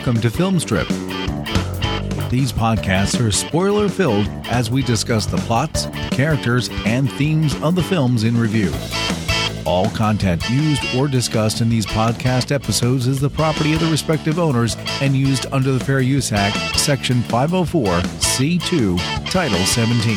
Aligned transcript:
Welcome 0.00 0.22
to 0.22 0.30
Filmstrip. 0.30 0.88
These 2.30 2.54
podcasts 2.54 3.22
are 3.22 3.30
spoiler 3.30 3.86
filled 3.86 4.26
as 4.46 4.70
we 4.70 4.82
discuss 4.82 5.26
the 5.26 5.36
plots, 5.36 5.88
characters, 6.10 6.70
and 6.86 7.12
themes 7.12 7.54
of 7.60 7.74
the 7.74 7.82
films 7.82 8.24
in 8.24 8.34
review. 8.34 8.72
All 9.66 9.90
content 9.90 10.48
used 10.48 10.82
or 10.96 11.06
discussed 11.06 11.60
in 11.60 11.68
these 11.68 11.84
podcast 11.84 12.50
episodes 12.50 13.06
is 13.06 13.20
the 13.20 13.28
property 13.28 13.74
of 13.74 13.80
the 13.80 13.90
respective 13.90 14.38
owners 14.38 14.74
and 15.02 15.14
used 15.14 15.44
under 15.52 15.70
the 15.70 15.84
Fair 15.84 16.00
Use 16.00 16.32
Act, 16.32 16.78
Section 16.78 17.20
504, 17.24 17.84
C2, 18.20 19.30
Title 19.30 19.66
17. 19.66 20.16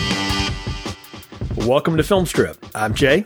Welcome 1.67 1.97
to 1.97 2.03
Filmstrip. 2.03 2.55
I'm 2.73 2.93
Jay. 2.93 3.25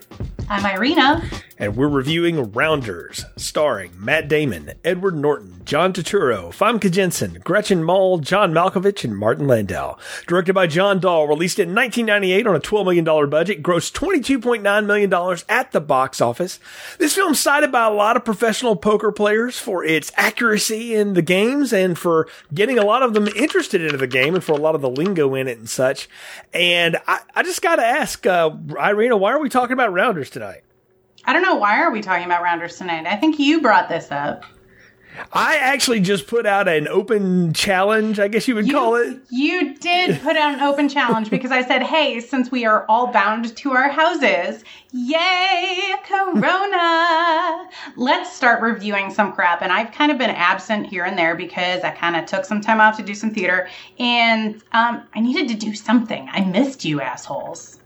I'm 0.50 0.66
Irina. 0.66 1.24
And 1.60 1.76
we're 1.76 1.88
reviewing 1.88 2.52
Rounders, 2.52 3.26
starring 3.58 3.92
Matt 3.98 4.28
Damon, 4.28 4.74
Edward 4.86 5.16
Norton, 5.16 5.64
John 5.66 5.92
Turturro, 5.92 6.50
Famke 6.50 6.92
Janssen, 6.92 7.40
Gretchen 7.44 7.84
Mol, 7.84 8.20
John 8.20 8.54
Malkovich, 8.54 9.04
and 9.04 9.18
Martin 9.18 9.48
Landau. 9.48 9.98
Directed 10.28 10.54
by 10.54 10.68
John 10.68 11.00
Dahl, 11.00 11.28
released 11.28 11.58
in 11.58 11.74
1998 11.74 12.46
on 12.46 12.56
a 12.56 12.60
$12 12.60 12.86
million 12.86 13.30
budget, 13.32 13.64
grossed 13.64 13.94
$22.9 13.94 14.86
million 14.86 15.40
at 15.50 15.72
the 15.72 15.82
box 15.82 16.22
office. 16.22 16.60
This 17.00 17.16
film 17.16 17.34
cited 17.34 17.72
by 17.72 17.88
a 17.88 17.92
lot 17.92 18.16
of 18.16 18.24
professional 18.24 18.76
poker 18.76 19.12
players 19.12 19.58
for 19.58 19.84
its 19.84 20.12
accuracy 20.18 20.94
in 20.94 21.14
the 21.14 21.24
games 21.24 21.74
and 21.74 21.98
for 21.98 22.28
getting 22.54 22.78
a 22.78 22.86
lot 22.86 23.02
of 23.02 23.16
them 23.16 23.28
interested 23.30 23.82
in 23.82 23.98
the 23.98 24.06
game 24.06 24.36
and 24.36 24.44
for 24.44 24.52
a 24.52 24.62
lot 24.62 24.76
of 24.76 24.82
the 24.82 24.90
lingo 24.92 25.34
in 25.34 25.48
it 25.48 25.58
and 25.58 25.68
such. 25.68 26.08
And 26.54 26.98
I, 27.08 27.22
I 27.34 27.42
just 27.42 27.64
gotta 27.64 27.84
ask, 27.84 28.24
uh, 28.28 28.52
Irina, 28.80 29.18
why 29.18 29.32
are 29.32 29.40
we 29.40 29.50
talking 29.50 29.74
about 29.74 29.92
Rounders 29.92 30.30
tonight? 30.30 30.62
I 31.28 31.34
don't 31.34 31.44
know 31.44 31.56
why 31.56 31.82
are 31.82 31.92
we 31.92 32.02
talking 32.02 32.26
about 32.26 32.42
rounders 32.42 32.78
tonight. 32.78 33.06
I 33.06 33.18
think 33.18 33.38
you 33.38 33.60
brought 33.62 33.90
this 33.90 34.12
up. 34.12 34.46
I 35.34 35.58
actually 35.58 36.00
just 36.00 36.28
put 36.28 36.46
out 36.46 36.68
an 36.68 36.88
open 36.88 37.52
challenge, 37.54 38.20
I 38.20 38.28
guess 38.28 38.48
you 38.48 38.56
would 38.56 38.68
you, 38.68 38.74
call 38.74 38.96
it. 38.96 39.18
You 39.30 39.76
did 39.76 40.22
put 40.22 40.38
out 40.38 40.54
an 40.54 40.62
open 40.62 40.88
challenge 40.88 41.30
because 41.30 41.52
I 41.52 41.64
said, 41.64 41.84
hey, 41.84 42.20
since 42.20 42.52
we 42.52 42.66
are 42.66 42.86
all 42.88 43.08
bound 43.08 43.56
to 43.58 43.72
our 43.72 43.90
houses, 43.90 44.64
yay, 44.92 45.96
Corona, 46.06 47.68
let's 47.96 48.32
start 48.32 48.62
reviewing 48.62 49.12
some 49.12 49.34
crap. 49.34 49.62
And 49.62 49.72
I've 49.72 49.92
kind 49.92 50.12
of 50.12 50.18
been 50.18 50.30
absent 50.30 50.88
here 50.88 51.04
and 51.04 51.18
there 51.18 51.36
because 51.36 51.84
I 51.84 51.92
kind 51.92 52.16
of 52.16 52.26
took 52.26 52.46
some 52.46 52.62
time 52.62 52.80
off 52.80 52.96
to 52.98 53.04
do 53.04 53.16
some 53.16 53.34
theater 53.34 53.68
and 54.00 54.62
um, 54.72 55.04
I 55.14 55.20
needed 55.20 55.48
to 55.50 55.56
do 55.56 55.74
something. 55.74 56.30
I 56.32 56.42
missed 56.46 56.86
you 56.86 57.02
assholes. 57.02 57.77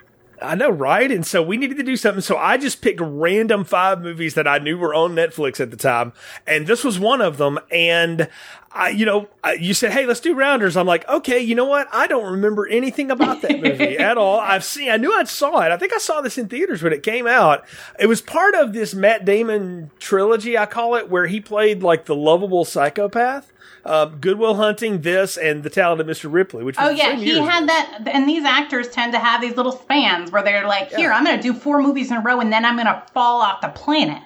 I 0.41 0.55
know, 0.55 0.69
right? 0.69 1.11
And 1.11 1.25
so 1.25 1.41
we 1.41 1.57
needed 1.57 1.77
to 1.77 1.83
do 1.83 1.95
something. 1.95 2.21
So 2.21 2.37
I 2.37 2.57
just 2.57 2.81
picked 2.81 2.99
random 3.01 3.63
five 3.63 4.01
movies 4.01 4.33
that 4.33 4.47
I 4.47 4.57
knew 4.57 4.77
were 4.77 4.93
on 4.93 5.15
Netflix 5.15 5.59
at 5.59 5.71
the 5.71 5.77
time. 5.77 6.13
And 6.47 6.65
this 6.65 6.83
was 6.83 6.99
one 6.99 7.21
of 7.21 7.37
them. 7.37 7.59
And 7.71 8.27
I, 8.73 8.89
you 8.89 9.05
know, 9.05 9.27
you 9.59 9.73
said, 9.73 9.91
Hey, 9.91 10.05
let's 10.05 10.19
do 10.19 10.33
rounders. 10.33 10.77
I'm 10.77 10.87
like, 10.87 11.07
okay, 11.09 11.39
you 11.39 11.55
know 11.55 11.65
what? 11.65 11.87
I 11.91 12.07
don't 12.07 12.31
remember 12.31 12.67
anything 12.67 13.11
about 13.11 13.41
that 13.41 13.59
movie 13.59 13.97
at 13.97 14.17
all. 14.17 14.39
I've 14.39 14.63
seen, 14.63 14.89
I 14.89 14.97
knew 14.97 15.13
I 15.13 15.23
saw 15.25 15.61
it. 15.61 15.71
I 15.71 15.77
think 15.77 15.93
I 15.93 15.97
saw 15.97 16.21
this 16.21 16.37
in 16.37 16.47
theaters 16.47 16.81
when 16.81 16.93
it 16.93 17.03
came 17.03 17.27
out. 17.27 17.65
It 17.99 18.07
was 18.07 18.21
part 18.21 18.55
of 18.55 18.73
this 18.73 18.93
Matt 18.93 19.25
Damon 19.25 19.91
trilogy, 19.99 20.57
I 20.57 20.65
call 20.65 20.95
it, 20.95 21.09
where 21.09 21.27
he 21.27 21.41
played 21.41 21.83
like 21.83 22.05
the 22.05 22.15
lovable 22.15 22.65
psychopath 22.65 23.51
um, 23.85 24.17
Good 24.19 24.37
Will 24.37 24.55
Hunting, 24.55 25.01
this, 25.01 25.37
and 25.37 25.63
The 25.63 25.69
Talented 25.69 26.07
Mr. 26.07 26.31
Ripley. 26.31 26.63
Which 26.63 26.75
oh 26.79 26.89
yeah, 26.89 27.15
he 27.15 27.37
had 27.39 27.67
that. 27.67 28.03
And 28.05 28.27
these 28.27 28.43
actors 28.43 28.89
tend 28.89 29.13
to 29.13 29.19
have 29.19 29.41
these 29.41 29.55
little 29.55 29.71
spans 29.71 30.31
where 30.31 30.43
they're 30.43 30.67
like, 30.67 30.89
"Here, 30.89 31.09
yeah. 31.09 31.17
I'm 31.17 31.23
going 31.23 31.37
to 31.37 31.41
do 31.41 31.53
four 31.53 31.81
movies 31.81 32.11
in 32.11 32.17
a 32.17 32.21
row, 32.21 32.39
and 32.39 32.51
then 32.51 32.65
I'm 32.65 32.75
going 32.75 32.87
to 32.87 33.03
fall 33.13 33.41
off 33.41 33.61
the 33.61 33.69
planet." 33.69 34.21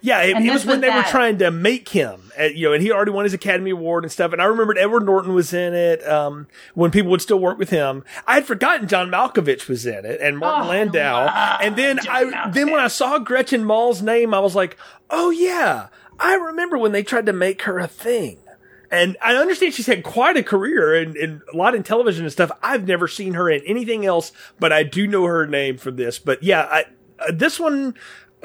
Yeah, 0.00 0.22
it, 0.22 0.36
it 0.36 0.52
was 0.52 0.64
when 0.64 0.80
they 0.80 0.88
that. 0.88 1.04
were 1.04 1.10
trying 1.10 1.38
to 1.38 1.50
make 1.50 1.88
him, 1.88 2.30
uh, 2.38 2.44
you 2.44 2.68
know, 2.68 2.74
and 2.74 2.82
he 2.82 2.92
already 2.92 3.10
won 3.10 3.24
his 3.24 3.34
Academy 3.34 3.70
Award 3.70 4.04
and 4.04 4.12
stuff. 4.12 4.32
And 4.32 4.40
I 4.40 4.44
remembered 4.44 4.78
Edward 4.78 5.04
Norton 5.04 5.34
was 5.34 5.52
in 5.52 5.74
it 5.74 6.06
um, 6.06 6.46
when 6.74 6.90
people 6.90 7.10
would 7.10 7.22
still 7.22 7.38
work 7.38 7.58
with 7.58 7.70
him. 7.70 8.04
I 8.26 8.34
had 8.34 8.46
forgotten 8.46 8.88
John 8.88 9.10
Malkovich 9.10 9.68
was 9.68 9.86
in 9.86 10.04
it 10.04 10.20
and 10.20 10.38
Martin 10.38 10.66
oh, 10.66 10.70
Landau. 10.70 11.26
and 11.60 11.76
then 11.76 11.98
John 12.02 12.14
I 12.14 12.24
Malkovich. 12.24 12.54
then 12.54 12.70
when 12.70 12.80
I 12.80 12.88
saw 12.88 13.18
Gretchen 13.18 13.64
Mol's 13.64 14.02
name, 14.02 14.34
I 14.34 14.40
was 14.40 14.54
like, 14.54 14.76
oh 15.10 15.30
yeah, 15.30 15.88
I 16.20 16.34
remember 16.34 16.78
when 16.78 16.92
they 16.92 17.02
tried 17.02 17.26
to 17.26 17.32
make 17.32 17.62
her 17.62 17.78
a 17.78 17.88
thing. 17.88 18.38
And 18.90 19.16
I 19.20 19.34
understand 19.34 19.74
she's 19.74 19.86
had 19.86 20.04
quite 20.04 20.36
a 20.36 20.42
career 20.42 20.94
and, 20.94 21.16
and, 21.16 21.42
a 21.52 21.56
lot 21.56 21.74
in 21.74 21.82
television 21.82 22.24
and 22.24 22.32
stuff. 22.32 22.52
I've 22.62 22.86
never 22.86 23.08
seen 23.08 23.34
her 23.34 23.50
in 23.50 23.62
anything 23.66 24.06
else, 24.06 24.30
but 24.60 24.72
I 24.72 24.84
do 24.84 25.08
know 25.08 25.24
her 25.24 25.46
name 25.46 25.76
from 25.76 25.96
this. 25.96 26.20
But 26.20 26.42
yeah, 26.42 26.62
I, 26.70 26.84
uh, 27.18 27.32
this 27.32 27.58
one 27.58 27.94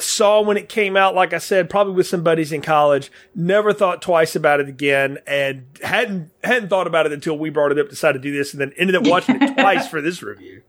saw 0.01 0.41
when 0.41 0.57
it 0.57 0.69
came 0.69 0.97
out, 0.97 1.15
like 1.15 1.33
I 1.33 1.37
said, 1.37 1.69
probably 1.69 1.93
with 1.93 2.07
some 2.07 2.23
buddies 2.23 2.51
in 2.51 2.61
college. 2.61 3.11
Never 3.33 3.73
thought 3.73 4.01
twice 4.01 4.35
about 4.35 4.59
it 4.59 4.67
again, 4.67 5.19
and 5.25 5.65
hadn't 5.83 6.31
hadn't 6.43 6.69
thought 6.69 6.87
about 6.87 7.05
it 7.05 7.11
until 7.11 7.37
we 7.37 7.49
brought 7.49 7.71
it 7.71 7.79
up, 7.79 7.89
decided 7.89 8.21
to 8.21 8.29
do 8.29 8.35
this, 8.35 8.53
and 8.53 8.61
then 8.61 8.73
ended 8.77 8.95
up 8.95 9.07
watching 9.07 9.41
it 9.41 9.53
twice 9.57 9.87
for 9.87 10.01
this 10.01 10.21
review. 10.21 10.63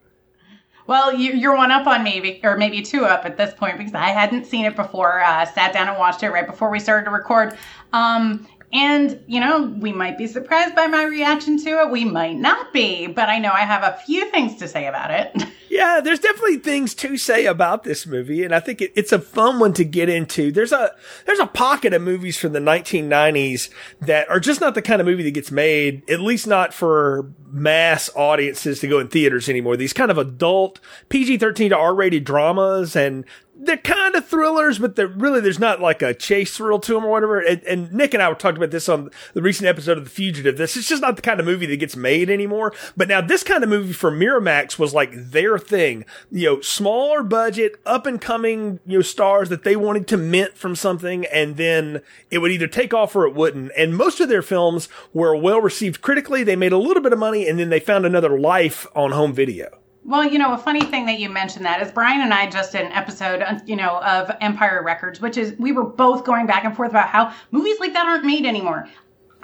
Well, 0.87 1.15
you, 1.15 1.48
are 1.48 1.56
one 1.56 1.71
up 1.71 1.87
on 1.87 2.03
me, 2.03 2.41
or 2.42 2.56
maybe 2.56 2.82
two 2.82 3.04
up 3.04 3.25
at 3.25 3.37
this 3.37 3.54
point, 3.54 3.78
because 3.78 3.94
I 3.94 4.09
hadn't 4.09 4.47
seen 4.47 4.65
it 4.65 4.75
before. 4.75 5.22
Uh, 5.22 5.44
sat 5.44 5.72
down 5.72 5.88
and 5.88 5.98
watched 5.98 6.22
it 6.22 6.31
right 6.31 6.47
before 6.47 6.71
we 6.71 6.81
started 6.81 7.04
to 7.04 7.10
record. 7.10 7.56
Um, 7.92 8.47
and, 8.72 9.22
you 9.27 9.38
know, 9.38 9.65
we 9.78 9.93
might 9.93 10.16
be 10.16 10.27
surprised 10.27 10.75
by 10.75 10.87
my 10.87 11.05
reaction 11.05 11.62
to 11.65 11.71
it. 11.83 11.91
We 11.91 12.06
might 12.06 12.37
not 12.37 12.72
be, 12.72 13.06
but 13.06 13.28
I 13.28 13.38
know 13.38 13.50
I 13.50 13.60
have 13.60 13.83
a 13.83 13.99
few 14.06 14.31
things 14.31 14.56
to 14.60 14.69
say 14.69 14.87
about 14.87 15.10
it. 15.10 15.44
yeah, 15.69 16.00
there's 16.00 16.19
definitely 16.19 16.56
things 16.56 16.94
to 16.94 17.19
say 17.19 17.44
about 17.44 17.84
this 17.84 18.06
movie. 18.06 18.44
And 18.44 18.55
I 18.55 18.60
think 18.60 18.81
it, 18.81 18.93
it's 18.97 19.12
a 19.12 19.19
fun 19.19 19.59
one 19.59 19.75
to 19.75 19.84
get 19.84 20.09
into. 20.09 20.50
There's 20.50 20.72
a, 20.72 20.93
there's 21.27 21.38
a 21.38 21.47
pocket 21.47 21.93
of 21.93 22.00
movies 22.00 22.38
from 22.38 22.55
the 22.55 22.60
1990s 22.60 23.69
that 24.00 24.28
are 24.31 24.41
just 24.41 24.62
not 24.62 24.75
the 24.75 24.83
kind 24.83 25.03
of 25.03 25.06
movie 25.06 25.25
that 25.25 25.33
gets 25.33 25.50
made, 25.50 26.09
at 26.10 26.21
least 26.21 26.47
not 26.47 26.72
for 26.72 27.31
mass 27.50 28.09
audiences 28.16 28.81
to 28.81 28.89
go 28.89 28.99
in 28.99 29.09
theaters 29.09 29.50
anymore. 29.50 29.77
These 29.77 29.93
kind 29.93 30.10
of 30.10 30.16
adult 30.16 30.81
PG-13 31.10 31.69
to 31.69 31.77
R-rated 31.77 32.25
dramas 32.25 32.97
and 32.97 33.27
they're 33.62 33.76
kind 33.76 34.16
of 34.16 34.26
thrillers, 34.26 34.78
but 34.78 34.96
they're 34.96 35.06
really 35.06 35.40
there's 35.40 35.58
not 35.58 35.80
like 35.80 36.02
a 36.02 36.12
chase 36.12 36.56
thrill 36.56 36.80
to 36.80 36.94
them 36.94 37.04
or 37.04 37.10
whatever. 37.10 37.40
And, 37.40 37.62
and, 37.62 37.92
Nick 37.92 38.12
and 38.12 38.22
I 38.22 38.28
were 38.28 38.34
talking 38.34 38.56
about 38.56 38.72
this 38.72 38.88
on 38.88 39.10
the 39.34 39.42
recent 39.42 39.68
episode 39.68 39.98
of 39.98 40.04
The 40.04 40.10
Fugitive. 40.10 40.56
This 40.56 40.76
is 40.76 40.88
just 40.88 41.02
not 41.02 41.16
the 41.16 41.22
kind 41.22 41.38
of 41.38 41.46
movie 41.46 41.66
that 41.66 41.76
gets 41.76 41.94
made 41.94 42.28
anymore. 42.28 42.72
But 42.96 43.08
now 43.08 43.20
this 43.20 43.44
kind 43.44 43.62
of 43.62 43.70
movie 43.70 43.92
for 43.92 44.10
Miramax 44.10 44.78
was 44.78 44.92
like 44.92 45.12
their 45.14 45.58
thing. 45.58 46.04
You 46.30 46.46
know, 46.46 46.60
smaller 46.60 47.22
budget, 47.22 47.80
up 47.86 48.04
and 48.04 48.20
coming, 48.20 48.80
you 48.84 48.98
know, 48.98 49.02
stars 49.02 49.48
that 49.50 49.62
they 49.62 49.76
wanted 49.76 50.08
to 50.08 50.16
mint 50.16 50.56
from 50.56 50.74
something, 50.74 51.24
and 51.26 51.56
then 51.56 52.02
it 52.30 52.38
would 52.38 52.50
either 52.50 52.66
take 52.66 52.92
off 52.92 53.14
or 53.14 53.26
it 53.26 53.34
wouldn't. 53.34 53.70
And 53.76 53.96
most 53.96 54.20
of 54.20 54.28
their 54.28 54.42
films 54.42 54.88
were 55.12 55.36
well 55.36 55.60
received 55.60 56.02
critically. 56.02 56.42
They 56.42 56.56
made 56.56 56.72
a 56.72 56.78
little 56.78 57.02
bit 57.02 57.12
of 57.12 57.18
money, 57.18 57.46
and 57.46 57.58
then 57.58 57.70
they 57.70 57.80
found 57.80 58.06
another 58.06 58.38
life 58.38 58.86
on 58.96 59.12
home 59.12 59.32
video. 59.32 59.81
Well, 60.04 60.24
you 60.24 60.38
know, 60.38 60.52
a 60.52 60.58
funny 60.58 60.80
thing 60.80 61.06
that 61.06 61.20
you 61.20 61.28
mentioned 61.28 61.64
that 61.64 61.80
is 61.80 61.92
Brian 61.92 62.22
and 62.22 62.34
I 62.34 62.50
just 62.50 62.72
did 62.72 62.82
an 62.82 62.92
episode, 62.92 63.40
uh, 63.40 63.60
you 63.66 63.76
know, 63.76 64.00
of 64.02 64.32
Empire 64.40 64.82
Records, 64.82 65.20
which 65.20 65.36
is 65.36 65.54
we 65.58 65.70
were 65.70 65.84
both 65.84 66.24
going 66.24 66.46
back 66.46 66.64
and 66.64 66.74
forth 66.74 66.90
about 66.90 67.08
how 67.08 67.32
movies 67.52 67.78
like 67.78 67.92
that 67.92 68.06
aren't 68.06 68.24
made 68.24 68.44
anymore. 68.44 68.88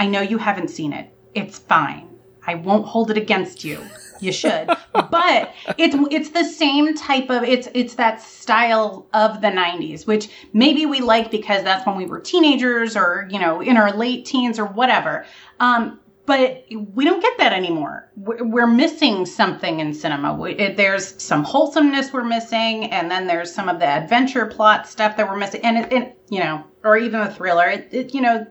I 0.00 0.06
know 0.06 0.20
you 0.20 0.38
haven't 0.38 0.68
seen 0.68 0.92
it. 0.92 1.10
It's 1.34 1.58
fine. 1.58 2.08
I 2.46 2.54
won't 2.56 2.86
hold 2.86 3.10
it 3.10 3.16
against 3.16 3.62
you. 3.62 3.80
You 4.20 4.32
should. 4.32 4.66
but 4.92 5.54
it's 5.76 5.94
it's 6.10 6.30
the 6.30 6.44
same 6.44 6.96
type 6.96 7.30
of 7.30 7.44
it's 7.44 7.68
it's 7.74 7.94
that 7.94 8.20
style 8.20 9.06
of 9.14 9.40
the 9.40 9.48
90s, 9.48 10.06
which 10.06 10.28
maybe 10.52 10.86
we 10.86 11.00
like 11.00 11.30
because 11.30 11.62
that's 11.62 11.86
when 11.86 11.96
we 11.96 12.06
were 12.06 12.18
teenagers 12.18 12.96
or, 12.96 13.28
you 13.30 13.38
know, 13.38 13.60
in 13.60 13.76
our 13.76 13.92
late 13.92 14.24
teens 14.24 14.58
or 14.58 14.64
whatever. 14.64 15.24
Um, 15.60 16.00
but 16.28 16.66
we 16.92 17.06
don't 17.06 17.22
get 17.22 17.38
that 17.38 17.54
anymore. 17.54 18.10
We're 18.14 18.66
missing 18.66 19.24
something 19.24 19.80
in 19.80 19.94
cinema. 19.94 20.36
there's 20.76 21.20
some 21.20 21.42
wholesomeness 21.42 22.12
we're 22.12 22.22
missing, 22.22 22.84
and 22.92 23.10
then 23.10 23.26
there's 23.26 23.50
some 23.52 23.70
of 23.70 23.78
the 23.78 23.86
adventure 23.86 24.44
plot 24.44 24.86
stuff 24.86 25.16
that 25.16 25.26
we're 25.26 25.38
missing, 25.38 25.62
and 25.62 25.90
it, 25.90 26.20
you 26.28 26.40
know, 26.40 26.62
or 26.84 26.98
even 26.98 27.24
the 27.24 27.30
thriller. 27.30 27.66
It, 27.66 27.88
it, 27.92 28.14
you 28.14 28.20
know, 28.20 28.46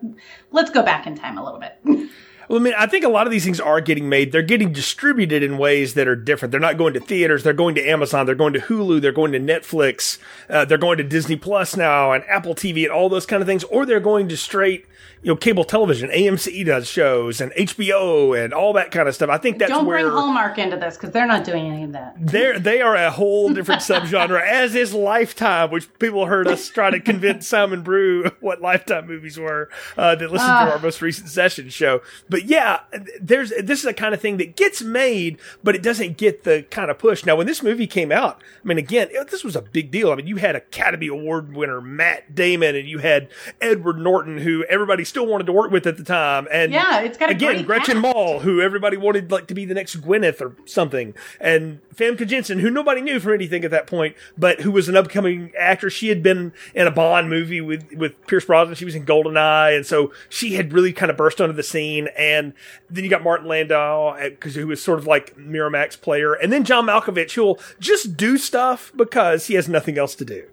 let's 0.49 0.71
go 0.71 0.81
back 0.81 1.05
in 1.05 1.15
time 1.15 1.37
a 1.37 1.43
little 1.43 1.59
bit. 1.59 2.09
Well, 2.49 2.59
I 2.59 2.63
mean, 2.63 2.75
I 2.77 2.85
think 2.85 3.03
a 3.03 3.09
lot 3.09 3.27
of 3.27 3.31
these 3.31 3.43
things 3.43 3.59
are 3.59 3.81
getting 3.81 4.07
made. 4.07 4.31
They're 4.31 4.41
getting 4.41 4.71
distributed 4.71 5.43
in 5.43 5.57
ways 5.57 5.95
that 5.95 6.07
are 6.07 6.15
different. 6.15 6.51
They're 6.51 6.61
not 6.61 6.77
going 6.77 6.93
to 6.93 7.01
theaters. 7.01 7.43
They're 7.43 7.51
going 7.51 7.75
to 7.75 7.85
Amazon. 7.85 8.25
They're 8.25 8.35
going 8.35 8.53
to 8.53 8.61
Hulu. 8.61 9.01
They're 9.01 9.11
going 9.11 9.33
to 9.33 9.39
Netflix. 9.39 10.17
Uh, 10.49 10.63
they're 10.63 10.77
going 10.77 10.97
to 10.99 11.03
Disney 11.03 11.35
Plus 11.35 11.75
now 11.75 12.13
and 12.13 12.23
Apple 12.29 12.55
TV 12.55 12.83
and 12.83 12.91
all 12.93 13.09
those 13.09 13.25
kind 13.25 13.41
of 13.41 13.47
things. 13.47 13.65
Or 13.65 13.85
they're 13.85 13.99
going 13.99 14.29
to 14.29 14.37
straight 14.37 14.85
you 15.21 15.31
know, 15.31 15.35
cable 15.35 15.63
television. 15.63 16.09
AMC 16.09 16.65
does 16.65 16.87
shows 16.87 17.41
and 17.41 17.51
HBO 17.53 18.41
and 18.41 18.53
all 18.53 18.73
that 18.73 18.91
kind 18.91 19.07
of 19.07 19.15
stuff. 19.15 19.29
I 19.29 19.37
think 19.37 19.57
that's 19.57 19.71
Don't 19.71 19.85
where 19.85 19.99
bring 19.99 20.11
Hallmark 20.11 20.57
into 20.57 20.77
this 20.77 20.95
because 20.95 21.11
they're 21.11 21.27
not 21.27 21.43
doing 21.43 21.67
any 21.67 21.83
of 21.83 21.91
that. 21.93 22.15
They're 22.19 22.59
they 22.59 22.81
are 22.81 22.95
a 22.95 23.11
whole 23.11 23.53
different 23.53 23.81
subgenre, 23.83 24.41
as 24.41 24.75
is 24.75 24.93
Lifetime, 24.93 25.71
which 25.71 25.91
people 25.99 26.27
heard 26.27 26.47
us 26.47 26.69
try 26.69 26.91
to 26.91 26.99
convince 26.99 27.47
Simon 27.47 27.81
Brew 27.81 28.29
what 28.39 28.61
Lifetime 28.61 29.07
movies 29.07 29.39
were 29.39 29.69
uh, 29.97 30.15
that 30.15 30.31
listened 30.31 30.51
uh, 30.51 30.65
to 30.65 30.71
ah. 30.71 30.73
our 30.75 30.79
most 30.79 31.01
recent 31.01 31.29
session 31.29 31.69
show. 31.69 32.01
But 32.29 32.45
yeah, 32.45 32.81
there's 33.19 33.49
this 33.61 33.79
is 33.79 33.85
a 33.85 33.93
kind 33.93 34.13
of 34.13 34.21
thing 34.21 34.37
that 34.37 34.55
gets 34.55 34.81
made, 34.81 35.39
but 35.63 35.75
it 35.75 35.83
doesn't 35.83 36.17
get 36.17 36.43
the 36.43 36.63
kind 36.69 36.91
of 36.91 36.99
push. 36.99 37.25
Now, 37.25 37.35
when 37.35 37.47
this 37.47 37.63
movie 37.63 37.87
came 37.87 38.11
out, 38.11 38.41
I 38.63 38.67
mean, 38.67 38.77
again, 38.77 39.09
this 39.29 39.43
was 39.43 39.55
a 39.55 39.61
big 39.61 39.91
deal. 39.91 40.11
I 40.11 40.15
mean, 40.15 40.27
you 40.27 40.37
had 40.37 40.55
Academy 40.55 41.07
Award 41.07 41.55
winner 41.55 41.81
Matt 41.81 42.35
Damon, 42.35 42.75
and 42.75 42.87
you 42.87 42.99
had 42.99 43.29
Edward 43.59 43.97
Norton, 43.97 44.37
who 44.37 44.63
everybody 44.65 44.86
still 45.03 45.25
wanted 45.25 45.45
to 45.47 45.53
work 45.53 45.71
with 45.71 45.85
at 45.87 45.97
the 45.97 46.03
time, 46.03 46.47
and 46.51 46.71
yeah, 46.71 47.01
it's 47.01 47.17
got 47.17 47.29
again 47.29 47.63
Gretchen 47.63 48.01
cast. 48.01 48.15
Mol, 48.15 48.39
who 48.39 48.61
everybody 48.61 48.97
wanted 48.97 49.31
like 49.31 49.47
to 49.47 49.53
be 49.53 49.65
the 49.65 49.73
next 49.73 50.01
Gwyneth 50.01 50.41
or 50.41 50.55
something, 50.65 51.13
and 51.39 51.79
Famke 51.95 52.27
Janssen, 52.27 52.59
who 52.59 52.69
nobody 52.69 53.01
knew 53.01 53.19
from 53.19 53.33
anything 53.33 53.63
at 53.63 53.71
that 53.71 53.87
point, 53.87 54.15
but 54.37 54.61
who 54.61 54.71
was 54.71 54.87
an 54.87 54.95
upcoming 54.95 55.51
actress. 55.57 55.93
She 55.93 56.09
had 56.09 56.21
been 56.21 56.53
in 56.75 56.87
a 56.87 56.91
Bond 56.91 57.29
movie 57.29 57.61
with 57.61 57.91
with 57.93 58.13
Pierce 58.27 58.45
Brosnan. 58.45 58.75
She 58.75 58.85
was 58.85 58.95
in 58.95 59.05
Goldeneye, 59.05 59.75
and 59.75 59.85
so 59.85 60.11
she 60.29 60.53
had 60.53 60.73
really 60.73 60.93
kind 60.93 61.09
of 61.09 61.17
burst 61.17 61.41
onto 61.41 61.53
the 61.53 61.63
scene. 61.63 62.09
And 62.17 62.53
then 62.89 63.03
you 63.03 63.09
got 63.09 63.23
Martin 63.23 63.47
Landau, 63.47 64.17
because 64.19 64.55
who 64.55 64.67
was 64.67 64.81
sort 64.81 64.99
of 64.99 65.07
like 65.07 65.35
Miramax 65.37 65.99
player, 65.99 66.33
and 66.33 66.53
then 66.53 66.63
John 66.63 66.85
Malkovich, 66.85 67.33
who'll 67.33 67.59
just 67.79 68.15
do 68.17 68.37
stuff 68.37 68.91
because 68.95 69.47
he 69.47 69.55
has 69.55 69.67
nothing 69.67 69.97
else 69.97 70.15
to 70.15 70.25
do. 70.25 70.45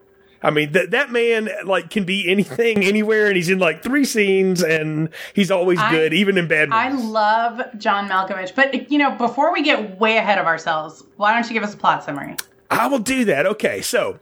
I 0.44 0.50
mean, 0.50 0.73
that 0.73 0.91
that 0.91 1.11
man 1.11 1.49
like 1.64 1.88
can 1.91 2.05
be 2.05 2.31
anything, 2.31 2.85
anywhere, 2.85 3.26
and 3.26 3.37
he's 3.37 3.49
in 3.49 3.58
like 3.58 3.82
three 3.82 4.05
scenes, 4.05 4.62
and 4.62 5.08
he's 5.32 5.50
always 5.50 5.79
I- 5.79 5.91
good, 5.91 6.12
even 6.12 6.37
in 6.37 6.46
bad 6.46 6.69
I 6.70 6.91
love 6.91 7.62
John 7.79 8.08
Malkovich, 8.08 8.55
but 8.55 8.91
you 8.91 8.99
know, 8.99 9.12
before 9.12 9.52
we 9.52 9.62
get 9.62 9.99
way 9.99 10.19
ahead 10.19 10.38
of 10.38 10.46
ourselves, 10.46 11.02
why 11.17 11.32
don't 11.32 11.49
you 11.49 11.55
give 11.55 11.62
us 11.62 11.73
a 11.73 11.79
plot 11.79 12.05
summary? 12.05 12.37
I 12.70 12.87
will 12.88 12.99
do 12.99 13.25
that. 13.25 13.46
Okay, 13.46 13.81
so 13.81 14.20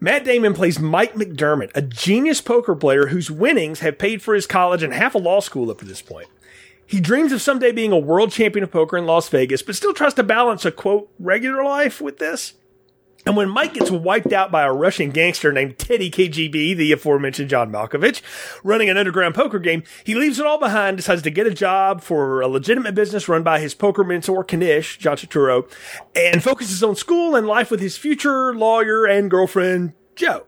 Matt 0.00 0.24
Damon 0.24 0.54
plays 0.54 0.80
Mike 0.80 1.14
McDermott, 1.14 1.70
a 1.74 1.82
genius 1.82 2.40
poker 2.40 2.74
player 2.74 3.08
whose 3.08 3.30
winnings 3.30 3.80
have 3.80 3.98
paid 3.98 4.22
for 4.22 4.34
his 4.34 4.46
college 4.46 4.82
and 4.82 4.92
half 4.92 5.14
a 5.14 5.18
law 5.18 5.40
school 5.40 5.70
up 5.70 5.78
to 5.78 5.84
this 5.84 6.02
point. 6.02 6.28
He 6.86 7.00
dreams 7.00 7.30
of 7.30 7.40
someday 7.40 7.70
being 7.70 7.92
a 7.92 7.98
world 7.98 8.32
champion 8.32 8.64
of 8.64 8.72
poker 8.72 8.96
in 8.96 9.06
Las 9.06 9.28
Vegas, 9.28 9.62
but 9.62 9.76
still 9.76 9.94
tries 9.94 10.14
to 10.14 10.24
balance 10.24 10.64
a 10.64 10.72
quote 10.72 11.08
regular 11.20 11.62
life 11.62 12.00
with 12.00 12.18
this. 12.18 12.54
And 13.26 13.36
when 13.36 13.48
Mike 13.48 13.74
gets 13.74 13.90
wiped 13.90 14.32
out 14.32 14.50
by 14.50 14.62
a 14.62 14.72
Russian 14.72 15.10
gangster 15.10 15.52
named 15.52 15.78
Teddy 15.78 16.10
KGB, 16.10 16.76
the 16.76 16.92
aforementioned 16.92 17.50
John 17.50 17.70
Malkovich, 17.70 18.22
running 18.64 18.88
an 18.88 18.96
underground 18.96 19.34
poker 19.34 19.58
game, 19.58 19.82
he 20.04 20.14
leaves 20.14 20.38
it 20.38 20.46
all 20.46 20.58
behind, 20.58 20.96
decides 20.96 21.22
to 21.22 21.30
get 21.30 21.46
a 21.46 21.54
job 21.54 22.00
for 22.00 22.40
a 22.40 22.48
legitimate 22.48 22.94
business 22.94 23.28
run 23.28 23.42
by 23.42 23.60
his 23.60 23.74
poker 23.74 24.04
mentor, 24.04 24.44
Knish, 24.44 24.98
John 24.98 25.16
Turturro, 25.16 25.70
and 26.14 26.42
focuses 26.42 26.82
on 26.82 26.96
school 26.96 27.36
and 27.36 27.46
life 27.46 27.70
with 27.70 27.80
his 27.80 27.96
future 27.96 28.54
lawyer 28.54 29.06
and 29.06 29.30
girlfriend, 29.30 29.92
Joe. 30.16 30.46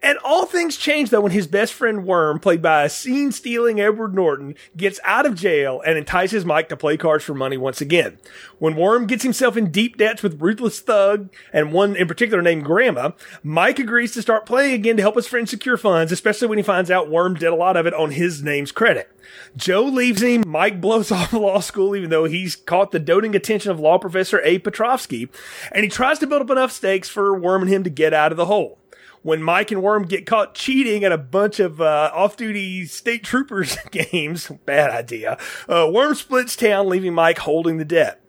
And 0.00 0.16
all 0.18 0.46
things 0.46 0.76
change 0.76 1.10
though 1.10 1.22
when 1.22 1.32
his 1.32 1.48
best 1.48 1.72
friend 1.72 2.06
Worm, 2.06 2.38
played 2.38 2.62
by 2.62 2.84
a 2.84 2.88
scene 2.88 3.32
stealing 3.32 3.80
Edward 3.80 4.14
Norton, 4.14 4.54
gets 4.76 5.00
out 5.02 5.26
of 5.26 5.34
jail 5.34 5.82
and 5.84 5.98
entices 5.98 6.44
Mike 6.44 6.68
to 6.68 6.76
play 6.76 6.96
cards 6.96 7.24
for 7.24 7.34
money 7.34 7.56
once 7.56 7.80
again. 7.80 8.18
When 8.58 8.76
Worm 8.76 9.06
gets 9.06 9.24
himself 9.24 9.56
in 9.56 9.72
deep 9.72 9.96
debts 9.96 10.22
with 10.22 10.40
ruthless 10.40 10.78
thug 10.78 11.30
and 11.52 11.72
one 11.72 11.96
in 11.96 12.06
particular 12.06 12.42
named 12.42 12.64
Grandma, 12.64 13.10
Mike 13.42 13.80
agrees 13.80 14.12
to 14.12 14.22
start 14.22 14.46
playing 14.46 14.74
again 14.74 14.96
to 14.96 15.02
help 15.02 15.16
his 15.16 15.26
friend 15.26 15.48
secure 15.48 15.76
funds, 15.76 16.12
especially 16.12 16.46
when 16.46 16.58
he 16.58 16.64
finds 16.64 16.90
out 16.90 17.10
Worm 17.10 17.34
did 17.34 17.48
a 17.48 17.56
lot 17.56 17.76
of 17.76 17.86
it 17.86 17.94
on 17.94 18.12
his 18.12 18.42
name's 18.42 18.70
credit. 18.70 19.10
Joe 19.56 19.82
leaves 19.82 20.22
him. 20.22 20.44
Mike 20.46 20.80
blows 20.80 21.10
off 21.10 21.32
law 21.32 21.58
school, 21.58 21.96
even 21.96 22.10
though 22.10 22.24
he's 22.24 22.54
caught 22.54 22.92
the 22.92 23.00
doting 23.00 23.34
attention 23.34 23.72
of 23.72 23.80
law 23.80 23.98
professor 23.98 24.40
Abe 24.42 24.62
Petrovsky, 24.62 25.28
and 25.72 25.82
he 25.82 25.90
tries 25.90 26.20
to 26.20 26.26
build 26.26 26.42
up 26.42 26.50
enough 26.50 26.70
stakes 26.70 27.08
for 27.08 27.36
Worm 27.36 27.62
and 27.62 27.70
him 27.70 27.82
to 27.82 27.90
get 27.90 28.14
out 28.14 28.30
of 28.30 28.38
the 28.38 28.46
hole 28.46 28.78
when 29.22 29.42
Mike 29.42 29.70
and 29.70 29.82
Worm 29.82 30.04
get 30.04 30.26
caught 30.26 30.54
cheating 30.54 31.04
at 31.04 31.12
a 31.12 31.18
bunch 31.18 31.60
of 31.60 31.80
uh, 31.80 32.10
off-duty 32.14 32.86
state 32.86 33.24
troopers 33.24 33.76
games, 33.90 34.50
bad 34.64 34.90
idea. 34.90 35.38
Uh, 35.68 35.88
Worm 35.92 36.14
splits 36.14 36.56
town, 36.56 36.88
leaving 36.88 37.14
Mike 37.14 37.38
holding 37.38 37.78
the 37.78 37.84
debt. 37.84 38.22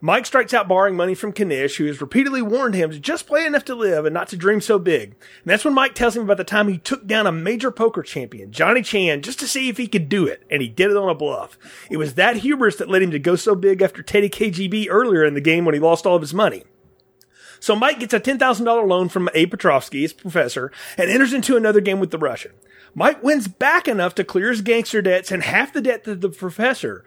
Mike 0.00 0.26
strikes 0.26 0.52
out 0.52 0.68
borrowing 0.68 0.94
money 0.94 1.14
from 1.14 1.32
Knish, 1.32 1.76
who 1.76 1.86
has 1.86 2.00
repeatedly 2.00 2.42
warned 2.42 2.74
him 2.74 2.90
to 2.90 2.98
just 3.00 3.26
play 3.26 3.46
enough 3.46 3.64
to 3.64 3.74
live 3.74 4.04
and 4.04 4.12
not 4.12 4.28
to 4.28 4.36
dream 4.36 4.60
so 4.60 4.78
big. 4.78 5.10
And 5.10 5.46
that's 5.46 5.64
when 5.64 5.74
Mike 5.74 5.94
tells 5.94 6.16
him 6.16 6.22
about 6.22 6.36
the 6.36 6.44
time 6.44 6.68
he 6.68 6.78
took 6.78 7.06
down 7.06 7.26
a 7.26 7.32
major 7.32 7.70
poker 7.70 8.02
champion, 8.02 8.52
Johnny 8.52 8.82
Chan, 8.82 9.22
just 9.22 9.38
to 9.40 9.48
see 9.48 9.68
if 9.68 9.78
he 9.78 9.86
could 9.86 10.08
do 10.08 10.26
it, 10.26 10.42
and 10.50 10.60
he 10.60 10.68
did 10.68 10.90
it 10.90 10.96
on 10.96 11.08
a 11.08 11.14
bluff. 11.14 11.58
It 11.90 11.96
was 11.96 12.14
that 12.14 12.36
hubris 12.36 12.76
that 12.76 12.90
led 12.90 13.02
him 13.02 13.10
to 13.12 13.18
go 13.18 13.36
so 13.36 13.54
big 13.54 13.80
after 13.80 14.02
Teddy 14.02 14.28
KGB 14.28 14.86
earlier 14.90 15.24
in 15.24 15.34
the 15.34 15.40
game 15.40 15.64
when 15.64 15.74
he 15.74 15.80
lost 15.80 16.06
all 16.06 16.16
of 16.16 16.22
his 16.22 16.34
money. 16.34 16.64
So 17.60 17.76
Mike 17.76 18.00
gets 18.00 18.14
a 18.14 18.20
$10,000 18.20 18.88
loan 18.88 19.08
from 19.08 19.28
Abe 19.34 19.50
Petrovsky, 19.50 20.02
his 20.02 20.12
professor, 20.12 20.72
and 20.96 21.10
enters 21.10 21.32
into 21.32 21.56
another 21.56 21.80
game 21.80 22.00
with 22.00 22.10
the 22.10 22.18
Russian. 22.18 22.52
Mike 22.94 23.22
wins 23.22 23.48
back 23.48 23.86
enough 23.88 24.14
to 24.14 24.24
clear 24.24 24.50
his 24.50 24.62
gangster 24.62 25.02
debts 25.02 25.30
and 25.30 25.42
half 25.42 25.72
the 25.72 25.80
debt 25.80 26.04
to 26.04 26.14
the 26.14 26.30
professor. 26.30 27.04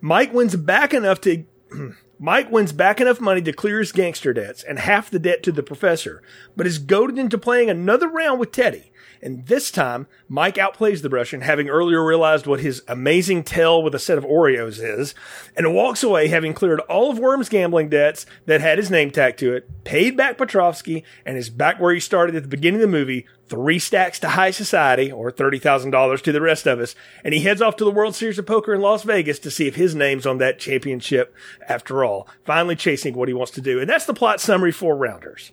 Mike 0.00 0.32
wins 0.32 0.56
back 0.56 0.94
enough 0.94 1.20
to 1.22 1.44
Mike 2.18 2.52
wins 2.52 2.72
back 2.72 3.00
enough 3.00 3.20
money 3.20 3.42
to 3.42 3.52
clear 3.52 3.80
his 3.80 3.90
gangster 3.90 4.32
debts 4.32 4.62
and 4.62 4.78
half 4.78 5.10
the 5.10 5.18
debt 5.18 5.42
to 5.42 5.50
the 5.50 5.62
professor, 5.62 6.22
but 6.56 6.68
is 6.68 6.78
goaded 6.78 7.18
into 7.18 7.36
playing 7.36 7.68
another 7.68 8.08
round 8.08 8.38
with 8.38 8.52
Teddy. 8.52 8.91
And 9.22 9.46
this 9.46 9.70
time, 9.70 10.08
Mike 10.28 10.56
outplays 10.56 11.00
the 11.00 11.08
Russian, 11.08 11.42
having 11.42 11.68
earlier 11.68 12.04
realized 12.04 12.44
what 12.44 12.58
his 12.58 12.82
amazing 12.88 13.44
tell 13.44 13.80
with 13.80 13.94
a 13.94 14.00
set 14.00 14.18
of 14.18 14.24
Oreos 14.24 14.82
is, 14.82 15.14
and 15.56 15.74
walks 15.74 16.02
away 16.02 16.26
having 16.26 16.52
cleared 16.52 16.80
all 16.80 17.10
of 17.10 17.20
Worm's 17.20 17.48
gambling 17.48 17.88
debts 17.88 18.26
that 18.46 18.60
had 18.60 18.78
his 18.78 18.90
name 18.90 19.12
tacked 19.12 19.38
to 19.38 19.54
it, 19.54 19.84
paid 19.84 20.16
back 20.16 20.36
Petrovsky, 20.36 21.04
and 21.24 21.36
is 21.36 21.50
back 21.50 21.80
where 21.80 21.94
he 21.94 22.00
started 22.00 22.34
at 22.34 22.42
the 22.42 22.48
beginning 22.48 22.80
of 22.80 22.90
the 22.90 22.98
movie, 22.98 23.24
three 23.46 23.78
stacks 23.78 24.18
to 24.18 24.30
high 24.30 24.50
society, 24.50 25.12
or 25.12 25.30
$30,000 25.30 26.20
to 26.20 26.32
the 26.32 26.40
rest 26.40 26.66
of 26.66 26.80
us, 26.80 26.96
and 27.22 27.32
he 27.32 27.42
heads 27.42 27.62
off 27.62 27.76
to 27.76 27.84
the 27.84 27.92
World 27.92 28.16
Series 28.16 28.40
of 28.40 28.46
Poker 28.46 28.74
in 28.74 28.80
Las 28.80 29.04
Vegas 29.04 29.38
to 29.38 29.52
see 29.52 29.68
if 29.68 29.76
his 29.76 29.94
name's 29.94 30.26
on 30.26 30.38
that 30.38 30.58
championship 30.58 31.32
after 31.68 32.04
all, 32.04 32.26
finally 32.44 32.74
chasing 32.74 33.14
what 33.14 33.28
he 33.28 33.34
wants 33.34 33.52
to 33.52 33.60
do. 33.60 33.78
And 33.78 33.88
that's 33.88 34.06
the 34.06 34.14
plot 34.14 34.40
summary 34.40 34.72
for 34.72 34.96
Rounders. 34.96 35.52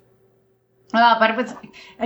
Uh, 0.91 1.19
but 1.19 1.29
it 1.29 1.37
was, 1.37 1.53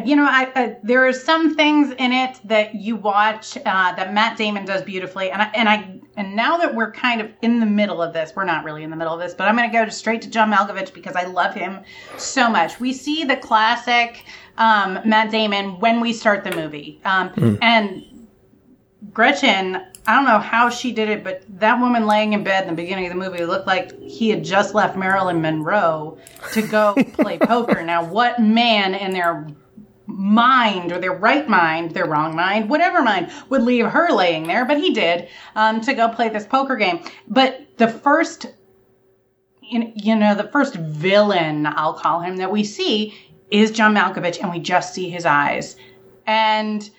you 0.06 0.16
know, 0.16 0.26
I, 0.26 0.52
I, 0.56 0.78
there 0.84 1.08
are 1.08 1.14
some 1.14 1.56
things 1.56 1.94
in 1.98 2.12
it 2.12 2.38
that 2.44 2.76
you 2.76 2.98
watch 2.98 3.56
uh, 3.58 3.96
that 3.96 4.14
Matt 4.14 4.38
Damon 4.38 4.66
does 4.66 4.82
beautifully, 4.82 5.32
and 5.32 5.42
I, 5.42 5.46
and 5.56 5.70
I 5.70 6.00
and 6.18 6.36
now 6.36 6.58
that 6.58 6.76
we're 6.76 6.92
kind 6.92 7.22
of 7.22 7.32
in 7.42 7.62
the 7.62 7.66
middle 7.66 8.02
of 8.02 8.12
this, 8.12 8.34
we're 8.36 8.44
not 8.44 8.66
really 8.66 8.84
in 8.84 8.90
the 8.90 8.98
middle 8.98 9.14
of 9.14 9.22
this, 9.22 9.34
but 9.34 9.48
I'm 9.48 9.56
going 9.56 9.72
to 9.72 9.74
go 9.74 9.88
straight 9.90 10.22
to 10.24 10.30
John 10.30 10.52
Malkovich 10.52 10.94
because 10.94 11.16
I 11.16 11.24
love 11.24 11.54
him 11.54 11.80
so 12.18 12.50
much. 12.50 12.82
We 12.82 12.92
see 12.92 13.24
the 13.24 13.38
classic 13.38 14.26
um, 14.58 15.00
Matt 15.06 15.32
Damon 15.32 15.80
when 15.80 16.02
we 16.02 16.12
start 16.12 16.44
the 16.44 16.52
movie, 16.54 17.00
um, 17.06 17.58
and 17.62 18.28
Gretchen. 19.14 19.82
I 20.06 20.16
don't 20.16 20.26
know 20.26 20.40
how 20.40 20.70
she 20.70 20.92
did 20.92 21.08
it, 21.10 21.24
but 21.24 21.44
that 21.60 21.80
woman 21.80 22.06
laying 22.06 22.34
in 22.34 22.44
bed 22.44 22.64
in 22.64 22.70
the 22.70 22.76
beginning 22.76 23.06
of 23.06 23.14
the 23.14 23.20
movie 23.20 23.46
looked 23.46 23.68
like 23.68 23.98
he 24.02 24.30
had 24.30 24.44
just 24.44 24.74
left 24.74 24.98
Marilyn 24.98 25.42
Monroe 25.42 26.18
to 26.52 26.62
go 26.62 26.94
play 27.14 27.38
poker. 27.38 27.82
Now, 27.84 28.04
what 28.04 28.40
man 28.40 28.96
in 28.96 29.12
their 29.12 29.48
mind 30.06 30.92
or 30.92 31.00
their 31.00 31.14
right 31.14 31.48
mind, 31.48 31.92
their 31.92 32.06
wrong 32.06 32.36
mind, 32.36 32.70
whatever 32.70 33.02
mind, 33.02 33.32
would 33.48 33.64
leave 33.64 33.86
her 33.86 34.10
laying 34.12 34.46
there? 34.46 34.66
But 34.66 34.78
he 34.78 34.94
did 34.94 35.30
um, 35.56 35.80
to 35.82 35.94
go 35.94 36.10
play 36.10 36.28
this 36.28 36.46
poker 36.46 36.76
game. 36.76 37.02
But 37.30 37.66
the 37.78 37.88
first, 37.88 38.48
you 39.62 40.16
know, 40.18 40.36
the 40.36 40.50
first 40.52 40.76
villain, 40.76 41.66
I'll 41.66 41.94
call 41.94 42.20
him, 42.20 42.36
that 42.38 42.52
we 42.52 42.66
see 42.66 43.16
is 43.50 43.72
John 43.72 43.96
Malkovich, 43.96 44.42
and 44.42 44.52
we 44.52 44.60
just 44.60 44.94
see 44.94 45.10
his 45.10 45.26
eyes. 45.26 45.78
And 46.28 46.90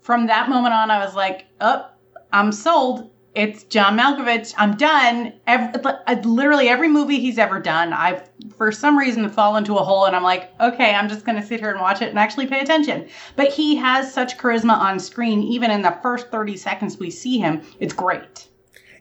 from 0.00 0.28
that 0.28 0.48
moment 0.48 0.74
on, 0.74 0.92
I 0.92 1.04
was 1.04 1.16
like, 1.16 1.46
oh, 1.60 1.88
I'm 2.32 2.50
sold. 2.50 3.10
It's 3.34 3.64
John 3.64 3.98
Malkovich. 3.98 4.54
I'm 4.58 4.76
done. 4.76 5.32
Every, 5.46 5.80
literally 6.24 6.68
every 6.68 6.88
movie 6.88 7.18
he's 7.18 7.38
ever 7.38 7.60
done, 7.60 7.92
I've 7.92 8.28
for 8.56 8.70
some 8.70 8.98
reason 8.98 9.28
fall 9.30 9.56
into 9.56 9.76
a 9.76 9.82
hole 9.82 10.04
and 10.04 10.14
I'm 10.14 10.22
like, 10.22 10.52
okay, 10.60 10.94
I'm 10.94 11.08
just 11.08 11.24
going 11.24 11.40
to 11.40 11.46
sit 11.46 11.60
here 11.60 11.70
and 11.70 11.80
watch 11.80 12.02
it 12.02 12.10
and 12.10 12.18
actually 12.18 12.46
pay 12.46 12.60
attention. 12.60 13.08
But 13.36 13.52
he 13.52 13.76
has 13.76 14.12
such 14.12 14.36
charisma 14.36 14.76
on 14.76 14.98
screen, 14.98 15.42
even 15.42 15.70
in 15.70 15.82
the 15.82 15.96
first 16.02 16.30
30 16.30 16.56
seconds 16.58 16.98
we 16.98 17.10
see 17.10 17.38
him. 17.38 17.62
It's 17.80 17.94
great. 17.94 18.48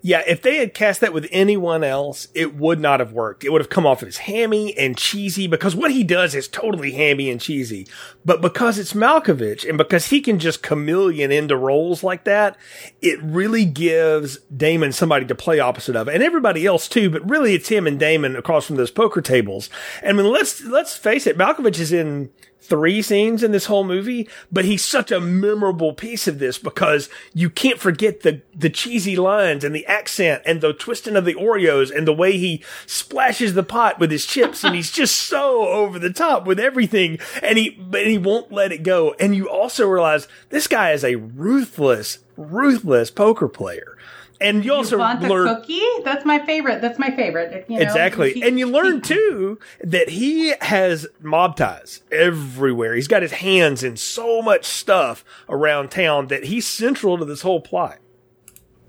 Yeah, 0.04 0.24
if 0.28 0.42
they 0.42 0.58
had 0.58 0.74
cast 0.74 1.00
that 1.02 1.14
with 1.14 1.28
anyone 1.32 1.84
else, 1.84 2.28
it 2.34 2.56
would 2.56 2.80
not 2.80 3.00
have 3.00 3.14
worked. 3.14 3.44
It 3.44 3.52
would 3.52 3.62
have 3.62 3.70
come 3.70 3.86
off 3.86 4.02
as 4.02 4.18
hammy 4.18 4.76
and 4.78 4.98
cheesy 4.98 5.46
because 5.46 5.76
what 5.76 5.92
he 5.92 6.04
does 6.04 6.34
is 6.34 6.48
totally 6.48 6.92
hammy 6.92 7.30
and 7.30 7.40
cheesy. 7.40 7.88
But 8.26 8.42
because 8.42 8.80
it's 8.80 8.94
Malkovich 8.94 9.68
and 9.68 9.78
because 9.78 10.08
he 10.08 10.20
can 10.22 10.40
just 10.40 10.64
chameleon 10.64 11.32
into 11.32 11.56
roles 11.56 12.04
like 12.04 12.24
that, 12.24 12.58
it 13.02 13.22
really 13.22 13.66
gives 13.66 14.38
Damon 14.56 14.92
somebody 14.92 15.26
to 15.26 15.36
play 15.36 15.60
opposite 15.60 15.96
of 15.96 16.08
and 16.08 16.24
everybody 16.24 16.66
else 16.66 16.88
too. 16.88 17.12
But 17.12 17.30
really 17.30 17.54
it's 17.54 17.70
him 17.70 17.86
and 17.86 18.00
Damon 18.00 18.36
across 18.36 18.66
from 18.66 18.78
those 18.78 18.92
poker 18.92 19.22
tables. 19.22 19.70
And 20.02 20.18
I 20.18 20.24
mean, 20.24 20.32
let's, 20.32 20.64
let's 20.64 20.98
face 20.98 21.28
it, 21.28 21.38
Malkovich 21.38 21.80
is 21.80 21.94
in 21.94 22.32
three 22.62 23.02
scenes 23.02 23.44
in 23.44 23.52
this 23.52 23.66
whole 23.66 23.84
movie, 23.84 24.30
but 24.52 24.66
he's 24.66 24.86
such 24.86 25.12
a 25.12 25.20
memorable 25.20 25.94
piece 25.94 26.28
of 26.28 26.40
this 26.40 26.58
because 26.58 27.10
you 27.34 27.50
can't 27.50 27.80
forget 27.80 28.22
the, 28.22 28.42
the 28.56 28.70
cheesy 28.70 29.16
lines 29.16 29.64
and 29.64 29.76
the 29.76 29.86
accent 29.88 30.44
and 30.46 30.62
the 30.62 30.72
twisting 30.72 31.16
of 31.16 31.26
the 31.26 31.34
Oreos 31.34 31.96
and 31.96 32.08
the 32.08 32.14
way 32.14 32.38
he 32.38 32.64
splashes 32.86 33.56
the 33.56 33.64
pot 33.64 34.00
with 34.00 34.12
his 34.12 34.26
chips. 34.26 34.64
and 34.64 34.76
he's 34.76 34.92
just 34.92 35.16
so 35.16 35.68
over 35.68 36.00
the 36.00 36.14
top 36.14 36.46
with 36.46 36.60
everything. 36.60 37.20
And 37.42 37.58
he, 37.58 37.72
but 37.72 38.06
he 38.06 38.18
won't 38.18 38.52
let 38.52 38.72
it 38.72 38.84
go. 38.84 39.16
And 39.20 39.36
you 39.36 39.50
also 39.50 39.88
realize 39.88 40.28
this 40.50 40.68
guy 40.68 40.92
is 40.92 41.04
a 41.04 41.16
ruthless, 41.16 42.20
ruthless 42.38 43.10
poker 43.12 43.48
player. 43.48 43.98
And 44.42 44.66
you 44.66 44.74
also 44.74 44.96
you 44.96 45.00
want 45.00 45.22
the 45.22 45.30
learn 45.30 45.56
cookie? 45.56 45.82
That's 46.04 46.26
my 46.26 46.40
favorite. 46.46 46.82
That's 46.82 46.98
my 47.00 47.12
favorite. 47.12 47.66
You 47.70 47.78
know, 47.78 47.82
exactly, 47.84 48.34
he- 48.34 48.44
and 48.44 48.58
you 48.60 48.66
learn 48.68 49.02
too 49.02 49.60
that 49.84 50.10
he 50.10 50.54
has 50.62 51.08
mob 51.22 51.56
ties 51.56 52.02
everywhere. 52.12 52.96
He's 52.96 53.08
got 53.08 53.22
his 53.22 53.34
hands 53.34 53.84
in 53.84 53.98
so 53.98 54.42
much 54.42 54.66
stuff 54.66 55.24
around 55.48 55.92
town 55.92 56.28
that 56.28 56.46
he's 56.46 56.66
central 56.68 57.18
to 57.18 57.26
this 57.26 57.42
whole 57.44 57.62
plot. 57.62 58.00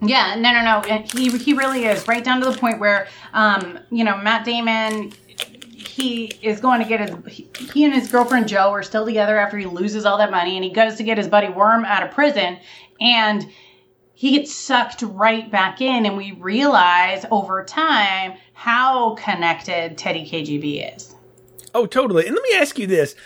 Yeah, 0.00 0.34
no, 0.34 0.50
no, 0.52 0.62
no. 0.80 1.02
He 1.14 1.30
he 1.38 1.52
really 1.52 1.84
is 1.84 2.08
right 2.08 2.24
down 2.24 2.40
to 2.40 2.50
the 2.50 2.56
point 2.58 2.80
where, 2.80 3.06
um, 3.32 3.78
you 3.90 4.04
know, 4.04 4.16
Matt 4.16 4.44
Damon. 4.44 5.12
He 5.74 6.26
is 6.40 6.58
going 6.58 6.80
to 6.82 6.88
get 6.88 7.00
his. 7.00 7.44
He 7.70 7.84
and 7.84 7.92
his 7.92 8.10
girlfriend 8.10 8.48
Joe 8.48 8.70
are 8.70 8.82
still 8.82 9.04
together 9.04 9.38
after 9.38 9.58
he 9.58 9.66
loses 9.66 10.06
all 10.06 10.16
that 10.18 10.30
money, 10.30 10.56
and 10.56 10.64
he 10.64 10.70
goes 10.70 10.94
to 10.96 11.02
get 11.02 11.18
his 11.18 11.28
buddy 11.28 11.48
Worm 11.48 11.84
out 11.84 12.02
of 12.02 12.10
prison, 12.12 12.56
and 13.00 13.46
he 14.22 14.38
gets 14.38 14.54
sucked 14.54 15.02
right 15.02 15.50
back 15.50 15.80
in, 15.80 16.06
and 16.06 16.16
we 16.16 16.30
realize 16.30 17.26
over 17.32 17.64
time 17.64 18.34
how 18.52 19.16
connected 19.16 19.98
Teddy 19.98 20.24
KGB 20.24 20.94
is. 20.96 21.16
Oh, 21.74 21.86
totally. 21.86 22.28
And 22.28 22.36
let 22.36 22.44
me 22.44 22.54
ask 22.54 22.78
you 22.78 22.86
this: 22.86 23.16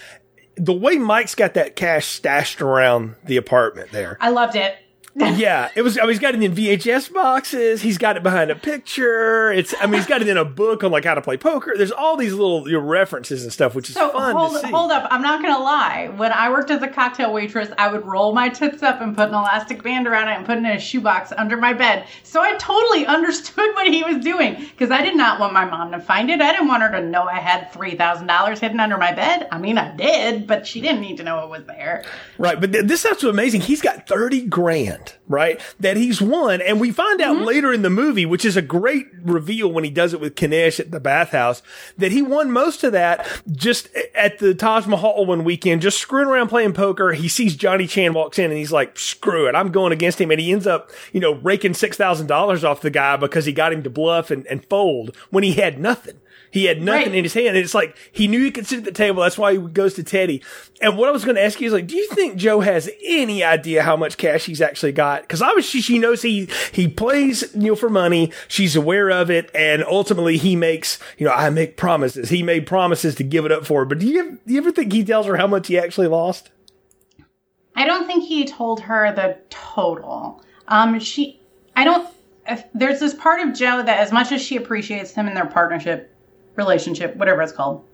the 0.56 0.72
way 0.72 0.96
Mike's 0.96 1.34
got 1.34 1.52
that 1.52 1.76
cash 1.76 2.06
stashed 2.06 2.62
around 2.62 3.16
the 3.22 3.36
apartment 3.36 3.90
there. 3.92 4.16
I 4.22 4.30
loved 4.30 4.56
it. 4.56 4.74
Oh, 5.18 5.24
yeah, 5.36 5.70
it 5.74 5.82
was. 5.82 5.96
I 5.96 6.02
mean, 6.02 6.10
he's 6.10 6.18
got 6.18 6.34
it 6.34 6.42
in 6.42 6.52
VHS 6.54 7.12
boxes. 7.12 7.80
He's 7.80 7.96
got 7.96 8.16
it 8.18 8.22
behind 8.22 8.50
a 8.50 8.54
picture. 8.54 9.50
It's. 9.50 9.74
I 9.80 9.86
mean, 9.86 9.94
he's 9.94 10.06
got 10.06 10.20
it 10.20 10.28
in 10.28 10.36
a 10.36 10.44
book 10.44 10.84
on 10.84 10.90
like 10.90 11.04
how 11.04 11.14
to 11.14 11.22
play 11.22 11.36
poker. 11.38 11.72
There's 11.76 11.90
all 11.92 12.16
these 12.16 12.32
little 12.34 12.66
you 12.68 12.74
know, 12.74 12.80
references 12.80 13.42
and 13.42 13.50
stuff, 13.52 13.74
which 13.74 13.88
is 13.88 13.94
So 13.94 14.10
fun 14.10 14.34
hold 14.36 14.52
to 14.52 14.58
see. 14.60 14.70
hold 14.70 14.90
up, 14.92 15.08
I'm 15.10 15.22
not 15.22 15.40
gonna 15.42 15.62
lie. 15.62 16.12
When 16.16 16.32
I 16.32 16.50
worked 16.50 16.70
as 16.70 16.82
a 16.82 16.88
cocktail 16.88 17.32
waitress, 17.32 17.70
I 17.78 17.90
would 17.90 18.04
roll 18.04 18.34
my 18.34 18.48
tits 18.50 18.82
up 18.82 19.00
and 19.00 19.16
put 19.16 19.28
an 19.28 19.34
elastic 19.34 19.82
band 19.82 20.06
around 20.06 20.28
it 20.28 20.36
and 20.36 20.44
put 20.44 20.56
it 20.56 20.58
in 20.58 20.66
a 20.66 20.78
shoebox 20.78 21.32
under 21.36 21.56
my 21.56 21.72
bed. 21.72 22.06
So 22.22 22.42
I 22.42 22.54
totally 22.58 23.06
understood 23.16 23.74
what 23.74 23.86
he 23.86 24.02
was 24.04 24.18
doing 24.22 24.54
because 24.56 24.90
I 24.90 25.00
did 25.02 25.16
not 25.16 25.40
want 25.40 25.54
my 25.54 25.64
mom 25.64 25.92
to 25.92 25.98
find 25.98 26.30
it. 26.30 26.42
I 26.42 26.52
didn't 26.52 26.68
want 26.68 26.82
her 26.82 26.90
to 26.92 27.00
know 27.06 27.22
I 27.24 27.38
had 27.38 27.72
three 27.72 27.94
thousand 27.96 28.26
dollars 28.26 28.60
hidden 28.60 28.80
under 28.80 28.98
my 28.98 29.12
bed. 29.12 29.48
I 29.50 29.56
mean, 29.58 29.78
I 29.78 29.96
did, 29.96 30.46
but 30.46 30.66
she 30.66 30.82
didn't 30.82 31.00
need 31.00 31.16
to 31.16 31.22
know 31.24 31.42
it 31.44 31.48
was 31.48 31.64
there. 31.64 32.04
Right, 32.36 32.60
but 32.60 32.70
th- 32.72 32.84
this 32.84 33.00
stuff's 33.00 33.22
so 33.22 33.30
amazing. 33.30 33.62
He's 33.62 33.80
got 33.80 34.06
thirty 34.06 34.42
grand, 34.42 35.05
right? 35.28 35.60
That 35.80 35.96
he's 35.96 36.20
won, 36.20 36.60
and 36.60 36.80
we 36.80 36.92
find 36.92 37.20
out 37.20 37.36
mm-hmm. 37.36 37.46
later 37.46 37.72
in 37.72 37.82
the 37.82 37.90
movie, 37.90 38.26
which 38.26 38.44
is 38.44 38.56
a 38.56 38.62
great 38.62 39.06
reveal 39.22 39.70
when 39.70 39.84
he 39.84 39.90
does 39.90 40.12
it 40.12 40.20
with 40.20 40.40
Knish 40.40 40.80
at 40.80 40.90
the 40.90 41.00
bathhouse, 41.00 41.62
that 41.98 42.12
he 42.12 42.22
won 42.22 42.50
most 42.50 42.84
of 42.84 42.92
that 42.92 43.26
just 43.50 43.88
at 44.14 44.38
the 44.38 44.54
Taj 44.54 44.86
Mahal 44.86 45.26
one 45.26 45.44
weekend, 45.44 45.82
just 45.82 45.98
screwing 45.98 46.28
around 46.28 46.48
playing 46.48 46.72
poker. 46.72 47.12
He 47.12 47.28
sees 47.28 47.56
Johnny 47.56 47.86
Chan 47.86 48.14
walks 48.14 48.38
in, 48.38 48.46
and 48.46 48.58
he's 48.58 48.72
like, 48.72 48.98
"Screw 48.98 49.48
it, 49.48 49.54
I'm 49.54 49.70
going 49.72 49.92
against 49.92 50.20
him," 50.20 50.30
and 50.30 50.40
he 50.40 50.52
ends 50.52 50.66
up, 50.66 50.90
you 51.12 51.20
know, 51.20 51.34
raking 51.34 51.74
six 51.74 51.96
thousand 51.96 52.26
dollars 52.26 52.64
off 52.64 52.80
the 52.80 52.90
guy 52.90 53.16
because 53.16 53.44
he 53.44 53.52
got 53.52 53.72
him 53.72 53.82
to 53.82 53.90
bluff 53.90 54.30
and, 54.30 54.46
and 54.46 54.64
fold 54.66 55.16
when 55.30 55.44
he 55.44 55.54
had 55.54 55.78
nothing. 55.78 56.20
He 56.50 56.64
had 56.66 56.80
nothing 56.82 57.08
Right. 57.08 57.14
in 57.16 57.24
his 57.24 57.34
hand. 57.34 57.48
And 57.48 57.58
it's 57.58 57.74
like 57.74 57.96
he 58.12 58.28
knew 58.28 58.42
he 58.42 58.50
could 58.50 58.66
sit 58.66 58.78
at 58.78 58.84
the 58.84 58.92
table. 58.92 59.22
That's 59.22 59.36
why 59.38 59.52
he 59.52 59.58
goes 59.58 59.94
to 59.94 60.02
Teddy. 60.02 60.42
And 60.80 60.96
what 60.96 61.08
I 61.08 61.12
was 61.12 61.24
going 61.24 61.36
to 61.36 61.42
ask 61.42 61.60
you 61.60 61.66
is 61.66 61.72
like, 61.72 61.86
do 61.86 61.96
you 61.96 62.06
think 62.08 62.36
Joe 62.36 62.60
has 62.60 62.90
any 63.04 63.42
idea 63.42 63.82
how 63.82 63.96
much 63.96 64.16
cash 64.16 64.46
he's 64.46 64.60
actually 64.60 64.92
got? 64.92 65.22
Because 65.22 65.42
obviously 65.42 65.80
she 65.80 65.98
knows 65.98 66.22
he 66.22 66.48
he 66.72 66.88
plays 66.88 67.44
you 67.54 67.68
know 67.68 67.74
for 67.76 67.88
money. 67.90 68.32
She's 68.48 68.76
aware 68.76 69.10
of 69.10 69.30
it, 69.30 69.50
and 69.54 69.84
ultimately 69.84 70.36
he 70.36 70.56
makes 70.56 70.98
you 71.18 71.26
know 71.26 71.32
I 71.32 71.50
make 71.50 71.76
promises. 71.76 72.30
He 72.30 72.42
made 72.42 72.66
promises 72.66 73.14
to 73.16 73.24
give 73.24 73.44
it 73.44 73.52
up 73.52 73.66
for 73.66 73.80
her. 73.80 73.84
But 73.86 73.98
do 73.98 74.06
you 74.06 74.38
do 74.46 74.52
you 74.54 74.58
ever 74.58 74.70
think 74.72 74.92
he 74.92 75.04
tells 75.04 75.26
her 75.26 75.36
how 75.36 75.46
much 75.46 75.68
he 75.68 75.78
actually 75.78 76.08
lost? 76.08 76.50
I 77.74 77.84
don't 77.84 78.06
think 78.06 78.24
he 78.24 78.46
told 78.46 78.80
her 78.80 79.12
the 79.12 79.36
total. 79.50 80.42
Um, 80.68 80.98
she, 80.98 81.40
I 81.76 81.84
don't. 81.84 82.08
If, 82.48 82.64
there's 82.74 83.00
this 83.00 83.12
part 83.14 83.46
of 83.46 83.54
Joe 83.54 83.82
that, 83.82 83.98
as 83.98 84.12
much 84.12 84.32
as 84.32 84.40
she 84.40 84.56
appreciates 84.56 85.10
him 85.10 85.26
and 85.26 85.36
their 85.36 85.46
partnership, 85.46 86.10
relationship, 86.56 87.16
whatever 87.16 87.42
it's 87.42 87.52
called, 87.52 87.84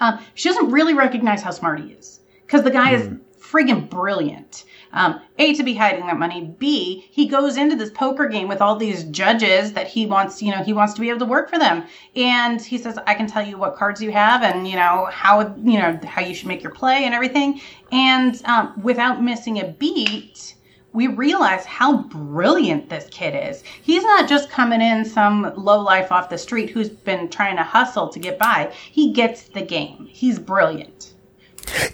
um, 0.00 0.20
she 0.34 0.48
doesn't 0.48 0.70
really 0.70 0.94
recognize 0.94 1.42
how 1.42 1.50
smart 1.50 1.80
he 1.80 1.92
is 1.92 2.20
because 2.46 2.62
the 2.62 2.70
guy 2.70 2.92
is 2.92 3.08
friggin' 3.40 3.88
brilliant. 3.88 4.64
Um, 4.92 5.20
a 5.38 5.54
to 5.54 5.62
be 5.62 5.74
hiding 5.74 6.06
that 6.06 6.18
money. 6.18 6.52
B 6.58 7.06
he 7.12 7.26
goes 7.26 7.56
into 7.56 7.76
this 7.76 7.90
poker 7.90 8.26
game 8.26 8.48
with 8.48 8.60
all 8.60 8.74
these 8.74 9.04
judges 9.04 9.72
that 9.74 9.86
he 9.86 10.04
wants. 10.04 10.42
You 10.42 10.50
know 10.50 10.64
he 10.64 10.72
wants 10.72 10.94
to 10.94 11.00
be 11.00 11.10
able 11.10 11.20
to 11.20 11.26
work 11.26 11.48
for 11.48 11.60
them, 11.60 11.84
and 12.16 12.60
he 12.60 12.76
says, 12.76 12.98
"I 13.06 13.14
can 13.14 13.28
tell 13.28 13.46
you 13.46 13.56
what 13.56 13.76
cards 13.76 14.02
you 14.02 14.10
have, 14.10 14.42
and 14.42 14.66
you 14.66 14.74
know 14.74 15.08
how 15.12 15.54
you 15.62 15.78
know 15.78 15.98
how 16.04 16.22
you 16.22 16.34
should 16.34 16.48
make 16.48 16.62
your 16.62 16.72
play 16.72 17.04
and 17.04 17.14
everything." 17.14 17.60
And 17.92 18.40
um, 18.46 18.80
without 18.82 19.22
missing 19.22 19.60
a 19.60 19.68
beat, 19.68 20.56
we 20.92 21.06
realize 21.06 21.64
how 21.64 22.02
brilliant 22.04 22.88
this 22.88 23.06
kid 23.10 23.34
is. 23.48 23.62
He's 23.82 24.02
not 24.02 24.28
just 24.28 24.50
coming 24.50 24.80
in 24.80 25.04
some 25.04 25.52
low 25.56 25.80
life 25.80 26.10
off 26.10 26.28
the 26.28 26.38
street 26.38 26.70
who's 26.70 26.88
been 26.88 27.28
trying 27.28 27.56
to 27.56 27.62
hustle 27.62 28.08
to 28.08 28.18
get 28.18 28.38
by. 28.38 28.72
He 28.90 29.12
gets 29.12 29.44
the 29.44 29.62
game. 29.62 30.08
He's 30.10 30.38
brilliant. 30.38 31.14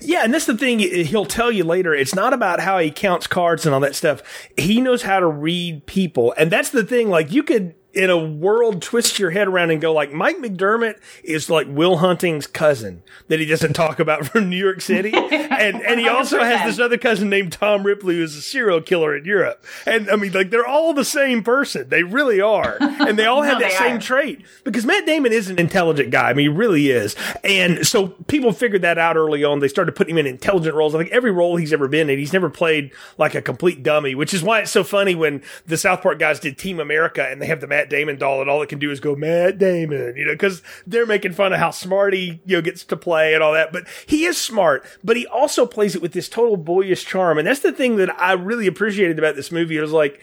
Yeah, 0.01 0.25
and 0.25 0.33
that's 0.33 0.47
the 0.47 0.57
thing 0.57 0.79
he'll 0.79 1.27
tell 1.27 1.53
you 1.53 1.65
later. 1.65 1.95
It's 1.95 2.15
not 2.15 2.33
about 2.33 2.61
how 2.61 2.79
he 2.79 2.91
counts 2.91 3.27
cards 3.27 3.67
and 3.67 3.75
all 3.75 3.81
that 3.81 3.95
stuff. 3.95 4.23
He 4.57 4.81
knows 4.81 5.03
how 5.03 5.21
to 5.21 5.27
read 5.27 5.87
people. 5.87 6.33
And 6.39 6.51
that's 6.51 6.71
the 6.71 6.85
thing. 6.85 7.11
Like 7.11 7.33
you 7.33 7.43
could 7.43 7.75
in 7.97 8.11
a 8.11 8.17
world 8.19 8.83
twist 8.83 9.19
your 9.19 9.31
head 9.31 9.49
around 9.49 9.71
and 9.71 9.81
go 9.81 9.93
like 9.93 10.13
Mike 10.13 10.37
McDermott 10.37 11.01
is 11.25 11.51
like 11.51 11.67
Will 11.69 11.97
Hunting's 11.97 12.47
cousin 12.47 13.03
that 13.29 13.41
he 13.41 13.47
doesn't 13.47 13.73
talk 13.73 13.99
about 13.99 14.27
from 14.27 14.49
New 14.51 14.57
York 14.57 14.81
City. 14.81 15.13
And 15.57 15.81
and 15.81 15.99
he 15.99 16.07
also 16.07 16.41
has 16.43 16.67
this 16.67 16.79
other 16.79 16.99
cousin 16.99 17.31
named 17.31 17.51
Tom 17.51 17.83
Ripley 17.83 18.17
who's 18.17 18.37
a 18.37 18.43
serial 18.43 18.83
killer 18.83 19.17
in 19.17 19.25
Europe. 19.25 19.65
And 19.87 20.11
I 20.11 20.17
mean 20.17 20.33
like 20.33 20.51
they're 20.51 20.67
all 20.67 20.93
the 20.93 21.05
same 21.05 21.43
person. 21.43 21.89
They 21.89 22.03
really 22.03 22.43
are. 22.43 22.77
And 22.79 23.19
they 23.19 23.25
all 23.25 23.41
have 23.43 23.55
No, 23.59 23.61
that 23.67 23.73
same 23.73 23.97
are. 23.97 24.01
trait 24.01 24.45
because 24.65 24.85
Matt 24.85 25.07
Damon 25.07 25.33
is 25.33 25.49
an 25.49 25.59
intelligent 25.59 26.11
guy. 26.11 26.29
I 26.29 26.35
mean, 26.35 26.45
he 26.45 26.49
really 26.55 26.91
is. 26.91 27.17
And 27.43 27.87
so 27.87 28.09
people 28.09 28.53
figured 28.53 28.83
that 28.83 28.99
out 28.99 29.17
early 29.17 29.45
on. 29.45 29.61
They 29.61 29.69
started 29.69 29.97
putting 29.97 30.17
him 30.17 30.19
in 30.19 30.27
intelligent 30.27 30.75
roles. 30.75 30.95
I 30.95 30.99
think 30.99 31.11
every 31.11 31.31
role 31.31 31.57
he's 31.57 31.73
ever 31.73 31.89
been 31.89 32.11
in, 32.11 32.19
he's 32.19 32.35
never 32.35 32.51
played 32.51 32.93
like 33.17 33.35
a 33.35 33.41
complete 33.41 33.83
dummy, 33.83 34.15
which 34.15 34.35
is 34.35 34.43
why 34.43 34.61
it's 34.61 34.71
so 34.71 34.85
funny 34.85 35.15
when 35.15 35.43
the 35.67 35.79
South 35.79 36.03
Park 36.03 36.19
guys 36.19 36.39
did 36.39 36.59
Team 36.59 36.81
America 36.81 37.27
and 37.27 37.41
they 37.41 37.47
have 37.47 37.63
the 37.63 37.67
Matt 37.67 37.86
Damon 37.89 38.17
doll 38.17 38.41
and 38.41 38.51
all 38.51 38.63
it 38.63 38.69
can 38.69 38.79
do 38.79 38.91
is 38.91 39.01
go 39.01 39.15
Matt 39.17 39.59
Damon, 39.59 40.15
you 40.17 40.25
know, 40.25 40.33
because 40.33 40.63
they're 40.87 41.07
making 41.07 41.33
fun 41.33 41.53
of 41.53 41.59
how 41.59 41.71
smart 41.71 42.15
he, 42.15 42.41
you 42.45 42.57
know, 42.57 42.63
gets 42.63 42.85
to 42.85 42.97
play 42.97 43.35
and 43.35 43.43
all 43.43 43.53
that. 43.53 43.73
But 43.73 43.87
he 44.07 44.25
is 44.25 44.39
smart, 44.39 44.85
but 45.03 45.17
he 45.17 45.27
also 45.27 45.67
plays 45.67 45.95
it 45.95 46.03
with 46.03 46.13
this 46.13 46.29
total 46.29 46.57
boyish 46.57 47.05
charm. 47.05 47.39
And 47.39 47.47
that's 47.47 47.61
the 47.61 47.73
thing 47.73 47.97
that 47.97 48.19
I 48.21 48.33
really 48.33 48.67
appreciated 48.67 49.19
about 49.19 49.37
this 49.37 49.53
movie. 49.53 49.77
It 49.77 49.83
was 49.83 49.93
like, 49.93 50.21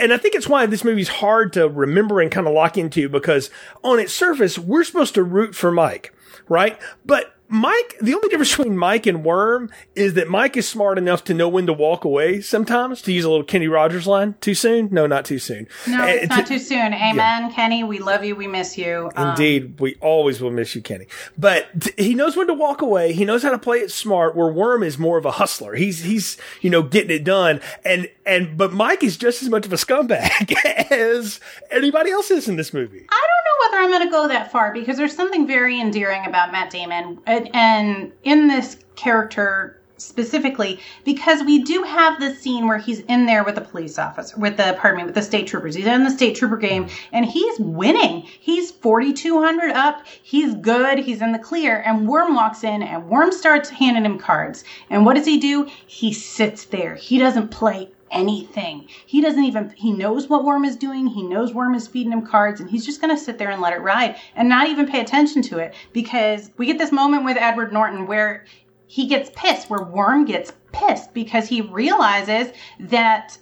and 0.00 0.12
I 0.12 0.16
think 0.16 0.34
it's 0.34 0.48
why 0.48 0.66
this 0.66 0.84
movie's 0.84 1.08
hard 1.08 1.52
to 1.54 1.68
remember 1.68 2.20
and 2.20 2.30
kind 2.30 2.46
of 2.46 2.54
lock 2.54 2.76
into 2.76 3.08
because 3.08 3.50
on 3.82 3.98
its 3.98 4.12
surface, 4.12 4.58
we're 4.58 4.84
supposed 4.84 5.14
to 5.14 5.22
root 5.22 5.54
for 5.54 5.70
Mike, 5.70 6.14
right? 6.48 6.78
But 7.04 7.34
Mike, 7.52 7.96
the 8.00 8.14
only 8.14 8.28
difference 8.28 8.56
between 8.56 8.76
Mike 8.78 9.06
and 9.06 9.24
Worm 9.24 9.70
is 9.94 10.14
that 10.14 10.28
Mike 10.28 10.56
is 10.56 10.66
smart 10.68 10.96
enough 10.96 11.22
to 11.24 11.34
know 11.34 11.48
when 11.48 11.66
to 11.66 11.72
walk 11.72 12.04
away 12.04 12.40
sometimes, 12.40 13.02
to 13.02 13.12
use 13.12 13.24
a 13.26 13.30
little 13.30 13.44
Kenny 13.44 13.68
Rogers 13.68 14.06
line. 14.06 14.34
Too 14.40 14.54
soon? 14.54 14.88
No, 14.90 15.06
not 15.06 15.26
too 15.26 15.38
soon. 15.38 15.68
No, 15.86 16.02
Uh, 16.02 16.06
it's 16.06 16.30
not 16.30 16.46
to- 16.46 16.54
too 16.54 16.58
soon. 16.58 16.94
Amen, 16.94 17.52
Kenny. 17.52 17.84
We 17.84 17.98
love 17.98 18.24
you. 18.24 18.34
We 18.34 18.46
miss 18.46 18.78
you. 18.78 19.10
Um, 19.16 19.28
Indeed, 19.30 19.78
we 19.80 19.96
always 20.00 20.40
will 20.40 20.50
miss 20.50 20.74
you, 20.74 20.80
Kenny. 20.80 21.06
But 21.36 21.66
t- 21.80 21.92
he 22.02 22.14
knows 22.14 22.36
when 22.36 22.46
to 22.46 22.54
walk 22.54 22.80
away. 22.80 23.12
He 23.12 23.24
knows 23.26 23.42
how 23.42 23.50
to 23.50 23.58
play 23.58 23.78
it 23.78 23.90
smart. 23.90 24.34
Where 24.34 24.48
Worm 24.48 24.82
is 24.82 24.98
more 24.98 25.18
of 25.18 25.26
a 25.26 25.32
hustler. 25.32 25.74
He's 25.74 26.04
he's 26.04 26.38
you 26.62 26.70
know 26.70 26.82
getting 26.82 27.14
it 27.14 27.22
done. 27.24 27.60
And 27.84 28.08
and 28.24 28.56
but 28.56 28.72
Mike 28.72 29.02
is 29.04 29.16
just 29.18 29.42
as 29.42 29.48
much 29.50 29.66
of 29.66 29.72
a 29.72 29.76
scumbag 29.76 30.54
as 30.90 31.38
anybody 31.70 32.10
else 32.10 32.30
is 32.30 32.48
in 32.48 32.56
this 32.56 32.72
movie. 32.72 33.06
I 33.10 33.26
whether 33.62 33.82
I'm 33.82 33.90
going 33.90 34.04
to 34.04 34.10
go 34.10 34.28
that 34.28 34.50
far 34.50 34.72
because 34.72 34.96
there's 34.96 35.14
something 35.14 35.46
very 35.46 35.80
endearing 35.80 36.26
about 36.26 36.52
Matt 36.52 36.70
Damon. 36.70 37.20
And, 37.26 37.54
and 37.54 38.12
in 38.24 38.48
this 38.48 38.78
character 38.96 39.81
specifically 40.02 40.80
because 41.04 41.42
we 41.42 41.62
do 41.62 41.82
have 41.82 42.18
this 42.18 42.40
scene 42.40 42.66
where 42.66 42.78
he's 42.78 43.00
in 43.00 43.26
there 43.26 43.44
with 43.44 43.54
the 43.54 43.60
police 43.60 43.98
officer 43.98 44.36
with 44.38 44.56
the 44.56 44.76
pardon 44.78 44.98
me 44.98 45.04
with 45.04 45.14
the 45.14 45.22
state 45.22 45.46
troopers. 45.46 45.74
He's 45.74 45.86
in 45.86 46.04
the 46.04 46.10
state 46.10 46.36
trooper 46.36 46.56
game 46.56 46.88
and 47.12 47.24
he's 47.24 47.58
winning. 47.58 48.22
He's 48.22 48.70
4200 48.70 49.70
up. 49.72 50.06
He's 50.22 50.54
good. 50.54 50.98
He's 50.98 51.22
in 51.22 51.32
the 51.32 51.38
clear. 51.38 51.82
And 51.86 52.08
worm 52.08 52.34
walks 52.34 52.64
in 52.64 52.82
and 52.82 53.08
worm 53.08 53.32
starts 53.32 53.70
handing 53.70 54.04
him 54.04 54.18
cards. 54.18 54.64
And 54.90 55.06
what 55.06 55.16
does 55.16 55.26
he 55.26 55.38
do? 55.38 55.68
He 55.86 56.12
sits 56.12 56.64
there. 56.66 56.94
He 56.94 57.18
doesn't 57.18 57.48
play 57.48 57.88
anything. 58.12 58.86
He 59.06 59.20
doesn't 59.20 59.42
even 59.42 59.70
he 59.70 59.90
knows 59.90 60.28
what 60.28 60.44
Worm 60.44 60.64
is 60.64 60.76
doing. 60.76 61.06
He 61.06 61.22
knows 61.22 61.52
Worm 61.52 61.74
is 61.74 61.88
feeding 61.88 62.12
him 62.12 62.26
cards 62.26 62.60
and 62.60 62.70
he's 62.70 62.86
just 62.86 63.00
going 63.00 63.14
to 63.14 63.22
sit 63.22 63.38
there 63.38 63.50
and 63.50 63.60
let 63.60 63.72
it 63.72 63.80
ride 63.80 64.16
and 64.36 64.48
not 64.48 64.68
even 64.68 64.86
pay 64.86 65.00
attention 65.00 65.42
to 65.42 65.58
it. 65.58 65.74
Because 65.92 66.50
we 66.58 66.66
get 66.66 66.78
this 66.78 66.92
moment 66.92 67.24
with 67.24 67.36
Edward 67.36 67.72
Norton 67.72 68.06
where 68.06 68.44
he 68.92 69.06
gets 69.06 69.30
pissed, 69.34 69.70
where 69.70 69.82
Worm 69.82 70.26
gets 70.26 70.52
pissed 70.72 71.14
because 71.14 71.48
he 71.48 71.62
realizes 71.62 72.52
that 72.78 73.38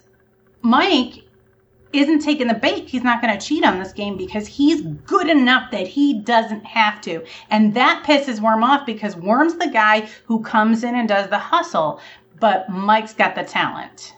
Mike 0.61 1.25
isn't 1.91 2.21
taking 2.21 2.47
the 2.47 2.53
bait. 2.53 2.87
He's 2.87 3.03
not 3.03 3.21
going 3.21 3.37
to 3.37 3.45
cheat 3.45 3.65
on 3.65 3.77
this 3.77 3.91
game 3.91 4.15
because 4.15 4.47
he's 4.47 4.81
good 4.81 5.27
enough 5.27 5.69
that 5.71 5.89
he 5.89 6.21
doesn't 6.21 6.65
have 6.65 7.01
to. 7.01 7.25
And 7.49 7.73
that 7.73 8.05
pisses 8.05 8.39
Worm 8.39 8.63
off 8.63 8.85
because 8.85 9.17
Worm's 9.17 9.55
the 9.55 9.67
guy 9.67 10.07
who 10.23 10.41
comes 10.41 10.85
in 10.85 10.95
and 10.95 11.09
does 11.09 11.29
the 11.29 11.37
hustle, 11.37 11.99
but 12.39 12.69
Mike's 12.69 13.13
got 13.13 13.35
the 13.35 13.43
talent. 13.43 14.13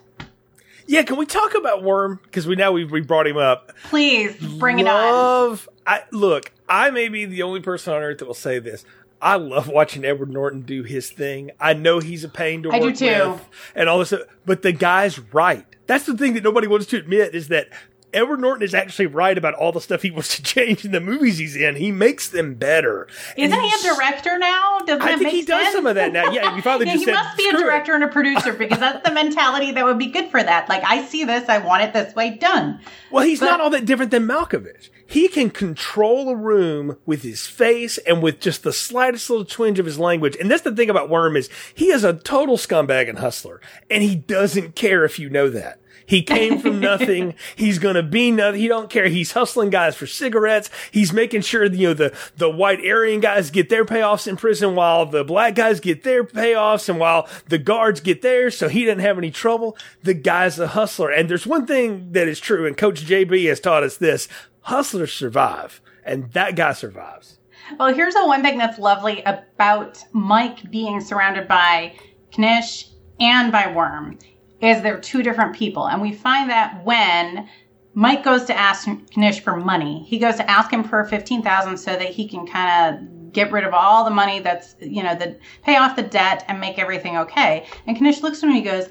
Yeah, 0.85 1.01
can 1.01 1.17
we 1.17 1.25
talk 1.25 1.55
about 1.55 1.81
Worm? 1.81 2.19
Because 2.25 2.45
we 2.45 2.55
now 2.55 2.73
we 2.73 2.85
we 2.85 3.01
brought 3.01 3.25
him 3.25 3.37
up. 3.37 3.71
Please 3.85 4.35
bring 4.59 4.77
it 4.77 4.87
on. 4.87 5.11
Love. 5.11 5.67
I 5.87 6.01
look. 6.11 6.51
I 6.69 6.91
may 6.91 7.09
be 7.09 7.25
the 7.25 7.41
only 7.41 7.59
person 7.59 7.93
on 7.93 8.03
earth 8.03 8.19
that 8.19 8.25
will 8.25 8.35
say 8.35 8.59
this. 8.59 8.85
I 9.24 9.36
love 9.38 9.68
watching 9.70 10.03
Edward 10.03 10.30
Norton 10.30 10.62
do 10.62 10.84
his 10.84 11.10
thing. 11.10 11.51
I 11.60 11.74
know 11.74 12.00
he's 12.00 12.24
a 12.24 12.30
pain 12.30 12.62
to 12.63 12.72
I 12.72 12.80
do 12.80 12.86
work 12.88 12.96
too. 12.96 13.06
with, 13.32 13.50
and 13.74 13.88
all 13.89 14.00
this. 14.00 14.10
stuff, 14.10 14.22
But 14.46 14.62
the 14.62 14.72
guy's 14.74 15.18
right. 15.34 15.65
That's 15.88 16.06
the 16.06 16.18
thing 16.18 16.34
that 16.34 16.44
nobody 16.44 16.68
wants 16.68 16.86
to 16.88 16.98
admit 16.98 17.34
is 17.34 17.48
that 17.48 17.68
Edward 18.13 18.42
Norton 18.42 18.62
is 18.63 18.75
actually 18.75 19.08
right 19.08 19.36
about 19.36 19.56
all 19.56 19.72
the 19.72 19.82
stuff 19.82 20.03
he 20.03 20.12
wants 20.12 20.36
to 20.36 20.44
change 20.56 20.86
in 20.86 20.92
the 20.92 21.00
movies 21.01 21.39
he's 21.39 21.56
in. 21.56 21.75
He 21.77 21.92
makes 21.92 22.30
them 22.30 22.53
better. 22.53 23.08
Isn't 23.36 23.60
he 23.60 23.72
a 23.89 23.96
director 23.96 24.38
now? 24.38 24.80
Doesn't 24.86 25.01
I 25.01 25.18
think 25.18 25.30
he 25.30 25.44
does 25.44 25.74
some 25.74 25.88
of 25.88 25.96
that 25.96 26.13
now. 26.13 26.30
Yeah, 26.32 26.56
you 26.56 26.62
finally 26.62 26.86
yeah, 26.88 26.94
just 26.94 27.06
he 27.06 27.12
said, 27.12 27.13
must 27.15 27.38
be 27.38 27.46
a 27.46 27.50
"Screw 27.50 27.60
it." 27.62 27.63
director 27.63 27.96
and 27.96 28.03
a 28.03 28.08
producer 28.10 28.53
because 28.58 28.77
that's 28.80 29.08
the 29.08 29.13
mentality 29.15 29.72
that 29.72 29.84
would 29.84 29.98
be 29.98 30.08
good 30.08 30.30
for 30.30 30.44
that. 30.44 30.70
Like, 30.70 30.84
I 30.86 31.03
see 31.06 31.24
this, 31.24 31.50
I 31.50 31.58
want 31.58 31.84
it 31.84 31.94
this 31.94 32.13
way, 32.13 32.32
done. 32.38 32.80
Well, 33.10 33.24
he's 33.25 33.39
But- 33.39 33.48
not 33.48 33.62
all 33.62 33.72
that 33.72 33.86
different 33.86 34.12
than 34.12 34.27
Malkovich. 34.27 34.89
He 35.13 35.27
can 35.27 35.51
control 35.51 36.29
a 36.29 36.36
room 36.36 36.98
with 37.05 37.22
his 37.22 37.46
face 37.46 38.00
and 38.00 38.24
with 38.24 38.39
just 38.39 38.63
the 38.63 38.74
slightest 38.74 39.29
little 39.29 39.46
twinge 39.46 39.77
of 39.77 39.86
his 39.86 40.00
language. 40.00 40.36
And 40.36 40.50
that's 40.50 40.63
the 40.63 40.75
thing 40.75 40.89
about 40.89 41.08
Worm 41.08 41.38
is 41.38 41.51
he 41.75 41.91
is 41.91 42.03
a 42.03 42.13
total 42.13 42.58
scumbag 42.58 43.08
and 43.08 43.20
hustler, 43.20 43.62
and 43.91 44.01
he 44.01 44.15
doesn't 44.15 44.74
care 44.74 45.05
if 45.05 45.20
you 45.20 45.29
know 45.29 45.51
that. 45.51 45.79
He 46.08 46.24
came 46.24 46.58
from 46.58 46.79
nothing. 46.79 47.36
He's 47.55 47.77
gonna 47.77 48.01
be 48.01 48.32
nothing. 48.32 48.60
He 48.60 48.67
don't 48.67 48.89
care. 48.89 49.08
He's 49.08 49.34
hustling 49.34 49.70
guys 49.70 49.96
for 49.96 50.08
cigarettes. 50.08 50.72
He's 50.89 51.13
making 51.13 51.41
sure 51.41 51.65
you 51.65 51.89
know 51.89 51.93
the 51.93 52.17
the 52.38 52.50
white 52.50 52.79
Aryan 52.79 53.20
guys 53.20 53.51
get 53.51 53.70
their 53.70 53.86
payoffs 53.86 54.27
in 54.27 54.36
prison, 54.36 54.74
while 54.74 55.05
the 55.05 55.24
black 55.24 55.53
guys 55.53 55.79
get 55.79 56.01
their 56.01 56.24
payoffs, 56.24 56.89
and 56.89 57.00
while 57.00 57.29
the 57.50 57.60
guards 57.60 58.00
get 58.00 58.24
theirs, 58.24 58.58
so 58.58 58.67
he 58.67 58.86
doesn't 58.86 59.00
have 59.00 59.20
any 59.20 59.29
trouble. 59.29 59.77
The 60.01 60.15
guy's 60.15 60.58
a 60.58 60.70
hustler, 60.70 61.12
and 61.12 61.29
there's 61.29 61.46
one 61.46 61.67
thing 61.67 62.13
that 62.13 62.27
is 62.27 62.39
true, 62.39 62.65
and 62.65 62.75
Coach 62.75 63.05
JB 63.05 63.48
has 63.50 63.60
taught 63.60 63.84
us 63.84 63.98
this: 63.98 64.27
hustlers 64.63 65.13
survive, 65.13 65.82
and 66.03 66.32
that 66.34 66.55
guy 66.55 66.74
survives. 66.74 67.39
Well, 67.79 67.93
here's 67.93 68.13
the 68.13 68.25
one 68.25 68.41
thing 68.41 68.58
that's 68.58 68.79
lovely 68.79 69.24
about 69.24 70.03
Mike 70.12 70.70
being 70.70 71.00
surrounded 71.00 71.48
by 71.48 71.96
Knish 72.38 72.89
and 73.20 73.51
by 73.51 73.72
Worm 73.72 74.17
is 74.60 74.82
they're 74.82 75.00
two 75.00 75.24
different 75.24 75.55
people. 75.55 75.88
And 75.88 76.01
we 76.01 76.13
find 76.13 76.50
that 76.50 76.84
when 76.84 77.48
Mike 77.93 78.24
goes 78.24 78.46
to 78.46 78.58
ask 78.58 78.88
Knish 79.15 79.41
for 79.41 79.55
money, 79.55 80.03
he 80.03 80.17
goes 80.17 80.36
to 80.36 80.50
ask 80.50 80.72
him 80.72 80.84
for 80.84 81.05
15,000 81.05 81.77
so 81.77 81.91
that 81.91 82.10
he 82.10 82.27
can 82.27 82.48
kind 82.48 82.96
of 82.96 83.34
get 83.34 83.51
rid 83.51 83.63
of 83.63 83.74
all 83.74 84.05
the 84.05 84.12
money 84.12 84.39
that's, 84.39 84.75
you 84.79 85.03
know, 85.03 85.15
the 85.15 85.38
pay 85.63 85.75
off 85.77 85.96
the 85.96 86.03
debt 86.03 86.46
and 86.48 86.60
make 86.60 86.79
everything 86.79 87.17
okay. 87.17 87.65
And 87.88 88.00
Knish 88.00 88.22
looks 88.22 88.39
at 88.39 88.43
him 88.43 88.50
and 88.50 88.58
he 88.58 88.63
goes, 88.63 88.89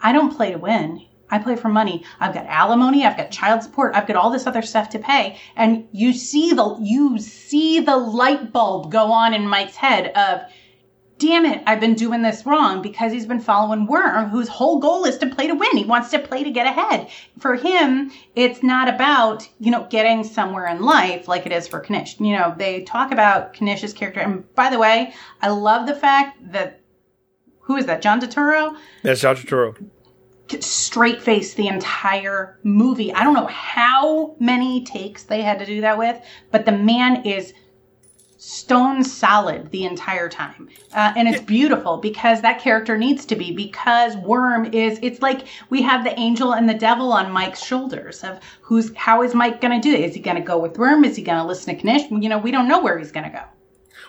I 0.00 0.12
don't 0.12 0.34
play 0.34 0.52
to 0.52 0.58
win. 0.58 1.04
I 1.30 1.38
play 1.38 1.56
for 1.56 1.68
money. 1.68 2.04
I've 2.20 2.34
got 2.34 2.46
alimony. 2.46 3.04
I've 3.04 3.16
got 3.16 3.30
child 3.30 3.62
support. 3.62 3.94
I've 3.94 4.06
got 4.06 4.16
all 4.16 4.30
this 4.30 4.46
other 4.46 4.62
stuff 4.62 4.88
to 4.90 4.98
pay. 4.98 5.38
And 5.56 5.86
you 5.92 6.12
see 6.12 6.52
the, 6.52 6.78
you 6.80 7.18
see 7.18 7.80
the 7.80 7.96
light 7.96 8.52
bulb 8.52 8.90
go 8.90 9.12
on 9.12 9.34
in 9.34 9.48
Mike's 9.48 9.76
head 9.76 10.08
of, 10.16 10.42
damn 11.18 11.44
it, 11.44 11.60
I've 11.66 11.80
been 11.80 11.94
doing 11.94 12.22
this 12.22 12.46
wrong 12.46 12.80
because 12.80 13.12
he's 13.12 13.26
been 13.26 13.40
following 13.40 13.86
Worm, 13.86 14.30
whose 14.30 14.48
whole 14.48 14.78
goal 14.78 15.04
is 15.04 15.18
to 15.18 15.26
play 15.26 15.48
to 15.48 15.54
win. 15.54 15.76
He 15.76 15.84
wants 15.84 16.10
to 16.10 16.18
play 16.20 16.44
to 16.44 16.50
get 16.50 16.66
ahead. 16.66 17.08
For 17.40 17.56
him, 17.56 18.12
it's 18.36 18.62
not 18.62 18.88
about, 18.88 19.48
you 19.58 19.72
know, 19.72 19.86
getting 19.90 20.22
somewhere 20.22 20.66
in 20.68 20.82
life 20.82 21.26
like 21.26 21.44
it 21.44 21.52
is 21.52 21.66
for 21.66 21.84
Knish. 21.88 22.20
You 22.20 22.38
know, 22.38 22.54
they 22.56 22.84
talk 22.84 23.10
about 23.10 23.54
Knish's 23.54 23.92
character. 23.92 24.20
And 24.20 24.54
by 24.54 24.70
the 24.70 24.78
way, 24.78 25.12
I 25.42 25.48
love 25.48 25.86
the 25.86 25.94
fact 25.94 26.52
that, 26.52 26.80
who 27.62 27.76
is 27.76 27.86
that? 27.86 28.00
John 28.00 28.20
Turturro? 28.20 28.76
That's 29.02 29.20
John 29.20 29.36
Toro. 29.36 29.74
Straight 30.60 31.22
face 31.22 31.54
the 31.54 31.68
entire 31.68 32.58
movie. 32.62 33.12
I 33.12 33.24
don't 33.24 33.34
know 33.34 33.46
how 33.46 34.36
many 34.38 34.84
takes 34.84 35.24
they 35.24 35.42
had 35.42 35.58
to 35.58 35.66
do 35.66 35.80
that 35.82 35.98
with, 35.98 36.20
but 36.50 36.64
the 36.64 36.72
man 36.72 37.24
is 37.24 37.52
stone 38.38 39.02
solid 39.02 39.70
the 39.72 39.84
entire 39.84 40.28
time. 40.28 40.68
Uh, 40.94 41.12
and 41.16 41.28
it's 41.28 41.42
beautiful 41.42 41.98
because 41.98 42.40
that 42.40 42.60
character 42.60 42.96
needs 42.96 43.26
to 43.26 43.36
be 43.36 43.52
because 43.52 44.16
Worm 44.16 44.66
is 44.72 44.98
it's 45.02 45.20
like 45.20 45.46
we 45.70 45.82
have 45.82 46.04
the 46.04 46.18
angel 46.18 46.54
and 46.54 46.68
the 46.68 46.74
devil 46.74 47.12
on 47.12 47.32
Mike's 47.32 47.62
shoulders 47.62 48.22
of 48.22 48.38
who's 48.62 48.94
how 48.94 49.22
is 49.22 49.34
Mike 49.34 49.60
going 49.60 49.78
to 49.78 49.88
do 49.88 49.94
it? 49.94 50.04
Is 50.04 50.14
he 50.14 50.20
going 50.20 50.36
to 50.36 50.42
go 50.42 50.56
with 50.56 50.78
Worm? 50.78 51.04
Is 51.04 51.16
he 51.16 51.22
going 51.22 51.38
to 51.38 51.44
listen 51.44 51.76
to 51.76 51.84
Knish? 51.84 52.10
You 52.10 52.28
know, 52.28 52.38
we 52.38 52.52
don't 52.52 52.68
know 52.68 52.80
where 52.80 52.96
he's 52.96 53.12
going 53.12 53.30
to 53.30 53.36
go. 53.36 53.42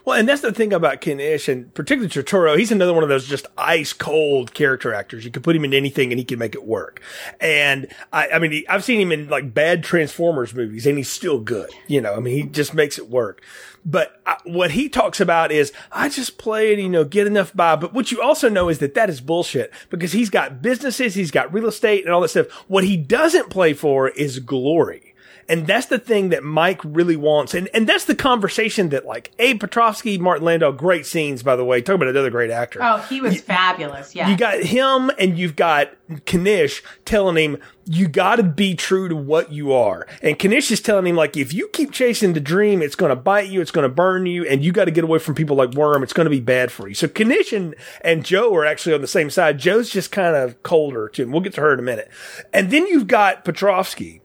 Well, 0.09 0.17
and 0.17 0.27
that's 0.27 0.41
the 0.41 0.51
thing 0.51 0.73
about 0.73 1.01
Ken 1.01 1.19
and 1.19 1.71
particularly 1.75 2.09
Turturro. 2.09 2.57
He's 2.57 2.71
another 2.71 2.95
one 2.95 3.03
of 3.03 3.09
those 3.09 3.27
just 3.27 3.45
ice 3.59 3.93
cold 3.93 4.55
character 4.55 4.91
actors. 4.91 5.23
You 5.23 5.29
can 5.29 5.43
put 5.43 5.55
him 5.55 5.63
in 5.63 5.71
anything, 5.71 6.11
and 6.11 6.17
he 6.17 6.25
can 6.25 6.39
make 6.39 6.55
it 6.55 6.65
work. 6.65 6.99
And 7.39 7.85
I, 8.11 8.29
I 8.29 8.39
mean, 8.39 8.51
he, 8.51 8.67
I've 8.67 8.83
seen 8.83 8.99
him 8.99 9.11
in 9.11 9.29
like 9.29 9.53
bad 9.53 9.83
Transformers 9.83 10.55
movies, 10.55 10.87
and 10.87 10.97
he's 10.97 11.11
still 11.11 11.39
good. 11.39 11.69
You 11.85 12.01
know, 12.01 12.15
I 12.15 12.21
mean, 12.21 12.35
he 12.35 12.41
just 12.49 12.73
makes 12.73 12.97
it 12.97 13.07
work. 13.07 13.43
But 13.85 14.19
I, 14.25 14.37
what 14.45 14.71
he 14.71 14.89
talks 14.89 15.21
about 15.21 15.51
is, 15.51 15.71
I 15.91 16.09
just 16.09 16.39
play 16.39 16.73
and 16.73 16.81
you 16.81 16.89
know 16.89 17.03
get 17.03 17.27
enough 17.27 17.55
by. 17.55 17.75
But 17.75 17.93
what 17.93 18.11
you 18.11 18.19
also 18.19 18.49
know 18.49 18.67
is 18.67 18.79
that 18.79 18.95
that 18.95 19.11
is 19.11 19.21
bullshit 19.21 19.71
because 19.91 20.11
he's 20.11 20.31
got 20.31 20.63
businesses, 20.63 21.13
he's 21.13 21.29
got 21.29 21.53
real 21.53 21.67
estate, 21.67 22.03
and 22.03 22.11
all 22.11 22.21
that 22.21 22.29
stuff. 22.29 22.49
What 22.67 22.83
he 22.83 22.97
doesn't 22.97 23.51
play 23.51 23.73
for 23.73 24.09
is 24.09 24.39
glory. 24.39 25.08
And 25.49 25.65
that's 25.65 25.87
the 25.87 25.97
thing 25.97 26.29
that 26.29 26.43
Mike 26.43 26.79
really 26.85 27.15
wants. 27.15 27.55
And, 27.55 27.67
and 27.73 27.89
that's 27.89 28.05
the 28.05 28.15
conversation 28.15 28.89
that 28.89 29.05
like 29.05 29.31
Abe 29.39 29.59
Petrovsky, 29.59 30.19
Martin 30.19 30.45
Landau, 30.45 30.71
great 30.71 31.07
scenes, 31.07 31.41
by 31.41 31.55
the 31.55 31.65
way. 31.65 31.81
Talk 31.81 31.95
about 31.95 32.07
another 32.07 32.29
great 32.29 32.51
actor. 32.51 32.79
Oh, 32.81 32.99
he 32.99 33.19
was 33.19 33.41
fabulous. 33.41 34.13
Yeah. 34.13 34.29
You 34.29 34.37
got 34.37 34.61
him 34.61 35.09
and 35.17 35.39
you've 35.39 35.55
got 35.55 35.89
Knish 36.31 36.83
telling 37.03 37.35
him, 37.35 37.57
you 37.85 38.07
gotta 38.07 38.43
be 38.43 38.75
true 38.75 39.09
to 39.09 39.15
what 39.15 39.51
you 39.51 39.73
are. 39.73 40.05
And 40.21 40.37
Knish 40.37 40.69
is 40.69 40.79
telling 40.79 41.07
him, 41.07 41.15
like, 41.15 41.35
if 41.35 41.53
you 41.53 41.67
keep 41.69 41.91
chasing 41.91 42.33
the 42.33 42.39
dream, 42.39 42.83
it's 42.83 42.95
gonna 42.95 43.15
bite 43.15 43.49
you, 43.49 43.61
it's 43.61 43.71
gonna 43.71 43.89
burn 43.89 44.27
you, 44.27 44.45
and 44.45 44.63
you 44.63 44.71
gotta 44.71 44.91
get 44.91 45.03
away 45.03 45.17
from 45.17 45.33
people 45.33 45.55
like 45.55 45.73
Worm, 45.73 46.03
it's 46.03 46.13
gonna 46.13 46.29
be 46.29 46.39
bad 46.39 46.71
for 46.71 46.87
you. 46.87 46.93
So 46.93 47.07
Knish 47.07 47.51
and, 47.51 47.73
and 48.01 48.23
Joe 48.23 48.53
are 48.53 48.65
actually 48.65 48.93
on 48.93 49.01
the 49.01 49.07
same 49.07 49.31
side. 49.31 49.57
Joe's 49.57 49.89
just 49.89 50.11
kind 50.11 50.35
of 50.35 50.61
colder 50.61 51.09
to 51.09 51.23
him. 51.23 51.31
We'll 51.31 51.41
get 51.41 51.53
to 51.55 51.61
her 51.61 51.73
in 51.73 51.79
a 51.79 51.83
minute. 51.83 52.09
And 52.53 52.69
then 52.69 52.85
you've 52.85 53.07
got 53.07 53.43
Petrovsky 53.43 54.21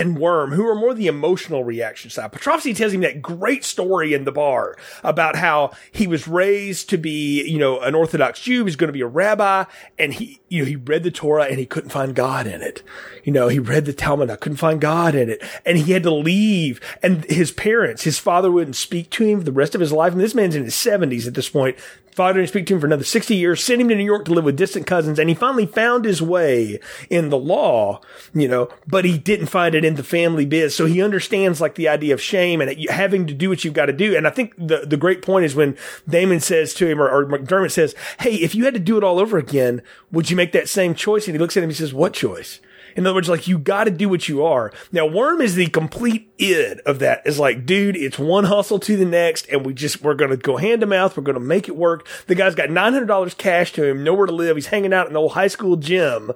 and 0.00 0.18
Worm, 0.18 0.52
who 0.52 0.66
are 0.66 0.74
more 0.74 0.94
the 0.94 1.06
emotional 1.06 1.62
reaction 1.62 2.10
side. 2.10 2.32
Petrovsky 2.32 2.74
tells 2.74 2.92
him 2.92 3.02
that 3.02 3.20
great 3.20 3.64
story 3.64 4.14
in 4.14 4.24
the 4.24 4.32
bar 4.32 4.76
about 5.04 5.36
how 5.36 5.72
he 5.92 6.06
was 6.06 6.26
raised 6.26 6.88
to 6.90 6.96
be, 6.96 7.46
you 7.46 7.58
know, 7.58 7.78
an 7.80 7.94
Orthodox 7.94 8.40
Jew. 8.40 8.64
He's 8.64 8.76
going 8.76 8.88
to 8.88 8.92
be 8.92 9.02
a 9.02 9.06
rabbi, 9.06 9.64
and 9.98 10.14
he, 10.14 10.40
you 10.48 10.62
know, 10.62 10.66
he 10.66 10.76
read 10.76 11.02
the 11.02 11.10
Torah 11.10 11.44
and 11.44 11.58
he 11.58 11.66
couldn't 11.66 11.90
find 11.90 12.14
God 12.14 12.46
in 12.46 12.62
it. 12.62 12.82
You 13.24 13.32
know, 13.32 13.48
he 13.48 13.58
read 13.58 13.84
the 13.84 13.92
Talmud, 13.92 14.30
I 14.30 14.36
couldn't 14.36 14.56
find 14.56 14.80
God 14.80 15.14
in 15.14 15.28
it, 15.28 15.42
and 15.66 15.76
he 15.76 15.92
had 15.92 16.02
to 16.04 16.14
leave. 16.14 16.80
And 17.02 17.24
his 17.26 17.52
parents, 17.52 18.04
his 18.04 18.18
father 18.18 18.50
wouldn't 18.50 18.76
speak 18.76 19.10
to 19.10 19.24
him 19.24 19.40
for 19.40 19.44
the 19.44 19.52
rest 19.52 19.74
of 19.74 19.80
his 19.80 19.92
life. 19.92 20.12
And 20.12 20.20
this 20.20 20.34
man's 20.34 20.56
in 20.56 20.64
his 20.64 20.74
seventies 20.74 21.28
at 21.28 21.34
this 21.34 21.50
point. 21.50 21.76
Father 22.20 22.40
didn't 22.40 22.50
speak 22.50 22.66
to 22.66 22.74
him 22.74 22.80
for 22.80 22.86
another 22.86 23.02
60 23.02 23.34
years, 23.34 23.64
sent 23.64 23.80
him 23.80 23.88
to 23.88 23.94
New 23.94 24.04
York 24.04 24.26
to 24.26 24.34
live 24.34 24.44
with 24.44 24.54
distant 24.54 24.86
cousins, 24.86 25.18
and 25.18 25.30
he 25.30 25.34
finally 25.34 25.64
found 25.64 26.04
his 26.04 26.20
way 26.20 26.78
in 27.08 27.30
the 27.30 27.38
law, 27.38 28.02
you 28.34 28.46
know, 28.46 28.68
but 28.86 29.06
he 29.06 29.16
didn't 29.16 29.46
find 29.46 29.74
it 29.74 29.86
in 29.86 29.94
the 29.94 30.04
family 30.04 30.44
biz. 30.44 30.74
So 30.74 30.84
he 30.84 31.02
understands 31.02 31.62
like 31.62 31.76
the 31.76 31.88
idea 31.88 32.12
of 32.12 32.20
shame 32.20 32.60
and 32.60 32.78
having 32.90 33.26
to 33.26 33.32
do 33.32 33.48
what 33.48 33.64
you've 33.64 33.72
got 33.72 33.86
to 33.86 33.94
do. 33.94 34.14
And 34.14 34.26
I 34.26 34.30
think 34.30 34.52
the, 34.58 34.84
the 34.86 34.98
great 34.98 35.22
point 35.22 35.46
is 35.46 35.54
when 35.54 35.78
Damon 36.06 36.40
says 36.40 36.74
to 36.74 36.86
him, 36.86 37.00
or, 37.00 37.08
or 37.08 37.24
McDermott 37.24 37.70
says, 37.70 37.94
Hey, 38.18 38.34
if 38.34 38.54
you 38.54 38.66
had 38.66 38.74
to 38.74 38.80
do 38.80 38.98
it 38.98 39.02
all 39.02 39.18
over 39.18 39.38
again, 39.38 39.80
would 40.12 40.28
you 40.28 40.36
make 40.36 40.52
that 40.52 40.68
same 40.68 40.94
choice? 40.94 41.26
And 41.26 41.34
he 41.34 41.38
looks 41.38 41.56
at 41.56 41.60
him 41.60 41.70
and 41.70 41.72
he 41.72 41.78
says, 41.78 41.94
What 41.94 42.12
choice? 42.12 42.60
In 43.00 43.06
other 43.06 43.14
words, 43.14 43.30
like 43.30 43.48
you 43.48 43.58
got 43.58 43.84
to 43.84 43.90
do 43.90 44.10
what 44.10 44.28
you 44.28 44.44
are. 44.44 44.72
Now, 44.92 45.06
Worm 45.06 45.40
is 45.40 45.54
the 45.54 45.68
complete 45.68 46.30
id 46.36 46.80
of 46.80 46.98
that. 46.98 47.22
Is 47.24 47.38
like, 47.38 47.64
dude, 47.64 47.96
it's 47.96 48.18
one 48.18 48.44
hustle 48.44 48.78
to 48.80 48.94
the 48.94 49.06
next, 49.06 49.48
and 49.48 49.64
we 49.64 49.72
just 49.72 50.02
we're 50.02 50.12
gonna 50.12 50.36
go 50.36 50.58
hand 50.58 50.82
to 50.82 50.86
mouth. 50.86 51.16
We're 51.16 51.22
gonna 51.22 51.40
make 51.40 51.66
it 51.66 51.76
work. 51.76 52.06
The 52.26 52.34
guy's 52.34 52.54
got 52.54 52.68
nine 52.68 52.92
hundred 52.92 53.06
dollars 53.06 53.32
cash 53.32 53.72
to 53.72 53.84
him, 53.84 54.04
nowhere 54.04 54.26
to 54.26 54.34
live. 54.34 54.58
He's 54.58 54.66
hanging 54.66 54.92
out 54.92 55.06
in 55.06 55.14
the 55.14 55.20
old 55.20 55.32
high 55.32 55.48
school 55.48 55.76
gym. 55.76 56.30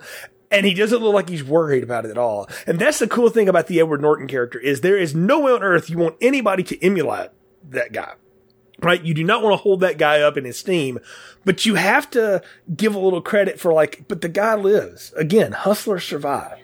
And 0.51 0.65
he 0.65 0.73
doesn't 0.73 1.03
look 1.03 1.13
like 1.13 1.29
he's 1.29 1.43
worried 1.43 1.83
about 1.83 2.05
it 2.05 2.13
at 2.13 2.19
all. 2.19 2.49
And 2.67 2.79
that's 2.79 3.01
the 3.01 3.09
cool 3.09 3.29
thing 3.29 3.49
about 3.49 3.67
the 3.67 3.81
Edward 3.81 4.01
Norton 4.01 4.29
character 4.29 4.59
is 4.59 4.81
there 4.81 4.97
is 4.97 5.15
no 5.15 5.41
way 5.41 5.53
on 5.53 5.63
earth 5.63 5.91
you 5.91 5.99
want 5.99 6.17
anybody 6.21 6.63
to 6.63 6.83
emulate 6.85 7.31
that 7.71 7.93
guy 7.93 8.13
right? 8.85 9.03
You 9.03 9.15
do 9.15 9.25
not 9.25 9.43
want 9.43 9.55
to 9.55 9.63
hold 9.63 9.81
that 9.81 9.99
guy 9.99 10.21
up 10.21 10.37
in 10.37 10.47
esteem, 10.47 11.01
but 11.45 11.65
you 11.67 11.75
have 11.75 12.11
to 12.11 12.43
give 12.77 12.95
a 12.95 12.99
little 12.99 13.23
credit 13.23 13.59
for 13.59 13.73
like, 13.73 14.05
but 14.07 14.21
the 14.21 14.29
guy 14.29 14.55
lives. 14.55 15.13
Again, 15.17 15.53
hustlers 15.53 16.05
survive. 16.05 16.59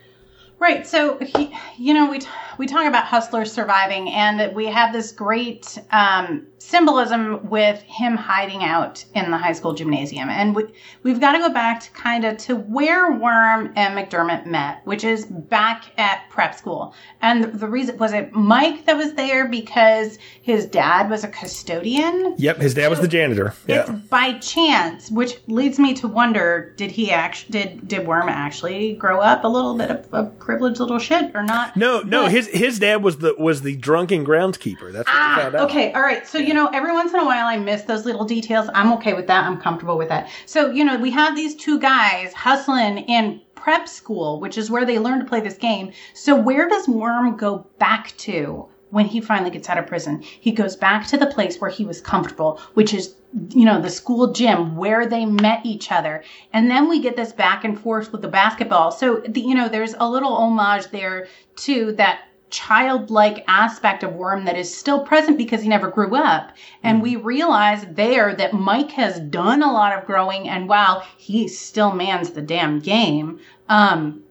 Right. 0.59 0.87
So, 0.87 1.19
he, 1.19 1.57
you 1.79 1.95
know, 1.95 2.11
we, 2.11 2.19
t- 2.19 2.29
we 2.61 2.67
talk 2.67 2.87
about 2.87 3.07
hustlers 3.07 3.51
surviving, 3.51 4.11
and 4.11 4.55
we 4.55 4.67
have 4.67 4.93
this 4.93 5.13
great 5.13 5.79
um, 5.93 6.47
symbolism 6.59 7.49
with 7.49 7.81
him 7.81 8.15
hiding 8.15 8.63
out 8.63 9.03
in 9.15 9.31
the 9.31 9.39
high 9.39 9.55
school 9.55 9.73
gymnasium. 9.73 10.29
And 10.29 10.55
we, 10.55 10.65
we've 11.03 11.21
got 11.21 11.33
to 11.33 11.39
go 11.39 11.49
back 11.49 11.81
to 11.81 11.91
kind 11.93 12.27
of 12.27 12.37
to 12.37 12.57
where 12.57 13.13
Worm 13.13 13.73
and 13.77 13.97
McDermott 13.97 14.45
met, 14.45 14.87
which 14.87 15.05
is 15.05 15.25
back 15.25 15.85
at 15.99 16.29
prep 16.29 16.55
school. 16.55 16.95
And 17.23 17.45
the 17.45 17.67
reason 17.67 17.97
was 17.97 18.13
it 18.13 18.33
Mike 18.35 18.85
that 18.85 18.97
was 18.97 19.15
there 19.15 19.49
because 19.49 20.19
his 20.43 20.67
dad 20.67 21.09
was 21.09 21.25
a 21.25 21.29
custodian? 21.29 22.35
Yep, 22.37 22.59
his 22.59 22.75
dad 22.75 22.89
was 22.89 23.01
the 23.01 23.09
janitor. 23.09 23.55
It's 23.67 23.91
by 23.91 24.35
chance, 24.35 25.11
which 25.11 25.41
leads 25.47 25.79
me 25.79 25.95
to 25.95 26.09
wonder: 26.09 26.75
Did 26.77 26.91
he 26.91 27.11
actually 27.11 27.53
did 27.53 27.89
did 27.89 28.07
Worm 28.07 28.29
actually 28.29 28.93
grow 28.97 29.21
up 29.21 29.45
a 29.45 29.49
little 29.49 29.79
bit 29.79 29.91
of 29.91 30.13
a 30.13 30.25
privileged 30.25 30.79
little 30.79 30.99
shit 30.99 31.31
or 31.35 31.43
not? 31.43 31.75
No, 31.75 32.03
no, 32.03 32.25
But- 32.25 32.33
his 32.33 32.50
his 32.51 32.79
dad 32.79 33.03
was 33.03 33.19
the 33.19 33.35
was 33.39 33.63
the 33.63 33.77
drunken 33.77 34.25
groundskeeper. 34.25 34.93
That's 34.93 35.09
Ah, 35.11 35.39
found 35.41 35.55
out. 35.57 35.71
okay, 35.71 35.93
all 35.93 36.03
right. 36.03 36.27
So 36.27 36.39
you 36.39 36.55
know, 36.55 36.69
every 36.69 36.93
once 36.93 37.13
in 37.13 37.21
a 37.21 37.25
while, 37.25 37.47
I 37.47 37.57
miss 37.57 37.83
those 37.83 38.05
little 38.05 38.25
details. 38.25 38.69
I'm 38.75 38.93
okay 38.95 39.15
with 39.15 39.27
that. 39.29 39.45
I'm 39.45 39.61
comfortable 39.61 39.97
with 39.97 40.09
that. 40.09 40.29
So 40.47 40.71
you 40.71 40.85
know, 40.85 40.97
we 40.99 41.11
have 41.11 41.35
these 41.37 41.55
two 41.57 41.79
guys 41.81 42.33
hustling 42.33 42.99
in 42.99 43.41
prep 43.55 43.89
school, 43.89 44.41
which 44.41 44.57
is 44.59 44.71
where 44.71 44.85
they 44.87 44.99
learn 44.99 45.19
to 45.21 45.25
play 45.25 45.41
this 45.41 45.57
game. 45.59 45.93
So 46.15 46.35
where 46.35 46.69
does 46.69 46.89
Worm 46.89 47.37
go 47.37 47.67
back 47.79 48.17
to? 48.19 48.67
When 48.91 49.07
he 49.07 49.21
finally 49.21 49.51
gets 49.51 49.69
out 49.69 49.79
of 49.79 49.87
prison, 49.87 50.21
he 50.21 50.51
goes 50.51 50.75
back 50.75 51.07
to 51.07 51.17
the 51.17 51.27
place 51.29 51.61
where 51.61 51.71
he 51.71 51.85
was 51.85 52.01
comfortable, 52.01 52.61
which 52.75 52.93
is 52.93 53.15
you 53.51 53.65
know, 53.65 53.81
the 53.81 53.89
school 53.89 54.33
gym 54.33 54.75
where 54.75 55.07
they 55.07 55.25
met 55.25 55.65
each 55.65 55.93
other. 55.93 56.25
And 56.53 56.69
then 56.69 56.89
we 56.89 57.01
get 57.01 57.15
this 57.15 57.31
back 57.31 57.63
and 57.63 57.79
forth 57.81 58.11
with 58.11 58.23
the 58.23 58.27
basketball. 58.27 58.91
So, 58.91 59.23
the, 59.29 59.41
you 59.41 59.55
know, 59.55 59.69
there's 59.69 59.95
a 60.01 60.11
little 60.11 60.35
homage 60.35 60.89
there 60.89 61.29
to 61.59 61.93
that 61.93 62.23
childlike 62.51 63.45
aspect 63.49 64.03
of 64.03 64.15
Worm 64.15 64.45
that 64.45 64.57
is 64.57 64.77
still 64.77 65.05
present 65.05 65.39
because 65.39 65.63
he 65.63 65.69
never 65.69 65.89
grew 65.89 66.17
up. 66.17 66.53
And 66.83 67.01
we 67.01 67.17
realize 67.17 67.87
there 67.91 68.35
that 68.35 68.53
Mike 68.53 68.91
has 68.93 69.21
done 69.21 69.63
a 69.63 69.73
lot 69.73 69.97
of 69.97 70.07
growing. 70.07 70.49
And 70.49 70.69
while 70.69 71.01
he 71.17 71.49
still 71.49 71.93
mans 71.93 72.31
the 72.31 72.43
damn 72.43 72.81
game, 72.81 73.41
um, 73.69 74.23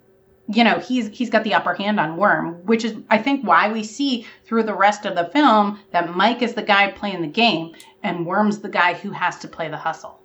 you 0.51 0.63
know 0.63 0.79
he's 0.79 1.09
he's 1.09 1.29
got 1.29 1.43
the 1.43 1.53
upper 1.53 1.75
hand 1.75 1.99
on 1.99 2.17
Worm, 2.17 2.65
which 2.65 2.83
is 2.83 2.95
I 3.09 3.19
think 3.19 3.45
why 3.45 3.71
we 3.71 3.83
see 3.83 4.25
through 4.45 4.63
the 4.63 4.73
rest 4.73 5.05
of 5.05 5.15
the 5.15 5.29
film 5.31 5.79
that 5.91 6.15
Mike 6.15 6.41
is 6.41 6.55
the 6.55 6.63
guy 6.63 6.91
playing 6.91 7.21
the 7.21 7.27
game 7.27 7.75
and 8.01 8.25
Worm's 8.25 8.59
the 8.59 8.69
guy 8.69 8.93
who 8.93 9.11
has 9.11 9.37
to 9.39 9.47
play 9.47 9.69
the 9.69 9.77
hustle. 9.77 10.18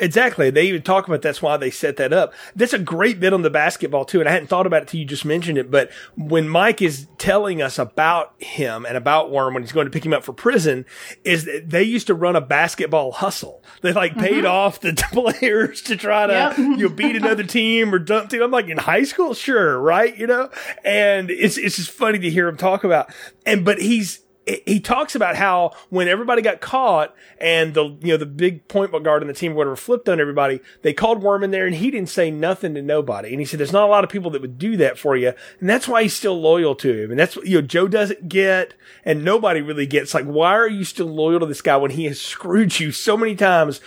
Exactly. 0.00 0.50
They 0.50 0.66
even 0.68 0.82
talk 0.82 1.08
about 1.08 1.22
that's 1.22 1.42
why 1.42 1.56
they 1.56 1.70
set 1.70 1.96
that 1.96 2.12
up. 2.12 2.32
That's 2.54 2.72
a 2.72 2.78
great 2.78 3.18
bit 3.18 3.32
on 3.32 3.42
the 3.42 3.50
basketball 3.50 4.04
too, 4.04 4.20
and 4.20 4.28
I 4.28 4.32
hadn't 4.32 4.46
thought 4.46 4.66
about 4.66 4.82
it 4.82 4.88
till 4.88 5.00
you 5.00 5.06
just 5.06 5.24
mentioned 5.24 5.58
it. 5.58 5.70
But 5.70 5.90
when 6.16 6.48
Mike 6.48 6.80
is 6.80 7.08
telling 7.18 7.60
us 7.60 7.78
about 7.78 8.40
him 8.40 8.86
and 8.86 8.96
about 8.96 9.30
Worm 9.30 9.54
when 9.54 9.62
he's 9.62 9.72
going 9.72 9.86
to 9.86 9.90
pick 9.90 10.06
him 10.06 10.12
up 10.12 10.22
for 10.22 10.32
prison, 10.32 10.86
is 11.24 11.44
that 11.46 11.70
they 11.70 11.82
used 11.82 12.06
to 12.06 12.14
run 12.14 12.36
a 12.36 12.40
basketball 12.40 13.10
hustle. 13.10 13.62
They 13.82 13.92
like 13.92 14.12
mm-hmm. 14.12 14.20
paid 14.20 14.44
off 14.44 14.80
the 14.80 14.92
players 15.12 15.82
to 15.82 15.96
try 15.96 16.26
to 16.26 16.32
Yep. 16.32 16.58
you 16.58 16.76
know 16.76 16.88
beat 16.88 17.16
another 17.16 17.42
team 17.44 17.92
or 17.92 17.98
dump 17.98 18.30
team. 18.30 18.42
I'm 18.42 18.50
like 18.50 18.68
in 18.68 18.78
high 18.78 19.04
school, 19.04 19.34
sure, 19.34 19.80
right? 19.80 20.16
You 20.16 20.28
know, 20.28 20.50
and 20.84 21.30
it's 21.30 21.58
it's 21.58 21.76
just 21.76 21.90
funny 21.90 22.18
to 22.20 22.30
hear 22.30 22.46
him 22.46 22.56
talk 22.56 22.84
about. 22.84 23.12
And 23.44 23.64
but 23.64 23.80
he's 23.80 24.20
he 24.66 24.80
talks 24.80 25.14
about 25.14 25.36
how 25.36 25.72
when 25.90 26.08
everybody 26.08 26.42
got 26.42 26.60
caught 26.60 27.14
and 27.40 27.74
the 27.74 27.84
you 28.00 28.08
know 28.08 28.16
the 28.16 28.26
big 28.26 28.66
point 28.68 28.90
guard 29.04 29.22
on 29.22 29.28
the 29.28 29.34
team 29.34 29.52
or 29.52 29.56
whatever 29.56 29.76
flipped 29.76 30.08
on 30.08 30.20
everybody, 30.20 30.60
they 30.82 30.92
called 30.92 31.22
Worm 31.22 31.44
in 31.44 31.50
there 31.50 31.66
and 31.66 31.76
he 31.76 31.90
didn't 31.90 32.08
say 32.08 32.30
nothing 32.30 32.74
to 32.74 32.82
nobody. 32.82 33.30
And 33.30 33.40
he 33.40 33.44
said 33.44 33.60
there's 33.60 33.72
not 33.72 33.84
a 33.84 33.90
lot 33.90 34.04
of 34.04 34.10
people 34.10 34.30
that 34.32 34.42
would 34.42 34.58
do 34.58 34.76
that 34.78 34.98
for 34.98 35.16
you, 35.16 35.32
and 35.60 35.68
that's 35.68 35.86
why 35.86 36.02
he's 36.02 36.14
still 36.14 36.40
loyal 36.40 36.74
to 36.76 37.04
him. 37.04 37.10
And 37.10 37.18
that's 37.18 37.36
what 37.36 37.46
you 37.46 37.60
know 37.60 37.66
Joe 37.66 37.88
doesn't 37.88 38.28
get, 38.28 38.74
and 39.04 39.24
nobody 39.24 39.60
really 39.60 39.86
gets. 39.86 40.14
Like, 40.14 40.26
why 40.26 40.52
are 40.52 40.68
you 40.68 40.84
still 40.84 41.06
loyal 41.06 41.40
to 41.40 41.46
this 41.46 41.62
guy 41.62 41.76
when 41.76 41.90
he 41.92 42.04
has 42.04 42.20
screwed 42.20 42.80
you 42.80 42.92
so 42.92 43.16
many 43.16 43.34
times? 43.34 43.80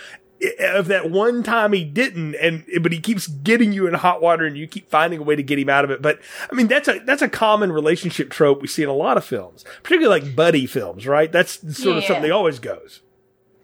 Of 0.60 0.88
that 0.88 1.10
one 1.10 1.42
time 1.42 1.72
he 1.72 1.84
didn't, 1.84 2.34
and 2.34 2.64
but 2.80 2.92
he 2.92 3.00
keeps 3.00 3.28
getting 3.28 3.72
you 3.72 3.86
in 3.86 3.94
hot 3.94 4.20
water, 4.20 4.44
and 4.44 4.56
you 4.56 4.66
keep 4.66 4.90
finding 4.90 5.20
a 5.20 5.22
way 5.22 5.36
to 5.36 5.42
get 5.42 5.58
him 5.58 5.68
out 5.68 5.84
of 5.84 5.90
it. 5.90 6.02
But 6.02 6.20
I 6.50 6.54
mean, 6.54 6.66
that's 6.66 6.88
a 6.88 6.98
that's 7.00 7.22
a 7.22 7.28
common 7.28 7.70
relationship 7.70 8.30
trope 8.30 8.60
we 8.60 8.68
see 8.68 8.82
in 8.82 8.88
a 8.88 8.94
lot 8.94 9.16
of 9.16 9.24
films, 9.24 9.64
particularly 9.82 10.20
like 10.20 10.34
buddy 10.34 10.66
films, 10.66 11.06
right? 11.06 11.30
That's 11.30 11.60
sort 11.76 11.98
of 11.98 12.04
something 12.04 12.24
that 12.24 12.32
always 12.32 12.58
goes. 12.58 13.02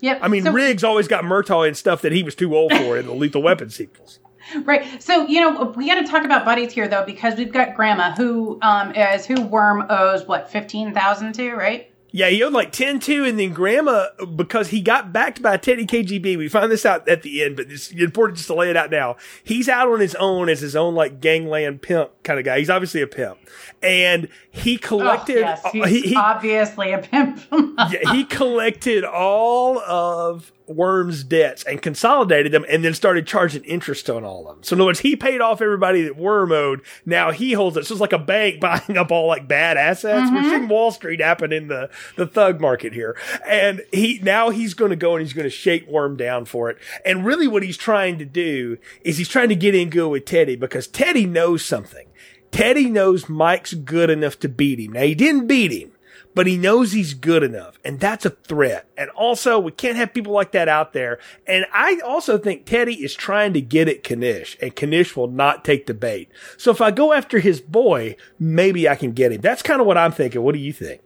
Yep. 0.01 0.21
I 0.23 0.29
mean, 0.29 0.45
so, 0.45 0.53
Riggs 0.53 0.85
always 0.85 1.09
got 1.09 1.25
Murtaugh 1.25 1.67
and 1.67 1.77
stuff 1.77 2.03
that 2.03 2.13
he 2.13 2.23
was 2.23 2.35
too 2.35 2.57
old 2.57 2.73
for 2.73 2.97
in 2.97 3.07
the 3.07 3.15
Lethal 3.15 3.43
Weapon 3.43 3.71
sequels. 3.71 4.21
right. 4.65 5.03
So 5.03 5.27
you 5.27 5.41
know 5.41 5.75
we 5.77 5.87
got 5.87 6.01
to 6.01 6.07
talk 6.07 6.25
about 6.25 6.45
buddies 6.45 6.73
here 6.73 6.89
though 6.89 7.05
because 7.05 7.37
we've 7.37 7.53
got 7.53 7.75
Grandma 7.75 8.13
who 8.15 8.59
um, 8.63 8.93
is 8.93 9.27
who 9.27 9.41
Worm 9.43 9.87
owes 9.89 10.27
what 10.27 10.51
fifteen 10.51 10.95
thousand 10.95 11.35
to, 11.35 11.55
right? 11.55 11.93
Yeah, 12.11 12.29
he 12.29 12.43
owed 12.43 12.53
like 12.53 12.73
10 12.73 13.01
2, 13.01 13.25
and 13.25 13.39
then 13.39 13.53
Grandma, 13.53 14.07
because 14.35 14.69
he 14.69 14.81
got 14.81 15.13
backed 15.13 15.43
by 15.43 15.57
Teddy 15.59 15.87
KGB, 15.87 16.39
we 16.39 16.49
find 16.49 16.73
this 16.73 16.87
out 16.87 17.07
at 17.09 17.23
the 17.23 17.43
end, 17.43 17.57
but 17.57 17.71
it's 17.71 17.91
important 17.91 18.39
just 18.39 18.49
to 18.49 18.55
lay 18.55 18.71
it 18.71 18.77
out 18.77 18.91
now. 18.91 19.17
He's 19.45 19.69
out 19.69 19.89
on 19.89 20.01
his 20.01 20.15
own 20.15 20.49
as 20.49 20.61
his 20.61 20.75
own 20.75 20.95
like 20.95 21.21
gangland 21.21 21.83
pimp 21.83 22.11
kind 22.23 22.39
of 22.39 22.45
guy. 22.45 22.59
He's 22.59 22.71
obviously 22.71 23.03
a 23.03 23.07
pimp. 23.07 23.39
And 23.83 24.29
he 24.51 24.77
oh, 24.77 24.87
collected, 24.87 25.39
oh, 25.39 25.41
yes, 25.41 25.67
he's 25.73 25.87
he, 25.87 26.01
he, 26.01 26.17
obviously 26.17 26.93
a 26.93 26.99
pimp. 26.99 27.41
yeah, 27.53 28.13
he 28.13 28.25
collected 28.25 29.05
all 29.05 29.79
of 29.79 30.51
Worm's 30.69 31.25
debts 31.25 31.65
and 31.65 31.81
consolidated 31.81 32.53
them 32.53 32.65
and 32.69 32.85
then 32.85 32.95
started 32.95 33.27
charging 33.27 33.65
interest 33.65 34.09
on 34.11 34.25
all 34.25 34.49
of 34.49 34.57
them. 34.57 34.63
So 34.63 34.75
in 34.75 34.81
other 34.81 34.87
words, 34.87 35.01
he 35.01 35.17
paid 35.17 35.41
off 35.41 35.63
everybody 35.63 36.03
that 36.03 36.17
Worm 36.17 36.53
owed. 36.53 36.83
Now 37.07 37.31
he 37.31 37.53
holds 37.53 37.77
it. 37.77 37.87
So 37.87 37.95
it's 37.95 38.01
like 38.01 38.13
a 38.13 38.19
bank 38.19 38.61
buying 38.61 38.97
up 38.97 39.11
all 39.11 39.27
like 39.27 39.49
bad 39.49 39.77
assets. 39.77 40.31
We're 40.31 40.39
mm-hmm. 40.39 40.51
seeing 40.51 40.69
Wall 40.69 40.91
Street 40.91 41.21
happen 41.21 41.53
in 41.53 41.69
the, 41.69 41.91
the 42.17 42.27
thug 42.27 42.61
market 42.61 42.93
here. 42.93 43.17
And 43.47 43.83
he, 43.93 44.21
now 44.23 44.51
he's 44.51 44.75
going 44.75 44.91
to 44.91 44.97
go 44.97 45.17
and 45.17 45.23
he's 45.23 45.33
going 45.33 45.45
to 45.45 45.51
shake 45.51 45.87
Worm 45.89 46.17
down 46.17 46.45
for 46.45 46.71
it. 46.71 46.79
And 47.05 47.25
really 47.25 47.49
what 47.49 47.63
he's 47.63 47.77
trying 47.77 48.19
to 48.19 48.25
do 48.25 48.79
is 49.03 49.19
he's 49.19 49.29
trying 49.29 49.49
to 49.49 49.57
get 49.57 49.75
in 49.75 49.91
good 49.91 50.09
with 50.09 50.25
Teddy 50.25 50.57
because 50.57 50.87
Teddy 50.87 51.27
knows 51.27 51.65
something. 51.65 52.07
Teddy 52.51 52.89
knows 52.89 53.29
Mike's 53.29 53.75
good 53.75 54.11
enough 54.11 54.39
to 54.41 54.49
beat 54.49 54.81
him. 54.81 54.93
Now 54.93 55.03
he 55.03 55.15
didn't 55.15 55.47
beat 55.47 55.71
him 55.71 55.93
but 56.35 56.47
he 56.47 56.57
knows 56.57 56.93
he's 56.93 57.15
good 57.15 57.43
enough. 57.43 57.79
And 57.85 58.01
that's 58.01 58.25
a 58.25 58.31
threat. 58.31 58.89
And 58.97 59.11
also, 59.11 59.59
we 59.59 59.73
can't 59.73 59.97
have 59.97 60.15
people 60.15 60.33
like 60.33 60.53
that 60.53 60.69
out 60.69 60.93
there. 60.93 61.19
And 61.47 61.67
I 61.73 62.01
also 62.05 62.39
think 62.39 62.65
Teddy 62.65 63.03
is 63.03 63.15
trying 63.15 63.53
to 63.55 63.61
get 63.61 63.89
at 63.89 64.09
Knish, 64.09 64.57
and 64.61 64.75
Knish 64.75 65.17
will 65.17 65.31
not 65.31 65.65
take 65.65 65.87
the 65.87 65.95
bait. 65.95 66.31
So 66.57 66.71
if 66.71 66.81
I 66.81 66.91
go 66.91 67.13
after 67.13 67.39
his 67.39 67.61
boy, 67.61 68.17
maybe 68.39 68.89
I 68.89 68.97
can 68.97 69.13
get 69.13 69.33
him. 69.33 69.41
That's 69.41 69.63
kind 69.63 69.81
of 69.81 69.87
what 69.87 69.99
I'm 69.99 70.13
thinking. 70.13 70.43
What 70.43 70.55
do 70.55 70.61
you 70.61 70.73
think? 70.73 71.01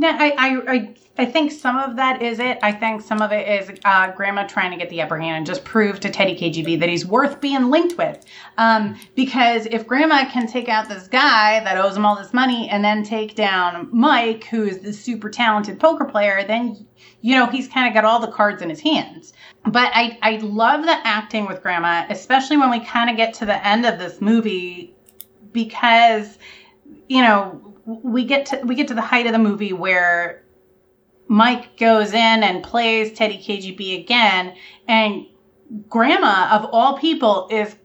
No, 0.00 0.08
I, 0.08 0.32
I, 0.38 0.72
I, 0.72 0.94
I 1.18 1.24
think 1.24 1.50
some 1.50 1.76
of 1.76 1.96
that 1.96 2.22
is 2.22 2.38
it. 2.38 2.60
I 2.62 2.70
think 2.70 3.02
some 3.02 3.20
of 3.20 3.32
it 3.32 3.48
is 3.48 3.76
uh, 3.84 4.12
Grandma 4.12 4.46
trying 4.46 4.70
to 4.70 4.76
get 4.76 4.88
the 4.90 5.02
upper 5.02 5.18
hand 5.18 5.38
and 5.38 5.46
just 5.46 5.64
prove 5.64 5.98
to 6.00 6.10
Teddy 6.10 6.36
KGB 6.36 6.78
that 6.78 6.88
he's 6.88 7.04
worth 7.04 7.40
being 7.40 7.68
linked 7.68 7.98
with. 7.98 8.24
Um, 8.58 8.96
because 9.16 9.66
if 9.66 9.88
Grandma 9.88 10.30
can 10.30 10.46
take 10.46 10.68
out 10.68 10.88
this 10.88 11.08
guy 11.08 11.58
that 11.64 11.76
owes 11.76 11.96
him 11.96 12.06
all 12.06 12.14
this 12.14 12.32
money 12.32 12.68
and 12.68 12.84
then 12.84 13.02
take 13.02 13.34
down 13.34 13.88
Mike, 13.90 14.44
who 14.44 14.62
is 14.62 14.78
the 14.78 14.92
super 14.92 15.28
talented 15.28 15.80
poker 15.80 16.04
player, 16.04 16.44
then 16.46 16.86
you 17.20 17.34
know 17.34 17.46
he's 17.46 17.66
kind 17.66 17.88
of 17.88 17.94
got 17.94 18.04
all 18.04 18.20
the 18.20 18.30
cards 18.30 18.62
in 18.62 18.70
his 18.70 18.80
hands. 18.80 19.32
But 19.66 19.90
I, 19.94 20.16
I 20.22 20.36
love 20.36 20.84
the 20.84 20.96
acting 21.04 21.46
with 21.46 21.60
Grandma, 21.60 22.06
especially 22.08 22.56
when 22.56 22.70
we 22.70 22.78
kind 22.78 23.10
of 23.10 23.16
get 23.16 23.34
to 23.34 23.46
the 23.46 23.66
end 23.66 23.84
of 23.84 23.98
this 23.98 24.20
movie, 24.20 24.94
because 25.50 26.38
you 27.08 27.22
know 27.22 27.60
we 27.88 28.24
get 28.24 28.46
to 28.46 28.60
we 28.64 28.74
get 28.74 28.88
to 28.88 28.94
the 28.94 29.00
height 29.00 29.26
of 29.26 29.32
the 29.32 29.38
movie 29.38 29.72
where 29.72 30.42
Mike 31.26 31.78
goes 31.78 32.12
in 32.12 32.42
and 32.42 32.62
plays 32.62 33.12
Teddy 33.12 33.38
KGB 33.38 34.02
again, 34.02 34.54
and 34.86 35.26
Grandma 35.88 36.48
of 36.52 36.68
all 36.72 36.98
people 36.98 37.48
is 37.50 37.76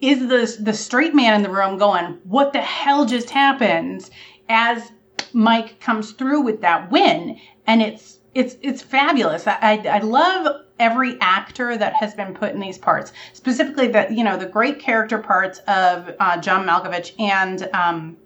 is 0.00 0.20
the 0.28 0.62
the 0.62 0.74
straight 0.74 1.14
man 1.14 1.34
in 1.34 1.42
the 1.42 1.50
room 1.50 1.78
going, 1.78 2.18
"What 2.24 2.52
the 2.52 2.60
hell 2.60 3.06
just 3.06 3.30
happened?" 3.30 4.10
As 4.48 4.92
Mike 5.32 5.80
comes 5.80 6.12
through 6.12 6.42
with 6.42 6.60
that 6.60 6.90
win, 6.90 7.38
and 7.66 7.80
it's 7.80 8.18
it's 8.34 8.56
it's 8.60 8.82
fabulous. 8.82 9.46
I 9.46 9.58
I, 9.62 9.88
I 9.88 9.98
love 10.00 10.64
every 10.78 11.18
actor 11.22 11.78
that 11.78 11.94
has 11.94 12.14
been 12.14 12.34
put 12.34 12.52
in 12.52 12.60
these 12.60 12.76
parts, 12.76 13.12
specifically 13.32 13.88
the 13.88 14.06
you 14.10 14.22
know 14.22 14.36
the 14.36 14.46
great 14.46 14.78
character 14.80 15.18
parts 15.18 15.60
of 15.60 16.14
uh, 16.20 16.36
John 16.38 16.66
Malkovich 16.66 17.18
and. 17.18 17.70
Um, 17.72 18.18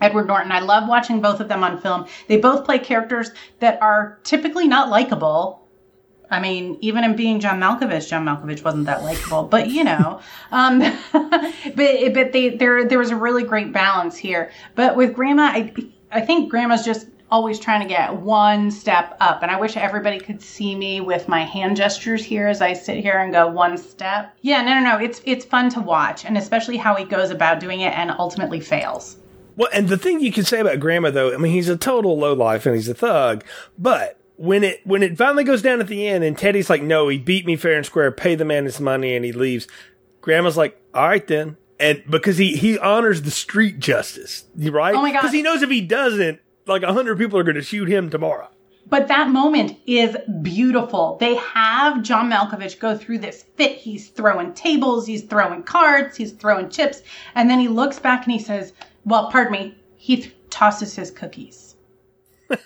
Edward 0.00 0.26
Norton. 0.26 0.52
I 0.52 0.60
love 0.60 0.88
watching 0.88 1.20
both 1.20 1.40
of 1.40 1.48
them 1.48 1.64
on 1.64 1.80
film. 1.80 2.06
They 2.28 2.36
both 2.36 2.64
play 2.64 2.78
characters 2.78 3.30
that 3.60 3.80
are 3.80 4.18
typically 4.24 4.68
not 4.68 4.88
likable. 4.88 5.62
I 6.30 6.40
mean, 6.40 6.76
even 6.80 7.04
in 7.04 7.14
being 7.14 7.38
John 7.38 7.60
Malkovich, 7.60 8.08
John 8.08 8.24
Malkovich 8.24 8.64
wasn't 8.64 8.86
that 8.86 9.04
likable, 9.04 9.44
but 9.44 9.68
you 9.70 9.84
know, 9.84 10.20
um, 10.50 10.80
but 11.12 12.14
but 12.14 12.32
they 12.32 12.56
there 12.56 12.84
there 12.84 12.98
was 12.98 13.10
a 13.10 13.16
really 13.16 13.44
great 13.44 13.72
balance 13.72 14.16
here. 14.16 14.50
But 14.74 14.96
with 14.96 15.14
Grandma, 15.14 15.44
I 15.44 15.72
I 16.10 16.20
think 16.20 16.50
Grandma's 16.50 16.84
just 16.84 17.06
always 17.30 17.58
trying 17.58 17.80
to 17.80 17.88
get 17.88 18.14
one 18.14 18.70
step 18.70 19.16
up. 19.20 19.42
And 19.42 19.50
I 19.50 19.58
wish 19.58 19.76
everybody 19.76 20.18
could 20.18 20.40
see 20.40 20.74
me 20.74 21.00
with 21.00 21.28
my 21.28 21.42
hand 21.42 21.76
gestures 21.76 22.24
here 22.24 22.46
as 22.46 22.60
I 22.60 22.72
sit 22.72 23.02
here 23.02 23.18
and 23.18 23.32
go 23.32 23.48
one 23.48 23.76
step. 23.76 24.36
Yeah, 24.42 24.62
no, 24.62 24.74
no, 24.74 24.80
no. 24.80 24.98
It's 24.98 25.20
it's 25.24 25.44
fun 25.44 25.70
to 25.70 25.80
watch, 25.80 26.24
and 26.24 26.36
especially 26.36 26.76
how 26.76 26.94
he 26.94 27.04
goes 27.04 27.30
about 27.30 27.60
doing 27.60 27.80
it 27.80 27.96
and 27.96 28.10
ultimately 28.10 28.60
fails. 28.60 29.18
Well, 29.56 29.68
and 29.72 29.88
the 29.88 29.96
thing 29.96 30.20
you 30.20 30.32
can 30.32 30.44
say 30.44 30.60
about 30.60 30.80
Grandma, 30.80 31.10
though, 31.10 31.32
I 31.32 31.38
mean, 31.38 31.52
he's 31.52 31.68
a 31.68 31.76
total 31.76 32.18
lowlife 32.18 32.66
and 32.66 32.74
he's 32.74 32.88
a 32.88 32.94
thug, 32.94 33.44
but 33.78 34.20
when 34.36 34.62
it 34.64 34.86
when 34.86 35.02
it 35.02 35.16
finally 35.16 35.44
goes 35.44 35.62
down 35.62 35.80
at 35.80 35.88
the 35.88 36.06
end 36.06 36.22
and 36.22 36.36
Teddy's 36.36 36.68
like, 36.68 36.82
no, 36.82 37.08
he 37.08 37.18
beat 37.18 37.46
me 37.46 37.56
fair 37.56 37.76
and 37.76 37.86
square, 37.86 38.12
pay 38.12 38.34
the 38.34 38.44
man 38.44 38.64
his 38.64 38.80
money, 38.80 39.16
and 39.16 39.24
he 39.24 39.32
leaves. 39.32 39.66
Grandma's 40.20 40.56
like, 40.56 40.80
all 40.94 41.08
right 41.08 41.26
then, 41.26 41.56
and 41.80 42.02
because 42.08 42.36
he 42.36 42.56
he 42.56 42.78
honors 42.78 43.22
the 43.22 43.30
street 43.30 43.78
justice, 43.78 44.44
right? 44.56 44.94
Oh 44.94 45.02
my 45.02 45.12
god! 45.12 45.20
Because 45.20 45.32
he 45.32 45.42
knows 45.42 45.62
if 45.62 45.70
he 45.70 45.80
doesn't, 45.80 46.40
like 46.66 46.82
a 46.82 46.92
hundred 46.92 47.18
people 47.18 47.38
are 47.38 47.44
going 47.44 47.56
to 47.56 47.62
shoot 47.62 47.88
him 47.88 48.10
tomorrow. 48.10 48.48
But 48.88 49.08
that 49.08 49.30
moment 49.30 49.76
is 49.86 50.16
beautiful. 50.42 51.16
They 51.18 51.34
have 51.34 52.02
John 52.02 52.30
Malkovich 52.30 52.78
go 52.78 52.96
through 52.96 53.18
this 53.18 53.44
fit. 53.56 53.76
He's 53.76 54.10
throwing 54.10 54.52
tables, 54.54 55.06
he's 55.06 55.22
throwing 55.22 55.64
cards, 55.64 56.16
he's 56.16 56.32
throwing 56.32 56.68
chips, 56.68 57.02
and 57.34 57.50
then 57.50 57.58
he 57.58 57.66
looks 57.66 57.98
back 57.98 58.24
and 58.24 58.32
he 58.32 58.38
says, 58.38 58.72
"Well, 59.06 59.30
pardon 59.30 59.52
me." 59.52 59.78
He 59.96 60.16
th- 60.16 60.36
tosses 60.50 60.94
his 60.94 61.10
cookies. 61.10 61.74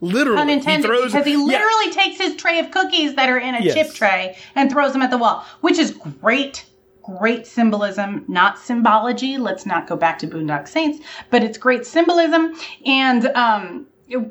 literally, 0.00 0.40
unintended, 0.40 0.90
he 0.90 0.96
throws, 0.96 1.12
because 1.12 1.26
he 1.26 1.36
literally 1.36 1.86
yeah. 1.86 1.92
takes 1.92 2.18
his 2.18 2.36
tray 2.36 2.58
of 2.58 2.70
cookies 2.70 3.14
that 3.16 3.28
are 3.28 3.38
in 3.38 3.54
a 3.54 3.62
yes. 3.62 3.74
chip 3.74 3.94
tray 3.94 4.38
and 4.54 4.70
throws 4.70 4.92
them 4.92 5.02
at 5.02 5.10
the 5.10 5.18
wall, 5.18 5.44
which 5.60 5.78
is 5.78 5.90
great 6.22 6.64
great 7.02 7.46
symbolism, 7.46 8.24
not 8.28 8.58
symbology. 8.58 9.36
Let's 9.36 9.66
not 9.66 9.86
go 9.86 9.96
back 9.96 10.18
to 10.20 10.26
Boondock 10.26 10.68
Saints, 10.68 11.04
but 11.30 11.42
it's 11.42 11.58
great 11.58 11.84
symbolism. 11.86 12.54
And 12.86 13.26
um, 13.28 13.86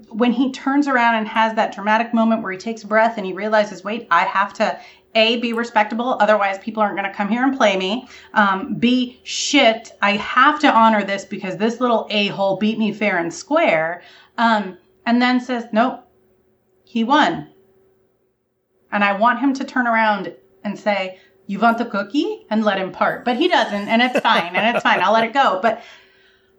when 0.10 0.32
he 0.32 0.52
turns 0.52 0.88
around 0.88 1.16
and 1.16 1.28
has 1.28 1.56
that 1.56 1.74
dramatic 1.74 2.14
moment 2.14 2.42
where 2.42 2.52
he 2.52 2.58
takes 2.58 2.84
a 2.84 2.88
breath 2.88 3.18
and 3.18 3.26
he 3.26 3.34
realizes, 3.34 3.84
wait, 3.84 4.08
I 4.12 4.26
have 4.26 4.54
to 4.56 4.80
a, 5.16 5.38
be 5.38 5.54
respectable, 5.54 6.18
otherwise 6.20 6.60
people 6.60 6.84
aren't 6.84 6.96
going 6.96 7.10
to 7.10 7.16
come 7.16 7.30
here 7.30 7.44
and 7.44 7.58
play 7.58 7.78
me. 7.78 8.08
Um, 8.34 8.76
B, 8.76 9.20
shit, 9.24 9.92
I 10.02 10.12
have 10.18 10.60
to 10.60 10.72
honor 10.72 11.04
this 11.04 11.26
because 11.26 11.58
this 11.58 11.80
little 11.80 12.08
a 12.10 12.28
hole 12.28 12.58
beat 12.58 12.78
me 12.78 12.94
fair 12.94 13.18
and 13.18 13.34
square. 13.34 14.02
Um, 14.38 14.78
and 15.06 15.22
then 15.22 15.40
says, 15.40 15.66
nope, 15.72 16.04
he 16.84 17.04
won. 17.04 17.50
And 18.92 19.04
I 19.04 19.14
want 19.14 19.40
him 19.40 19.54
to 19.56 19.64
turn 19.64 19.88
around 19.88 20.36
and 20.64 20.78
say, 20.78 21.20
you 21.48 21.58
want 21.58 21.80
the 21.80 21.86
cookie? 21.86 22.46
And 22.52 22.64
let 22.64 22.78
him 22.78 22.92
part. 22.92 23.26
But 23.26 23.38
he 23.38 23.48
doesn't, 23.48 23.88
and 23.88 24.04
it's 24.04 24.20
fine, 24.20 24.56
and 24.56 24.76
it's 24.76 24.84
fine. 24.84 25.02
I'll 25.02 25.14
let 25.14 25.24
it 25.24 25.34
go. 25.34 25.60
But, 25.62 25.84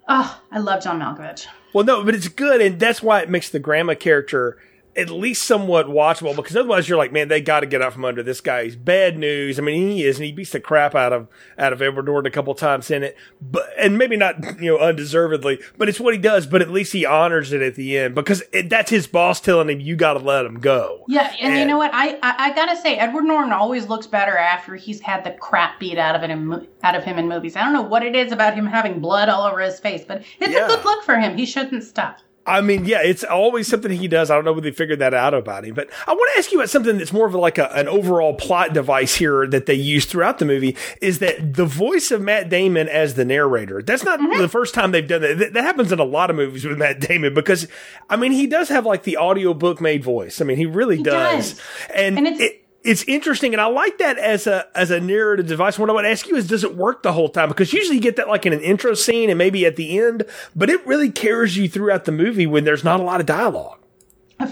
oh, 0.08 0.40
I 0.50 0.58
love 0.58 0.82
John 0.82 0.98
Malkovich. 0.98 1.46
Well, 1.72 1.84
no, 1.84 2.02
but 2.02 2.16
it's 2.16 2.26
good, 2.26 2.60
and 2.60 2.80
that's 2.80 3.00
why 3.00 3.20
it 3.20 3.28
makes 3.28 3.50
the 3.50 3.60
grandma 3.60 3.94
character 3.94 4.58
at 4.96 5.08
least 5.08 5.44
somewhat 5.44 5.86
watchable 5.86 6.34
because 6.34 6.56
otherwise 6.56 6.88
you're 6.88 6.98
like, 6.98 7.12
man, 7.12 7.28
they 7.28 7.40
got 7.40 7.60
to 7.60 7.66
get 7.66 7.80
out 7.80 7.92
from 7.92 8.04
under 8.04 8.22
this 8.22 8.40
guy. 8.40 8.64
He's 8.64 8.76
bad 8.76 9.16
news. 9.16 9.58
I 9.58 9.62
mean, 9.62 9.90
he 9.90 10.04
is, 10.04 10.16
and 10.16 10.26
he 10.26 10.32
beats 10.32 10.50
the 10.50 10.60
crap 10.60 10.94
out 10.94 11.12
of 11.12 11.28
out 11.56 11.72
of 11.72 11.80
Edward 11.80 12.06
Norton 12.06 12.26
a 12.26 12.34
couple 12.34 12.54
times 12.54 12.90
in 12.90 13.02
it, 13.02 13.16
but 13.40 13.68
and 13.78 13.96
maybe 13.96 14.16
not 14.16 14.60
you 14.60 14.72
know 14.72 14.78
undeservedly, 14.78 15.60
but 15.78 15.88
it's 15.88 16.00
what 16.00 16.14
he 16.14 16.20
does. 16.20 16.46
But 16.46 16.62
at 16.62 16.70
least 16.70 16.92
he 16.92 17.04
honors 17.04 17.52
it 17.52 17.62
at 17.62 17.76
the 17.76 17.98
end 17.98 18.14
because 18.14 18.42
it, 18.52 18.68
that's 18.68 18.90
his 18.90 19.06
boss 19.06 19.40
telling 19.40 19.70
him 19.70 19.80
you 19.80 19.96
got 19.96 20.14
to 20.14 20.20
let 20.20 20.44
him 20.44 20.58
go. 20.58 21.04
Yeah, 21.08 21.34
and, 21.38 21.52
and, 21.52 21.60
you 21.60 21.66
know 21.66 21.78
what? 21.78 21.92
I, 21.94 22.14
I, 22.22 22.50
I 22.50 22.54
gotta 22.54 22.76
say, 22.76 22.96
Edward 22.96 23.24
Norton 23.24 23.52
always 23.52 23.88
looks 23.88 24.06
better 24.06 24.36
after 24.36 24.74
he's 24.74 25.00
had 25.00 25.24
the 25.24 25.32
crap 25.32 25.78
beat 25.78 25.98
out 25.98 26.16
of 26.16 26.22
it 26.22 26.30
in, 26.30 26.66
out 26.82 26.94
of 26.96 27.04
him 27.04 27.18
in 27.18 27.28
movies. 27.28 27.54
I 27.54 27.62
don't 27.62 27.72
know 27.72 27.82
what 27.82 28.02
it 28.02 28.16
is 28.16 28.32
about 28.32 28.54
him 28.54 28.66
having 28.66 29.00
blood 29.00 29.28
all 29.28 29.46
over 29.46 29.60
his 29.60 29.78
face, 29.78 30.04
but 30.06 30.24
it's 30.40 30.52
yeah. 30.52 30.64
a 30.64 30.68
good 30.68 30.84
look 30.84 31.04
for 31.04 31.16
him. 31.16 31.36
He 31.36 31.46
shouldn't 31.46 31.84
stop. 31.84 32.18
I 32.46 32.62
mean, 32.62 32.86
yeah, 32.86 33.02
it's 33.02 33.22
always 33.22 33.68
something 33.68 33.92
he 33.92 34.08
does. 34.08 34.30
I 34.30 34.34
don't 34.34 34.44
know 34.44 34.52
whether 34.52 34.62
they 34.62 34.74
figured 34.74 34.98
that 35.00 35.12
out 35.12 35.34
about 35.34 35.64
him, 35.64 35.74
but 35.74 35.90
I 36.06 36.12
want 36.12 36.32
to 36.32 36.38
ask 36.38 36.50
you 36.50 36.58
about 36.58 36.70
something 36.70 36.96
that's 36.96 37.12
more 37.12 37.26
of 37.26 37.34
like 37.34 37.58
a, 37.58 37.70
an 37.76 37.86
overall 37.86 38.34
plot 38.34 38.72
device 38.72 39.14
here 39.14 39.46
that 39.46 39.66
they 39.66 39.74
use 39.74 40.06
throughout 40.06 40.38
the 40.38 40.46
movie 40.46 40.76
is 41.02 41.18
that 41.18 41.54
the 41.54 41.66
voice 41.66 42.10
of 42.10 42.22
Matt 42.22 42.48
Damon 42.48 42.88
as 42.88 43.14
the 43.14 43.26
narrator. 43.26 43.82
That's 43.82 44.04
not 44.04 44.20
mm-hmm. 44.20 44.40
the 44.40 44.48
first 44.48 44.74
time 44.74 44.90
they've 44.90 45.06
done 45.06 45.20
that. 45.22 45.38
that. 45.38 45.52
That 45.52 45.64
happens 45.64 45.92
in 45.92 45.98
a 45.98 46.04
lot 46.04 46.30
of 46.30 46.36
movies 46.36 46.64
with 46.64 46.78
Matt 46.78 47.00
Damon 47.00 47.34
because, 47.34 47.68
I 48.08 48.16
mean, 48.16 48.32
he 48.32 48.46
does 48.46 48.70
have 48.70 48.86
like 48.86 49.02
the 49.02 49.18
audiobook 49.18 49.80
made 49.80 50.02
voice. 50.02 50.40
I 50.40 50.44
mean, 50.44 50.56
he 50.56 50.66
really 50.66 50.96
he 50.96 51.02
does. 51.02 51.54
does. 51.54 51.60
And, 51.94 52.16
and 52.18 52.26
it's, 52.26 52.40
it, 52.40 52.59
it's 52.82 53.02
interesting, 53.04 53.52
and 53.52 53.60
I 53.60 53.66
like 53.66 53.98
that 53.98 54.18
as 54.18 54.46
a 54.46 54.66
as 54.74 54.90
a 54.90 55.00
narrative 55.00 55.46
device. 55.46 55.78
What 55.78 55.90
I 55.90 55.92
would 55.92 56.06
ask 56.06 56.26
you 56.26 56.36
is, 56.36 56.48
does 56.48 56.64
it 56.64 56.76
work 56.76 57.02
the 57.02 57.12
whole 57.12 57.28
time? 57.28 57.48
Because 57.48 57.72
usually 57.72 57.96
you 57.96 58.02
get 58.02 58.16
that 58.16 58.28
like 58.28 58.46
in 58.46 58.52
an 58.52 58.60
intro 58.60 58.94
scene 58.94 59.28
and 59.28 59.38
maybe 59.38 59.66
at 59.66 59.76
the 59.76 59.98
end, 59.98 60.24
but 60.56 60.70
it 60.70 60.86
really 60.86 61.10
carries 61.10 61.56
you 61.56 61.68
throughout 61.68 62.04
the 62.06 62.12
movie 62.12 62.46
when 62.46 62.64
there's 62.64 62.84
not 62.84 63.00
a 63.00 63.02
lot 63.02 63.20
of 63.20 63.26
dialogue. 63.26 63.78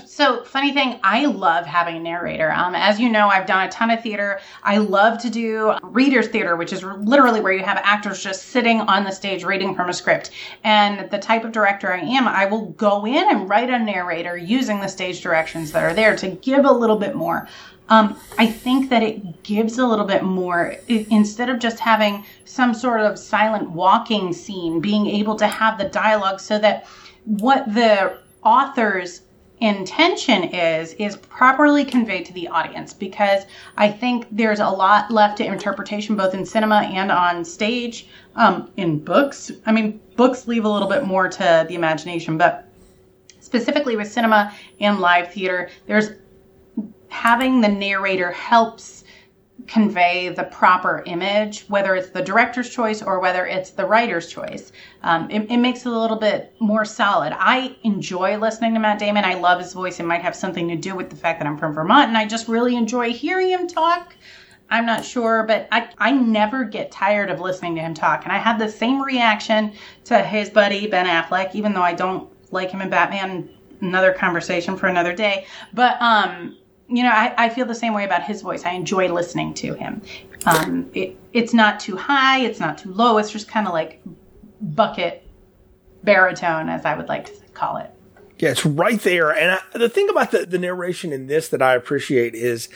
So, 0.06 0.44
funny 0.44 0.72
thing, 0.72 1.00
I 1.02 1.26
love 1.26 1.64
having 1.64 1.96
a 1.96 2.00
narrator. 2.00 2.52
Um, 2.52 2.74
as 2.74 3.00
you 3.00 3.08
know, 3.08 3.28
I've 3.28 3.46
done 3.46 3.66
a 3.66 3.70
ton 3.70 3.90
of 3.90 4.02
theater. 4.02 4.40
I 4.62 4.78
love 4.78 5.18
to 5.22 5.30
do 5.30 5.74
readers 5.82 6.28
theater, 6.28 6.56
which 6.56 6.72
is 6.72 6.82
literally 6.82 7.40
where 7.40 7.52
you 7.52 7.62
have 7.62 7.80
actors 7.82 8.22
just 8.22 8.46
sitting 8.48 8.80
on 8.82 9.04
the 9.04 9.12
stage 9.12 9.44
reading 9.44 9.74
from 9.74 9.88
a 9.88 9.92
script. 9.92 10.30
And 10.64 11.10
the 11.10 11.18
type 11.18 11.44
of 11.44 11.52
director 11.52 11.92
I 11.92 12.00
am, 12.00 12.28
I 12.28 12.46
will 12.46 12.66
go 12.72 13.06
in 13.06 13.30
and 13.30 13.48
write 13.48 13.70
a 13.70 13.78
narrator 13.78 14.36
using 14.36 14.80
the 14.80 14.88
stage 14.88 15.22
directions 15.22 15.72
that 15.72 15.84
are 15.84 15.94
there 15.94 16.16
to 16.16 16.28
give 16.28 16.64
a 16.64 16.72
little 16.72 16.98
bit 16.98 17.14
more. 17.14 17.48
Um, 17.88 18.20
I 18.36 18.46
think 18.46 18.90
that 18.90 19.02
it 19.02 19.42
gives 19.42 19.78
a 19.78 19.86
little 19.86 20.04
bit 20.04 20.22
more 20.22 20.76
instead 20.88 21.48
of 21.48 21.58
just 21.58 21.78
having 21.78 22.26
some 22.44 22.74
sort 22.74 23.00
of 23.00 23.18
silent 23.18 23.70
walking 23.70 24.34
scene, 24.34 24.80
being 24.80 25.06
able 25.06 25.36
to 25.36 25.46
have 25.46 25.78
the 25.78 25.84
dialogue 25.88 26.40
so 26.40 26.58
that 26.58 26.86
what 27.24 27.72
the 27.72 28.18
author's 28.44 29.22
intention 29.60 30.44
is 30.44 30.92
is 30.94 31.16
properly 31.16 31.84
conveyed 31.84 32.24
to 32.26 32.32
the 32.32 32.48
audience 32.48 32.92
because 32.92 33.44
I 33.76 33.90
think 33.90 34.26
there's 34.30 34.60
a 34.60 34.68
lot 34.68 35.10
left 35.10 35.38
to 35.38 35.44
interpretation 35.44 36.16
both 36.16 36.34
in 36.34 36.46
cinema 36.46 36.82
and 36.82 37.10
on 37.10 37.44
stage. 37.44 38.08
Um, 38.36 38.70
in 38.76 39.00
books, 39.00 39.50
I 39.66 39.72
mean, 39.72 40.00
books 40.16 40.46
leave 40.46 40.64
a 40.64 40.68
little 40.68 40.88
bit 40.88 41.04
more 41.04 41.28
to 41.28 41.66
the 41.68 41.74
imagination, 41.74 42.38
but 42.38 42.68
specifically 43.40 43.96
with 43.96 44.10
cinema 44.12 44.54
and 44.80 45.00
live 45.00 45.32
theater, 45.32 45.70
there's 45.86 46.10
having 47.08 47.60
the 47.60 47.68
narrator 47.68 48.30
helps 48.30 49.04
convey 49.66 50.28
the 50.28 50.44
proper 50.44 51.02
image, 51.06 51.64
whether 51.68 51.94
it's 51.94 52.10
the 52.10 52.22
director's 52.22 52.70
choice 52.70 53.02
or 53.02 53.20
whether 53.20 53.46
it's 53.46 53.70
the 53.70 53.84
writer's 53.84 54.28
choice. 54.28 54.72
Um, 55.02 55.30
it, 55.30 55.50
it, 55.50 55.56
makes 55.58 55.80
it 55.80 55.92
a 55.92 55.98
little 55.98 56.16
bit 56.16 56.54
more 56.60 56.84
solid. 56.84 57.34
I 57.36 57.76
enjoy 57.82 58.38
listening 58.38 58.74
to 58.74 58.80
Matt 58.80 58.98
Damon. 58.98 59.24
I 59.24 59.34
love 59.34 59.60
his 59.60 59.72
voice. 59.72 60.00
It 60.00 60.04
might 60.04 60.22
have 60.22 60.36
something 60.36 60.68
to 60.68 60.76
do 60.76 60.94
with 60.94 61.10
the 61.10 61.16
fact 61.16 61.40
that 61.40 61.46
I'm 61.46 61.58
from 61.58 61.74
Vermont 61.74 62.08
and 62.08 62.16
I 62.16 62.26
just 62.26 62.48
really 62.48 62.76
enjoy 62.76 63.12
hearing 63.12 63.50
him 63.50 63.66
talk. 63.66 64.14
I'm 64.70 64.86
not 64.86 65.04
sure, 65.04 65.44
but 65.44 65.66
I, 65.72 65.88
I 65.98 66.12
never 66.12 66.64
get 66.64 66.90
tired 66.90 67.30
of 67.30 67.40
listening 67.40 67.74
to 67.76 67.80
him 67.80 67.94
talk. 67.94 68.24
And 68.24 68.32
I 68.32 68.38
had 68.38 68.58
the 68.58 68.68
same 68.68 69.02
reaction 69.02 69.72
to 70.04 70.22
his 70.22 70.50
buddy 70.50 70.86
Ben 70.86 71.06
Affleck, 71.06 71.54
even 71.54 71.72
though 71.72 71.82
I 71.82 71.94
don't 71.94 72.30
like 72.52 72.70
him 72.70 72.82
in 72.82 72.90
Batman. 72.90 73.48
Another 73.80 74.12
conversation 74.12 74.76
for 74.76 74.88
another 74.88 75.14
day. 75.14 75.46
But 75.72 76.00
um, 76.00 76.56
you 76.88 77.02
know, 77.02 77.10
I, 77.10 77.34
I 77.36 77.48
feel 77.50 77.66
the 77.66 77.74
same 77.74 77.92
way 77.94 78.04
about 78.04 78.22
his 78.22 78.42
voice. 78.42 78.64
I 78.64 78.70
enjoy 78.70 79.12
listening 79.12 79.54
to 79.54 79.74
him. 79.74 80.02
Um, 80.46 80.90
it, 80.94 81.16
it's 81.32 81.52
not 81.52 81.80
too 81.80 81.96
high, 81.96 82.40
it's 82.40 82.60
not 82.60 82.78
too 82.78 82.92
low. 82.92 83.18
It's 83.18 83.30
just 83.30 83.48
kind 83.48 83.66
of 83.66 83.72
like 83.72 84.00
bucket 84.60 85.26
baritone, 86.02 86.68
as 86.68 86.84
I 86.84 86.96
would 86.96 87.08
like 87.08 87.26
to 87.26 87.32
call 87.52 87.76
it. 87.76 87.90
Yeah, 88.38 88.50
it's 88.50 88.64
right 88.64 89.00
there. 89.00 89.30
And 89.30 89.52
I, 89.52 89.78
the 89.78 89.88
thing 89.88 90.08
about 90.08 90.30
the, 90.30 90.46
the 90.46 90.58
narration 90.58 91.12
in 91.12 91.26
this 91.26 91.48
that 91.48 91.60
I 91.60 91.74
appreciate 91.74 92.34
is 92.34 92.68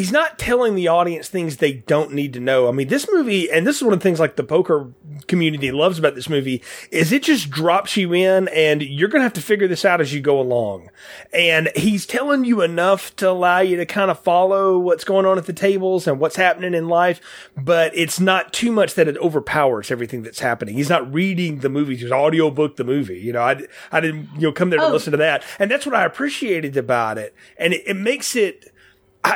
he's 0.00 0.10
not 0.10 0.38
telling 0.38 0.76
the 0.76 0.88
audience 0.88 1.28
things 1.28 1.58
they 1.58 1.74
don't 1.74 2.10
need 2.14 2.32
to 2.32 2.40
know. 2.40 2.66
I 2.66 2.72
mean, 2.72 2.88
this 2.88 3.06
movie, 3.12 3.50
and 3.50 3.66
this 3.66 3.76
is 3.76 3.82
one 3.82 3.92
of 3.92 3.98
the 3.98 4.02
things 4.02 4.18
like 4.18 4.36
the 4.36 4.42
poker 4.42 4.90
community 5.26 5.70
loves 5.72 5.98
about 5.98 6.14
this 6.14 6.26
movie, 6.26 6.62
is 6.90 7.12
it 7.12 7.22
just 7.22 7.50
drops 7.50 7.98
you 7.98 8.14
in 8.14 8.48
and 8.48 8.80
you're 8.80 9.10
going 9.10 9.20
to 9.20 9.24
have 9.24 9.34
to 9.34 9.42
figure 9.42 9.68
this 9.68 9.84
out 9.84 10.00
as 10.00 10.14
you 10.14 10.22
go 10.22 10.40
along. 10.40 10.88
And 11.34 11.70
he's 11.76 12.06
telling 12.06 12.46
you 12.46 12.62
enough 12.62 13.14
to 13.16 13.28
allow 13.28 13.58
you 13.60 13.76
to 13.76 13.84
kind 13.84 14.10
of 14.10 14.18
follow 14.18 14.78
what's 14.78 15.04
going 15.04 15.26
on 15.26 15.36
at 15.36 15.44
the 15.44 15.52
tables 15.52 16.06
and 16.06 16.18
what's 16.18 16.36
happening 16.36 16.72
in 16.72 16.88
life, 16.88 17.20
but 17.54 17.94
it's 17.94 18.18
not 18.18 18.54
too 18.54 18.72
much 18.72 18.94
that 18.94 19.06
it 19.06 19.18
overpowers 19.18 19.90
everything 19.90 20.22
that's 20.22 20.40
happening. 20.40 20.76
He's 20.76 20.88
not 20.88 21.12
reading 21.12 21.58
the 21.58 21.68
movie, 21.68 21.94
he's 21.96 22.10
audiobook 22.10 22.76
the 22.76 22.84
movie. 22.84 23.18
You 23.18 23.34
know, 23.34 23.42
I, 23.42 23.60
I 23.92 24.00
didn't, 24.00 24.30
you 24.36 24.48
know, 24.48 24.52
come 24.52 24.70
there 24.70 24.80
to 24.80 24.86
oh. 24.86 24.92
listen 24.92 25.10
to 25.10 25.18
that. 25.18 25.44
And 25.58 25.70
that's 25.70 25.84
what 25.84 25.94
I 25.94 26.06
appreciated 26.06 26.78
about 26.78 27.18
it. 27.18 27.34
And 27.58 27.74
it, 27.74 27.82
it 27.86 27.96
makes 27.96 28.34
it, 28.34 28.72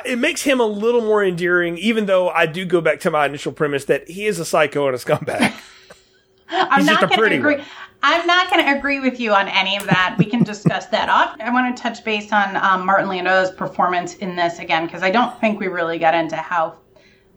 it 0.04 0.18
makes 0.18 0.42
him 0.42 0.60
a 0.60 0.66
little 0.66 1.00
more 1.00 1.24
endearing, 1.24 1.78
even 1.78 2.06
though 2.06 2.28
I 2.28 2.46
do 2.46 2.64
go 2.64 2.80
back 2.80 3.00
to 3.00 3.10
my 3.10 3.26
initial 3.26 3.52
premise 3.52 3.84
that 3.86 4.08
he 4.08 4.26
is 4.26 4.38
a 4.38 4.44
psycho 4.44 4.86
and 4.86 4.94
a 4.94 4.98
scumbag. 4.98 5.54
I'm 6.48 6.84
not 6.84 7.00
going 7.00 7.30
to 7.30 7.36
agree. 7.36 7.56
One. 7.56 7.64
I'm 8.02 8.26
not 8.26 8.50
going 8.50 8.64
to 8.64 8.76
agree 8.76 9.00
with 9.00 9.18
you 9.18 9.32
on 9.32 9.48
any 9.48 9.76
of 9.78 9.84
that. 9.86 10.16
We 10.18 10.26
can 10.26 10.42
discuss 10.42 10.86
that 10.86 11.08
off. 11.08 11.36
I 11.40 11.50
want 11.50 11.74
to 11.74 11.82
touch 11.82 12.04
base 12.04 12.32
on 12.32 12.56
um, 12.56 12.84
Martin 12.84 13.08
Landau's 13.08 13.50
performance 13.50 14.16
in 14.16 14.36
this 14.36 14.58
again 14.58 14.84
because 14.84 15.02
I 15.02 15.10
don't 15.10 15.38
think 15.40 15.58
we 15.58 15.68
really 15.68 15.98
got 15.98 16.14
into 16.14 16.36
how 16.36 16.78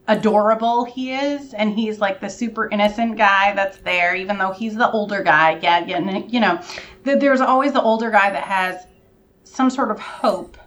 adorable 0.10 0.86
he 0.86 1.14
is 1.14 1.54
and 1.54 1.74
he's 1.74 2.00
like 2.00 2.22
the 2.22 2.30
super 2.30 2.70
innocent 2.70 3.18
guy 3.18 3.54
that's 3.54 3.78
there 3.80 4.16
even 4.16 4.38
though 4.38 4.54
he's 4.54 4.74
the 4.74 4.90
older 4.92 5.22
guy 5.22 5.60
yeah, 5.62 5.86
yeah 5.86 6.18
you 6.30 6.40
know 6.40 6.62
there's 7.04 7.42
always 7.42 7.74
the 7.74 7.82
older 7.82 8.10
guy 8.10 8.30
that 8.32 8.44
has 8.44 8.88
some 9.44 9.70
sort 9.70 9.92
of 9.92 10.00
hope 10.00 10.58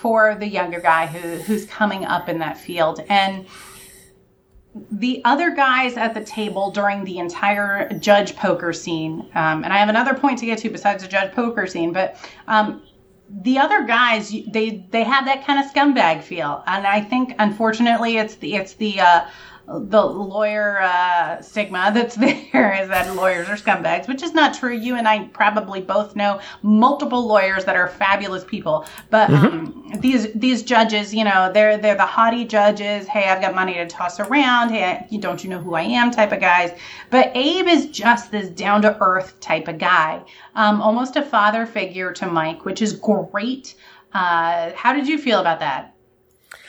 for 0.00 0.36
the 0.36 0.46
younger 0.46 0.80
guy 0.80 1.06
who 1.06 1.42
who's 1.42 1.64
coming 1.66 2.04
up 2.04 2.28
in 2.28 2.38
that 2.38 2.56
field. 2.56 3.04
And 3.08 3.46
the 4.92 5.20
other 5.24 5.50
guys 5.50 5.96
at 5.96 6.14
the 6.14 6.24
table 6.24 6.70
during 6.70 7.04
the 7.04 7.18
entire 7.18 7.92
judge 7.98 8.36
poker 8.36 8.72
scene 8.72 9.28
um, 9.34 9.64
and 9.64 9.72
i 9.72 9.78
have 9.78 9.88
another 9.88 10.14
point 10.14 10.38
to 10.38 10.46
get 10.46 10.58
to 10.58 10.70
besides 10.70 11.02
the 11.02 11.08
judge 11.08 11.32
poker 11.32 11.66
scene 11.66 11.92
but 11.92 12.16
um, 12.46 12.80
the 13.42 13.58
other 13.58 13.84
guys 13.84 14.34
they 14.48 14.86
they 14.90 15.04
have 15.04 15.26
that 15.26 15.44
kind 15.44 15.62
of 15.62 15.70
scumbag 15.72 16.22
feel. 16.22 16.62
And 16.66 16.86
i 16.86 17.00
think 17.00 17.34
unfortunately 17.38 18.16
it's 18.16 18.36
the 18.36 18.54
it's 18.54 18.74
the 18.74 19.00
uh, 19.00 19.26
the 19.68 20.02
lawyer 20.02 20.80
uh, 20.80 21.42
stigma 21.42 21.90
that's 21.92 22.16
there 22.16 22.80
is 22.80 22.88
that 22.88 23.14
lawyers 23.14 23.48
are 23.48 23.56
scumbags, 23.56 24.08
which 24.08 24.22
is 24.22 24.32
not 24.32 24.54
true. 24.54 24.74
You 24.74 24.96
and 24.96 25.06
I 25.06 25.24
probably 25.28 25.80
both 25.80 26.16
know 26.16 26.40
multiple 26.62 27.26
lawyers 27.26 27.64
that 27.66 27.76
are 27.76 27.88
fabulous 27.88 28.44
people, 28.44 28.86
but 29.10 29.28
mm-hmm. 29.28 29.46
um, 29.46 30.00
these 30.00 30.32
these 30.32 30.62
judges, 30.62 31.14
you 31.14 31.24
know, 31.24 31.52
they're 31.52 31.76
they're 31.76 31.94
the 31.94 32.06
haughty 32.06 32.46
judges. 32.46 33.06
Hey, 33.06 33.28
I've 33.28 33.42
got 33.42 33.54
money 33.54 33.74
to 33.74 33.86
toss 33.86 34.18
around. 34.20 34.70
Hey, 34.70 35.06
don't 35.18 35.44
you 35.44 35.50
know 35.50 35.60
who 35.60 35.74
I 35.74 35.82
am? 35.82 36.10
Type 36.10 36.32
of 36.32 36.40
guys. 36.40 36.72
But 37.10 37.30
Abe 37.34 37.68
is 37.68 37.86
just 37.86 38.30
this 38.30 38.48
down 38.48 38.82
to 38.82 38.96
earth 39.00 39.38
type 39.40 39.68
of 39.68 39.78
guy, 39.78 40.24
um, 40.54 40.80
almost 40.80 41.16
a 41.16 41.22
father 41.22 41.66
figure 41.66 42.12
to 42.14 42.26
Mike, 42.26 42.64
which 42.64 42.80
is 42.80 42.94
great. 42.94 43.74
Uh, 44.14 44.72
how 44.74 44.94
did 44.94 45.06
you 45.06 45.18
feel 45.18 45.40
about 45.40 45.60
that? 45.60 45.94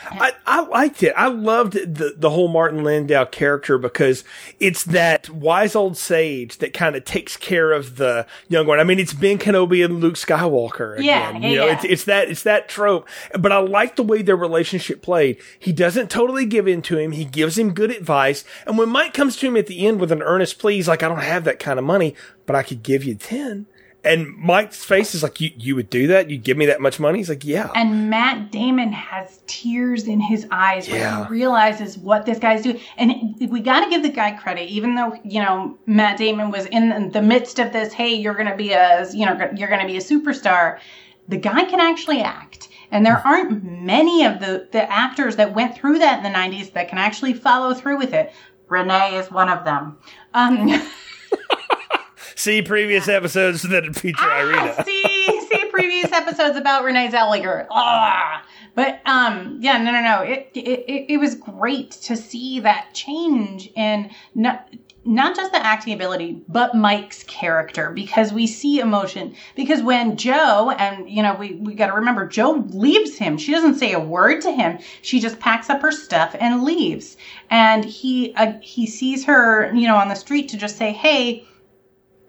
I, 0.04 0.34
I 0.46 0.62
liked 0.62 1.04
it. 1.04 1.14
I 1.16 1.28
loved 1.28 1.74
the, 1.74 2.14
the 2.16 2.30
whole 2.30 2.48
Martin 2.48 2.84
Landau 2.84 3.26
character 3.26 3.78
because 3.78 4.24
it's 4.60 4.84
that 4.86 5.30
wise 5.30 5.76
old 5.76 5.98
sage 5.98 6.58
that 6.58 6.74
kind 6.74 6.96
of 6.96 7.06
takes 7.06 7.38
care 7.38 7.72
of 7.72 7.98
the 7.98 8.26
young 8.48 8.68
one. 8.68 8.80
I 8.80 8.84
mean, 8.84 9.00
it's 9.00 9.14
Ben 9.14 9.38
Kenobi 9.38 9.84
and 9.84 10.00
Luke 10.00 10.16
Skywalker. 10.16 10.98
Again. 10.98 11.06
Yeah, 11.06 11.50
you 11.50 11.58
know, 11.58 11.66
yeah. 11.66 11.74
It's, 11.74 11.84
it's 11.84 12.04
that, 12.06 12.30
it's 12.30 12.44
that 12.44 12.70
trope. 12.70 13.08
But 13.38 13.52
I 13.52 13.60
like 13.60 13.96
the 13.96 14.04
way 14.04 14.22
their 14.22 14.38
relationship 14.38 15.02
played. 15.02 15.38
He 15.58 15.72
doesn't 15.72 16.10
totally 16.10 16.46
give 16.46 16.68
in 16.68 16.82
to 16.84 16.98
him. 16.98 17.12
He 17.12 17.26
gives 17.26 17.58
him 17.58 17.74
good 17.74 17.92
advice. 17.92 18.44
And 18.66 18.78
when 18.78 18.90
Mike 18.90 19.14
comes 19.14 19.36
to 19.38 19.48
him 19.48 19.58
at 19.58 19.68
the 19.68 19.86
end 19.86 20.00
with 20.00 20.12
an 20.12 20.22
earnest 20.22 20.60
plea, 20.60 20.76
he's 20.76 20.88
like, 20.88 21.04
I 21.04 21.08
don't 21.08 21.20
have 21.20 21.44
that 21.44 21.60
kind 21.60 21.78
of 21.78 21.86
money, 21.86 22.16
but 22.46 22.56
I 22.56 22.64
could 22.64 22.84
give 22.84 23.04
you 23.04 23.16
10. 23.16 23.68
And 24.04 24.38
Mike's 24.38 24.86
face 24.86 25.14
is 25.14 25.24
like, 25.24 25.42
you, 25.42 25.52
you 25.58 25.76
would 25.76 25.90
do 25.90 26.08
that? 26.08 26.30
You'd 26.30 26.44
give 26.44 26.56
me 26.56 26.66
that 26.68 26.80
much 26.80 27.00
money? 27.02 27.18
He's 27.18 27.28
like, 27.28 27.44
yeah. 27.44 27.70
And 27.76 28.10
Matt 28.10 28.50
Damon 28.50 28.94
has 28.94 29.42
tears 29.46 30.06
in 30.06 30.22
his 30.22 30.48
eyes 30.52 30.88
yeah. 30.88 31.20
when 31.20 31.28
he 31.28 31.32
realizes 31.32 31.98
what 31.98 32.26
this 32.26 32.40
guy's 32.40 32.64
doing. 32.64 32.80
And 32.98 33.36
we 33.50 33.60
got 33.60 33.84
to 33.84 33.90
give 33.90 34.02
the 34.02 34.10
guy 34.10 34.32
credit, 34.32 34.70
even 34.70 34.96
though, 34.96 35.20
you 35.26 35.42
know, 35.42 35.78
Matt 35.86 36.18
Damon 36.18 36.50
was 36.50 36.66
in 36.68 37.12
the 37.12 37.22
midst 37.22 37.60
of 37.60 37.74
this, 37.74 37.92
hey, 37.92 38.14
you're 38.14 38.36
going 38.36 38.50
to 38.50 38.56
be 38.56 38.72
a, 38.72 39.06
you 39.12 39.26
know, 39.26 39.38
you're 39.56 39.70
going 39.70 39.82
to 39.82 39.88
be 39.88 39.98
a 39.98 40.02
superstar. 40.02 40.80
The 41.28 41.38
guy 41.38 41.66
can 41.66 41.82
actually 41.82 42.22
act. 42.22 42.70
And 42.92 43.06
there 43.06 43.22
aren't 43.26 43.64
many 43.64 44.26
of 44.26 44.40
the, 44.40 44.68
the 44.72 44.90
actors 44.92 45.36
that 45.36 45.54
went 45.54 45.76
through 45.76 46.00
that 46.00 46.24
in 46.26 46.32
the 46.32 46.38
90s 46.38 46.74
that 46.74 46.88
can 46.88 46.98
actually 46.98 47.34
follow 47.34 47.74
through 47.74 47.98
with 47.98 48.14
it. 48.14 48.34
Renee 48.70 49.18
is 49.18 49.30
one 49.30 49.50
of 49.50 49.66
them. 49.66 49.98
Um, 50.34 50.70
see 52.40 52.62
previous 52.62 53.08
episodes 53.08 53.64
that 53.64 53.96
feature 53.96 54.18
ah, 54.22 54.40
Irina. 54.40 54.84
see, 54.86 55.42
see 55.50 55.66
previous 55.70 56.12
episodes 56.12 56.58
about 56.58 56.84
Renee 56.84 57.10
Zellweger. 57.10 57.68
Ah. 57.70 58.46
But 58.76 59.02
um, 59.06 59.58
yeah, 59.62 59.78
no, 59.78 59.92
no, 59.92 60.02
no. 60.02 60.22
It, 60.22 60.50
it 60.54 61.06
it 61.10 61.18
was 61.18 61.36
great 61.36 61.92
to 61.92 62.16
see 62.16 62.62
that 62.62 62.94
change 62.94 63.70
in 63.76 64.10
not 64.36 64.70
not 65.04 65.36
just 65.36 65.52
the 65.52 65.66
acting 65.66 65.94
ability, 65.94 66.42
but 66.48 66.76
Mike's 66.76 67.24
character 67.24 67.90
because 67.90 68.32
we 68.32 68.48
see 68.48 68.80
emotion. 68.80 69.36
Because 69.56 69.82
when 69.82 70.16
Joe 70.16 70.74
and 70.78 71.10
you 71.10 71.22
know 71.22 71.36
we 71.36 71.56
we 71.56 71.74
got 71.74 71.88
to 71.88 71.94
remember 71.94 72.26
Joe 72.26 72.64
leaves 72.70 73.18
him. 73.18 73.38
She 73.38 73.52
doesn't 73.52 73.76
say 73.76 73.92
a 73.92 74.00
word 74.00 74.40
to 74.42 74.52
him. 74.52 74.80
She 75.02 75.20
just 75.20 75.40
packs 75.42 75.70
up 75.70 75.82
her 75.82 75.92
stuff 75.92 76.36
and 76.40 76.64
leaves. 76.64 77.18
And 77.50 77.84
he 77.84 78.34
uh, 78.36 78.54
he 78.62 78.88
sees 78.88 79.26
her 79.26 79.74
you 79.74 79.88
know 79.88 79.98
on 79.98 80.08
the 80.08 80.16
street 80.16 80.48
to 80.50 80.58
just 80.58 80.78
say, 80.78 80.94
hey 80.94 81.46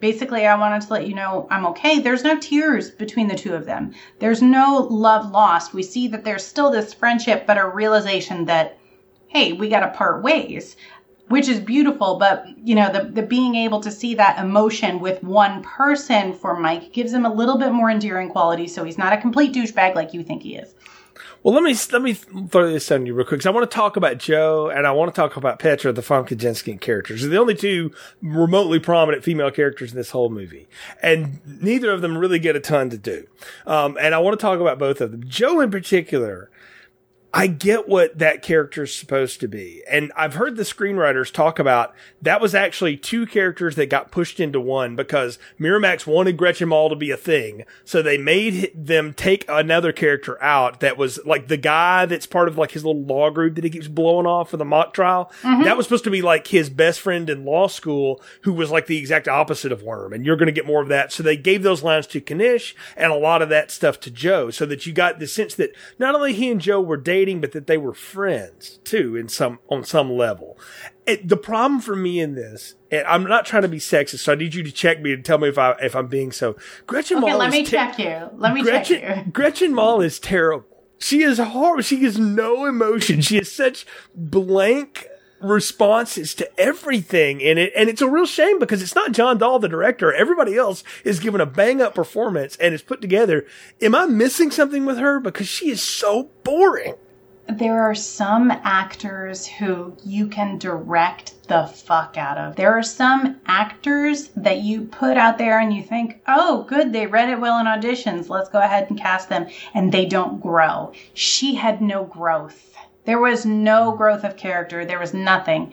basically 0.00 0.46
i 0.46 0.54
wanted 0.54 0.82
to 0.82 0.92
let 0.92 1.06
you 1.06 1.14
know 1.14 1.46
i'm 1.50 1.66
okay. 1.66 2.00
There's 2.00 2.24
no 2.24 2.38
tears 2.38 2.90
between 2.90 3.28
the 3.28 3.36
two 3.36 3.54
of 3.54 3.66
them. 3.66 3.94
There's 4.18 4.42
no 4.42 4.86
love 4.90 5.30
lost. 5.30 5.74
We 5.74 5.82
see 5.82 6.08
that 6.08 6.24
there's 6.24 6.44
still 6.44 6.70
this 6.70 6.92
friendship 6.94 7.46
but 7.46 7.58
a 7.58 7.68
realization 7.68 8.46
that 8.46 8.78
hey 9.28 9.52
we 9.52 9.68
got 9.68 9.80
to 9.80 9.88
part 9.88 10.22
ways 10.22 10.76
which 11.28 11.48
is 11.48 11.60
beautiful. 11.60 12.16
But 12.16 12.46
you 12.64 12.74
know 12.74 12.92
the, 12.92 13.04
the 13.04 13.22
being 13.22 13.54
able 13.54 13.80
to 13.80 13.90
see 13.90 14.14
that 14.14 14.38
emotion 14.38 14.98
with 15.00 15.22
one 15.22 15.62
person 15.62 16.32
for 16.32 16.58
mike 16.58 16.92
gives 16.92 17.12
him 17.12 17.24
a 17.24 17.32
little 17.32 17.56
bit 17.56 17.72
more 17.72 17.90
endearing 17.90 18.28
quality 18.28 18.66
so 18.66 18.84
he's 18.84 18.98
not 18.98 19.12
a 19.12 19.20
complete 19.20 19.54
douchebag 19.54 19.94
like 19.94 20.12
you 20.12 20.22
think 20.24 20.42
he 20.42 20.56
is 20.56 20.74
well, 21.42 21.54
let 21.54 21.62
me 21.62 21.74
let 21.92 22.02
me 22.02 22.12
throw 22.12 22.70
this 22.70 22.90
on 22.90 23.06
you 23.06 23.14
real 23.14 23.26
quick 23.26 23.38
because 23.38 23.46
I 23.46 23.50
want 23.50 23.70
to 23.70 23.74
talk 23.74 23.96
about 23.96 24.18
Joe 24.18 24.68
and 24.68 24.86
I 24.86 24.92
want 24.92 25.14
to 25.14 25.18
talk 25.18 25.36
about 25.36 25.58
Petra, 25.58 25.92
the 25.92 26.02
Famke 26.02 26.36
Janssen 26.36 26.78
characters. 26.78 27.22
They're 27.22 27.30
the 27.30 27.38
only 27.38 27.54
two 27.54 27.92
remotely 28.20 28.78
prominent 28.78 29.24
female 29.24 29.50
characters 29.50 29.92
in 29.92 29.96
this 29.96 30.10
whole 30.10 30.28
movie, 30.28 30.68
and 31.02 31.40
neither 31.46 31.92
of 31.92 32.02
them 32.02 32.18
really 32.18 32.38
get 32.38 32.56
a 32.56 32.60
ton 32.60 32.90
to 32.90 32.98
do. 32.98 33.26
Um, 33.66 33.96
and 34.00 34.14
I 34.14 34.18
want 34.18 34.38
to 34.38 34.42
talk 34.42 34.60
about 34.60 34.78
both 34.78 35.00
of 35.00 35.12
them. 35.12 35.24
Joe, 35.26 35.60
in 35.60 35.70
particular, 35.70 36.50
I 37.32 37.46
get 37.46 37.88
what 37.88 38.18
that 38.18 38.42
character 38.42 38.82
is 38.82 38.94
supposed 38.94 39.38
to 39.40 39.48
be. 39.48 39.84
And 39.88 40.12
I've 40.16 40.34
heard 40.34 40.56
the 40.56 40.64
screenwriters 40.64 41.32
talk 41.32 41.60
about 41.60 41.94
that 42.20 42.40
was 42.40 42.56
actually 42.56 42.96
two 42.96 43.24
characters 43.24 43.76
that 43.76 43.88
got 43.88 44.10
pushed 44.10 44.40
into 44.40 44.60
one 44.60 44.96
because 44.96 45.38
Miramax 45.58 46.06
wanted 46.06 46.36
Gretchen 46.36 46.70
Mol 46.70 46.88
to 46.88 46.96
be 46.96 47.12
a 47.12 47.16
thing. 47.16 47.64
So 47.84 48.02
they 48.02 48.18
made 48.18 48.72
them 48.74 49.14
take 49.14 49.44
another 49.48 49.92
character 49.92 50.42
out 50.42 50.80
that 50.80 50.96
was 50.96 51.24
like 51.24 51.46
the 51.46 51.56
guy 51.56 52.04
that's 52.06 52.26
part 52.26 52.48
of 52.48 52.58
like 52.58 52.72
his 52.72 52.84
little 52.84 53.02
law 53.02 53.30
group 53.30 53.54
that 53.54 53.64
he 53.64 53.70
keeps 53.70 53.86
blowing 53.86 54.26
off 54.26 54.50
for 54.50 54.56
the 54.56 54.64
mock 54.64 54.92
trial. 54.92 55.30
Mm-hmm. 55.42 55.62
That 55.62 55.76
was 55.76 55.86
supposed 55.86 56.04
to 56.04 56.10
be 56.10 56.22
like 56.22 56.48
his 56.48 56.68
best 56.68 57.00
friend 57.00 57.30
in 57.30 57.44
law 57.44 57.68
school 57.68 58.20
who 58.42 58.52
was 58.52 58.72
like 58.72 58.86
the 58.86 58.98
exact 58.98 59.28
opposite 59.28 59.70
of 59.70 59.84
Worm. 59.84 60.12
And 60.12 60.26
you're 60.26 60.36
going 60.36 60.46
to 60.46 60.52
get 60.52 60.66
more 60.66 60.82
of 60.82 60.88
that. 60.88 61.12
So 61.12 61.22
they 61.22 61.36
gave 61.36 61.62
those 61.62 61.84
lines 61.84 62.08
to 62.08 62.20
Knish 62.20 62.74
and 62.96 63.12
a 63.12 63.16
lot 63.16 63.40
of 63.40 63.48
that 63.50 63.70
stuff 63.70 64.00
to 64.00 64.10
Joe 64.10 64.50
so 64.50 64.66
that 64.66 64.84
you 64.84 64.92
got 64.92 65.20
the 65.20 65.28
sense 65.28 65.54
that 65.54 65.76
not 65.96 66.16
only 66.16 66.32
he 66.32 66.50
and 66.50 66.60
Joe 66.60 66.80
were 66.80 66.96
dating, 66.96 67.19
dating, 67.20 67.40
but 67.40 67.52
that 67.52 67.66
they 67.66 67.78
were 67.78 67.94
friends 67.94 68.78
too 68.84 69.16
in 69.16 69.28
some, 69.28 69.58
on 69.68 69.84
some 69.84 70.10
level. 70.10 70.58
It, 71.06 71.28
the 71.28 71.36
problem 71.36 71.80
for 71.80 71.94
me 71.96 72.20
in 72.20 72.34
this, 72.34 72.74
and 72.90 73.06
I'm 73.06 73.24
not 73.24 73.44
trying 73.44 73.62
to 73.62 73.68
be 73.68 73.78
sexist, 73.78 74.20
so 74.20 74.32
I 74.32 74.36
need 74.36 74.54
you 74.54 74.62
to 74.62 74.72
check 74.72 75.00
me 75.00 75.12
and 75.12 75.24
tell 75.24 75.38
me 75.38 75.48
if 75.48 75.58
I, 75.58 75.72
if 75.82 75.94
I'm 75.94 76.06
being 76.06 76.32
so. 76.32 76.56
Gretchen 76.86 77.18
okay, 77.18 77.30
Mol 77.30 77.38
let 77.38 77.50
me 77.50 77.64
check 77.64 77.98
you. 77.98 78.30
Let 78.36 78.54
me 78.54 78.62
Gretchen, 78.62 79.00
check 79.00 79.26
you. 79.26 79.32
Gretchen 79.32 79.74
Mol 79.74 80.00
is 80.00 80.18
terrible. 80.18 80.66
She 80.98 81.22
is 81.22 81.38
horrible. 81.38 81.82
She 81.82 82.02
has 82.04 82.18
no 82.18 82.66
emotion. 82.66 83.20
She 83.22 83.36
has 83.36 83.50
such 83.50 83.86
blank 84.14 85.06
responses 85.40 86.34
to 86.34 86.60
everything 86.60 87.40
in 87.40 87.58
it. 87.58 87.72
And 87.74 87.88
it's 87.88 88.02
a 88.02 88.08
real 88.08 88.26
shame 88.26 88.58
because 88.58 88.82
it's 88.82 88.94
not 88.94 89.12
John 89.12 89.38
Dahl, 89.38 89.58
the 89.58 89.68
director. 89.68 90.12
Everybody 90.12 90.56
else 90.56 90.84
is 91.04 91.20
given 91.20 91.40
a 91.40 91.46
bang 91.46 91.80
up 91.80 91.94
performance 91.94 92.56
and 92.56 92.74
is 92.74 92.82
put 92.82 93.00
together. 93.00 93.46
Am 93.80 93.94
I 93.94 94.06
missing 94.06 94.50
something 94.50 94.84
with 94.84 94.98
her? 94.98 95.20
Because 95.20 95.48
she 95.48 95.70
is 95.70 95.82
so 95.82 96.30
boring. 96.44 96.94
There 97.52 97.82
are 97.82 97.94
some 97.94 98.50
actors 98.50 99.46
who 99.46 99.96
you 100.04 100.26
can 100.28 100.58
direct 100.58 101.34
the 101.48 101.66
fuck 101.66 102.16
out 102.16 102.38
of. 102.38 102.56
There 102.56 102.72
are 102.72 102.82
some 102.82 103.40
actors 103.46 104.28
that 104.36 104.58
you 104.58 104.82
put 104.82 105.16
out 105.16 105.36
there 105.36 105.58
and 105.58 105.74
you 105.74 105.82
think, 105.82 106.20
oh, 106.28 106.64
good, 106.68 106.92
they 106.92 107.06
read 107.06 107.28
it 107.28 107.40
well 107.40 107.58
in 107.58 107.66
auditions. 107.66 108.28
Let's 108.28 108.48
go 108.48 108.60
ahead 108.60 108.88
and 108.88 108.98
cast 108.98 109.28
them. 109.28 109.48
And 109.74 109.90
they 109.90 110.06
don't 110.06 110.40
grow. 110.40 110.92
She 111.14 111.54
had 111.54 111.82
no 111.82 112.04
growth 112.04 112.70
there 113.06 113.18
was 113.18 113.46
no 113.46 113.92
growth 113.92 114.24
of 114.24 114.36
character. 114.36 114.84
There 114.84 114.98
was 114.98 115.14
nothing. 115.14 115.72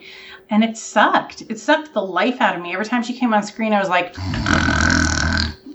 And 0.50 0.64
it 0.64 0.76
sucked. 0.76 1.42
It 1.42 1.60
sucked 1.60 1.92
the 1.92 2.02
life 2.02 2.40
out 2.40 2.56
of 2.56 2.62
me. 2.62 2.72
Every 2.72 2.86
time 2.86 3.02
she 3.02 3.12
came 3.12 3.34
on 3.34 3.42
screen, 3.42 3.72
I 3.72 3.78
was 3.78 3.88
like, 3.88 4.16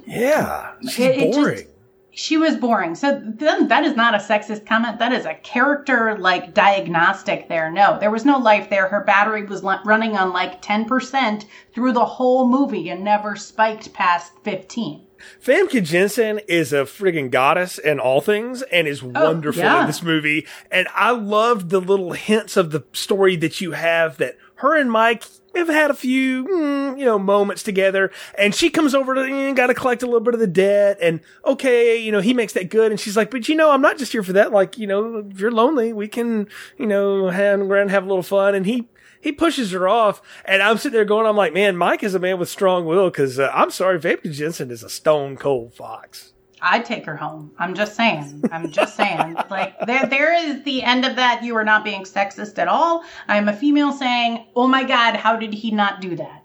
Yeah, 0.06 0.72
she's 0.82 1.00
it, 1.00 1.32
boring. 1.32 1.58
It 1.60 1.62
just, 1.62 1.73
she 2.14 2.38
was 2.38 2.56
boring. 2.56 2.96
So 2.96 3.22
then 3.24 3.68
that 3.68 3.84
is 3.84 3.96
not 3.96 4.14
a 4.14 4.20
sexist 4.20 4.66
comment. 4.66 5.00
That 5.00 5.14
is 5.14 5.26
a 5.26 5.34
character 5.36 6.18
like 6.18 6.54
diagnostic 6.54 7.50
there. 7.50 7.72
No, 7.72 7.98
there 8.00 8.12
was 8.12 8.26
no 8.26 8.38
life 8.38 8.70
there. 8.70 8.88
Her 8.88 9.04
battery 9.04 9.44
was 9.44 9.64
running 9.64 10.16
on 10.16 10.32
like 10.32 10.62
10% 10.62 11.46
through 11.74 11.94
the 11.94 12.06
whole 12.06 12.48
movie 12.48 12.90
and 12.90 13.04
never 13.04 13.36
spiked 13.36 13.94
past 13.94 14.32
15. 14.44 15.08
Famke 15.42 15.84
Janssen 15.84 16.40
is 16.48 16.74
a 16.74 16.84
friggin' 16.84 17.32
goddess 17.32 17.78
in 17.78 18.00
all 18.00 18.22
things 18.22 18.62
and 18.64 18.88
is 18.88 19.02
oh, 19.02 19.08
wonderful 19.08 19.64
yeah. 19.64 19.82
in 19.82 19.88
this 19.88 20.04
movie. 20.04 20.46
And 20.70 20.88
I 20.94 21.12
loved 21.12 21.70
the 21.70 21.82
little 21.82 22.12
hints 22.12 22.58
of 22.58 22.72
the 22.72 22.84
story 22.94 23.36
that 23.38 23.62
you 23.62 23.72
have 23.72 24.18
that 24.18 24.38
her 24.56 24.78
and 24.78 24.92
Mike 24.92 25.24
have 25.60 25.70
had 25.70 25.92
a 25.92 25.94
few, 25.94 26.46
mm, 26.46 26.98
you 26.98 27.06
know, 27.06 27.20
moments 27.20 27.64
together. 27.64 28.12
And 28.38 28.54
she 28.54 28.70
comes 28.70 28.96
over 28.96 29.16
to, 29.16 29.54
got 29.54 29.68
to 29.68 29.74
collect 29.74 30.04
a 30.04 30.06
little 30.06 30.22
bit 30.22 30.34
of 30.34 30.40
the 30.40 30.48
debt. 30.48 30.98
And 31.02 31.22
okay, 31.46 31.98
you 31.98 32.12
know, 32.12 32.22
he 32.22 32.34
makes 32.34 32.54
that 32.54 32.70
good. 32.70 32.92
And 32.92 33.00
she's 33.00 33.18
like, 33.18 33.32
but 33.32 33.48
you 33.48 33.56
know, 33.56 33.72
I'm 33.72 33.82
not 33.82 33.98
just 33.98 34.12
here 34.12 34.24
for 34.24 34.34
that. 34.34 34.52
Like, 34.52 34.78
you 34.78 34.88
know, 34.88 35.28
if 35.30 35.40
you're 35.40 35.52
lonely, 35.52 35.94
we 35.94 36.08
can, 36.08 36.48
you 36.78 36.86
know, 36.86 37.30
hang 37.30 37.62
around, 37.62 37.90
have 37.90 38.04
a 38.04 38.08
little 38.08 38.24
fun. 38.24 38.56
And 38.56 38.66
he, 38.66 38.88
he 39.22 39.32
pushes 39.32 39.72
her 39.72 39.88
off, 39.88 40.22
and 40.44 40.62
I'm 40.62 40.78
sitting 40.78 40.96
there 40.96 41.06
going, 41.06 41.26
I'm 41.26 41.38
like, 41.38 41.54
man, 41.54 41.78
Mike 41.78 42.04
is 42.04 42.14
a 42.14 42.20
man 42.20 42.40
with 42.40 42.50
strong 42.50 42.86
will 42.86 43.10
because 43.10 43.40
uh, 43.40 43.50
I'm 43.54 43.72
sorry, 43.72 43.98
Famke 43.98 44.30
Janssen 44.34 44.70
is 44.70 44.84
a 44.84 44.90
stone 44.90 45.38
cold 45.38 45.74
fox. 45.74 46.33
I'd 46.64 46.86
take 46.86 47.06
her 47.06 47.18
home. 47.18 47.52
I'm 47.60 47.76
just 47.76 47.96
saying. 47.96 48.42
I'm 48.52 48.72
just 48.72 48.96
saying. 48.96 49.36
like 49.50 49.78
there, 49.86 50.06
there 50.06 50.34
is 50.34 50.64
the 50.64 50.82
end 50.82 51.06
of 51.06 51.18
that. 51.18 51.44
You 51.44 51.56
are 51.58 51.64
not 51.66 51.84
being 51.84 52.04
sexist 52.04 52.58
at 52.58 52.70
all. 52.70 53.04
I'm 53.28 53.50
a 53.50 53.54
female 53.54 53.92
saying, 53.92 54.46
"Oh 54.56 54.68
my 54.68 54.84
God, 54.84 55.18
how 55.18 55.36
did 55.36 55.54
he 55.54 55.72
not 55.72 56.00
do 56.00 56.16
that?" 56.16 56.43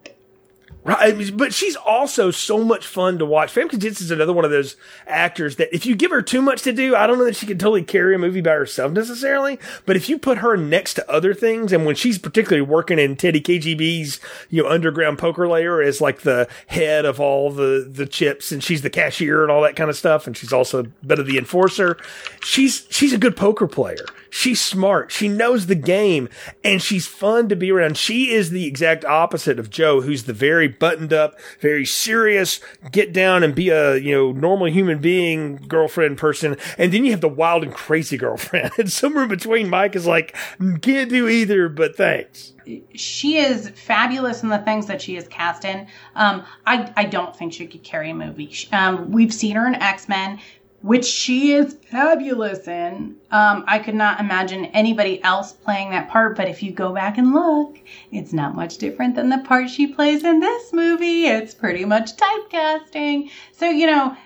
Right, 0.88 1.36
but 1.36 1.52
she's 1.52 1.76
also 1.76 2.30
so 2.30 2.64
much 2.64 2.86
fun 2.86 3.18
to 3.18 3.26
watch. 3.26 3.52
Famke 3.52 3.78
Janssen 3.78 4.06
is 4.06 4.10
another 4.10 4.32
one 4.32 4.46
of 4.46 4.50
those 4.50 4.74
actors 5.06 5.56
that 5.56 5.68
if 5.70 5.84
you 5.84 5.94
give 5.94 6.10
her 6.10 6.22
too 6.22 6.40
much 6.40 6.62
to 6.62 6.72
do, 6.72 6.96
I 6.96 7.06
don't 7.06 7.18
know 7.18 7.26
that 7.26 7.36
she 7.36 7.44
can 7.44 7.58
totally 7.58 7.82
carry 7.82 8.14
a 8.14 8.18
movie 8.18 8.40
by 8.40 8.52
herself 8.52 8.92
necessarily. 8.92 9.58
But 9.84 9.96
if 9.96 10.08
you 10.08 10.18
put 10.18 10.38
her 10.38 10.56
next 10.56 10.94
to 10.94 11.10
other 11.10 11.34
things, 11.34 11.74
and 11.74 11.84
when 11.84 11.94
she's 11.94 12.16
particularly 12.18 12.62
working 12.62 12.98
in 12.98 13.16
Teddy 13.16 13.42
KGB's, 13.42 14.18
you 14.48 14.62
know, 14.62 14.70
underground 14.70 15.18
poker 15.18 15.46
layer 15.46 15.82
as 15.82 16.00
like 16.00 16.22
the 16.22 16.48
head 16.68 17.04
of 17.04 17.20
all 17.20 17.50
the 17.50 17.86
the 17.86 18.06
chips, 18.06 18.50
and 18.50 18.64
she's 18.64 18.80
the 18.80 18.88
cashier 18.88 19.42
and 19.42 19.52
all 19.52 19.60
that 19.60 19.76
kind 19.76 19.90
of 19.90 19.96
stuff, 19.96 20.26
and 20.26 20.38
she's 20.38 20.54
also 20.54 20.80
a 20.80 20.84
bit 21.06 21.18
of 21.18 21.26
the 21.26 21.36
enforcer. 21.36 21.98
She's 22.40 22.86
she's 22.88 23.12
a 23.12 23.18
good 23.18 23.36
poker 23.36 23.66
player. 23.66 24.06
She's 24.30 24.60
smart. 24.60 25.10
She 25.10 25.28
knows 25.28 25.66
the 25.66 25.74
game, 25.74 26.28
and 26.62 26.82
she's 26.82 27.06
fun 27.06 27.48
to 27.48 27.56
be 27.56 27.70
around. 27.70 27.96
She 27.96 28.30
is 28.30 28.50
the 28.50 28.66
exact 28.66 29.04
opposite 29.04 29.58
of 29.58 29.70
Joe, 29.70 30.00
who's 30.00 30.24
the 30.24 30.32
very 30.32 30.68
buttoned 30.68 31.12
up, 31.12 31.38
very 31.60 31.84
serious, 31.84 32.60
get 32.90 33.12
down 33.12 33.42
and 33.42 33.54
be 33.54 33.70
a, 33.70 33.96
you 33.96 34.14
know, 34.14 34.32
normal 34.32 34.68
human 34.68 34.98
being 34.98 35.56
girlfriend 35.56 36.18
person. 36.18 36.56
And 36.76 36.92
then 36.92 37.04
you 37.04 37.10
have 37.12 37.20
the 37.20 37.28
wild 37.28 37.62
and 37.62 37.74
crazy 37.74 38.16
girlfriend. 38.16 38.72
And 38.78 38.92
somewhere 38.92 39.26
between, 39.26 39.68
Mike 39.68 39.96
is 39.96 40.06
like, 40.06 40.36
can't 40.82 41.10
do 41.10 41.26
either, 41.28 41.68
but 41.68 41.96
thanks 41.96 42.52
she 42.94 43.38
is 43.38 43.70
fabulous 43.70 44.42
in 44.42 44.48
the 44.48 44.58
things 44.58 44.86
that 44.86 45.00
she 45.00 45.16
is 45.16 45.26
cast 45.28 45.64
in. 45.64 45.86
Um, 46.14 46.44
I, 46.66 46.92
I 46.96 47.04
don't 47.04 47.34
think 47.34 47.52
she 47.52 47.66
could 47.66 47.82
carry 47.82 48.10
a 48.10 48.14
movie. 48.14 48.54
Um, 48.72 49.10
we've 49.10 49.32
seen 49.32 49.56
her 49.56 49.66
in 49.66 49.74
X 49.74 50.08
Men 50.08 50.38
which 50.82 51.04
she 51.04 51.52
is 51.52 51.74
fabulous 51.90 52.68
in. 52.68 53.16
Um, 53.30 53.64
I 53.66 53.78
could 53.78 53.94
not 53.94 54.20
imagine 54.20 54.66
anybody 54.66 55.22
else 55.24 55.52
playing 55.52 55.90
that 55.90 56.08
part, 56.08 56.36
but 56.36 56.48
if 56.48 56.62
you 56.62 56.70
go 56.72 56.92
back 56.92 57.18
and 57.18 57.32
look, 57.32 57.78
it's 58.12 58.32
not 58.32 58.54
much 58.54 58.78
different 58.78 59.16
than 59.16 59.28
the 59.28 59.38
part 59.38 59.68
she 59.68 59.88
plays 59.88 60.22
in 60.22 60.40
this 60.40 60.72
movie. 60.72 61.26
It's 61.26 61.54
pretty 61.54 61.84
much 61.84 62.16
typecasting. 62.16 63.30
So, 63.52 63.68
you 63.68 63.86
know, 63.86 64.16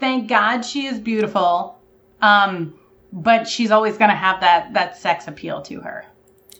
thank 0.00 0.28
God 0.28 0.62
she 0.62 0.86
is 0.86 0.98
beautiful. 0.98 1.78
Um, 2.20 2.74
but 3.12 3.46
she's 3.46 3.70
always 3.70 3.96
going 3.96 4.10
to 4.10 4.16
have 4.16 4.40
that, 4.40 4.72
that 4.72 4.96
sex 4.96 5.28
appeal 5.28 5.62
to 5.62 5.80
her. 5.80 6.06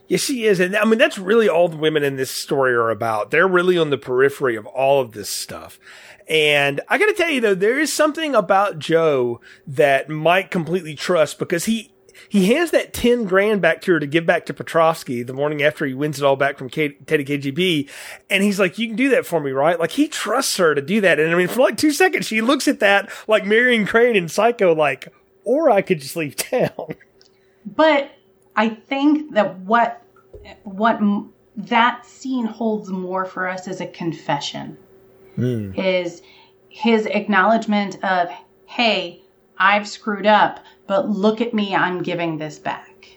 Yeah, 0.08 0.18
she 0.18 0.44
is. 0.44 0.60
And 0.60 0.76
I 0.76 0.84
mean, 0.84 0.98
that's 0.98 1.16
really 1.16 1.48
all 1.48 1.68
the 1.68 1.76
women 1.78 2.04
in 2.04 2.16
this 2.16 2.30
story 2.30 2.74
are 2.74 2.90
about. 2.90 3.30
They're 3.30 3.48
really 3.48 3.78
on 3.78 3.88
the 3.88 3.96
periphery 3.96 4.56
of 4.56 4.66
all 4.66 5.00
of 5.00 5.12
this 5.12 5.30
stuff. 5.30 5.80
And 6.28 6.80
I 6.88 6.98
gotta 6.98 7.14
tell 7.14 7.30
you 7.30 7.40
though, 7.40 7.54
there 7.54 7.78
is 7.78 7.92
something 7.92 8.34
about 8.34 8.78
Joe 8.78 9.40
that 9.66 10.08
Mike 10.08 10.50
completely 10.50 10.94
trusts 10.94 11.34
because 11.34 11.64
he, 11.64 11.92
he 12.28 12.52
hands 12.52 12.70
that 12.70 12.92
10 12.92 13.24
grand 13.24 13.60
back 13.60 13.82
to 13.82 13.92
her 13.92 14.00
to 14.00 14.06
give 14.06 14.24
back 14.24 14.46
to 14.46 14.54
Petrovsky 14.54 15.22
the 15.22 15.32
morning 15.32 15.62
after 15.62 15.84
he 15.84 15.94
wins 15.94 16.18
it 16.18 16.24
all 16.24 16.36
back 16.36 16.56
from 16.56 16.68
K- 16.70 16.96
Teddy 17.06 17.24
KGB. 17.24 17.90
And 18.30 18.42
he's 18.42 18.60
like, 18.60 18.78
you 18.78 18.86
can 18.86 18.96
do 18.96 19.10
that 19.10 19.26
for 19.26 19.40
me, 19.40 19.50
right? 19.50 19.78
Like 19.78 19.92
he 19.92 20.08
trusts 20.08 20.56
her 20.56 20.74
to 20.74 20.82
do 20.82 21.00
that. 21.00 21.18
And 21.18 21.32
I 21.32 21.36
mean, 21.36 21.48
for 21.48 21.60
like 21.60 21.76
two 21.76 21.92
seconds, 21.92 22.26
she 22.26 22.40
looks 22.40 22.68
at 22.68 22.80
that 22.80 23.10
like 23.28 23.44
Marion 23.44 23.86
Crane 23.86 24.16
in 24.16 24.28
Psycho, 24.28 24.74
like, 24.74 25.08
or 25.44 25.70
I 25.70 25.82
could 25.82 26.00
just 26.00 26.16
leave 26.16 26.36
town. 26.36 26.70
But 27.64 28.10
I 28.56 28.70
think 28.70 29.34
that 29.34 29.60
what, 29.60 30.02
what 30.64 31.00
that 31.56 32.04
scene 32.04 32.44
holds 32.44 32.88
more 32.88 33.24
for 33.24 33.46
us 33.46 33.68
is 33.68 33.80
a 33.80 33.86
confession 33.86 34.76
mm. 35.36 35.76
is 35.78 36.22
his 36.68 37.06
acknowledgement 37.06 38.02
of, 38.04 38.28
hey, 38.66 39.22
I've 39.58 39.86
screwed 39.88 40.26
up, 40.26 40.60
but 40.86 41.08
look 41.08 41.40
at 41.40 41.54
me, 41.54 41.74
I'm 41.74 42.02
giving 42.02 42.38
this 42.38 42.58
back. 42.58 43.08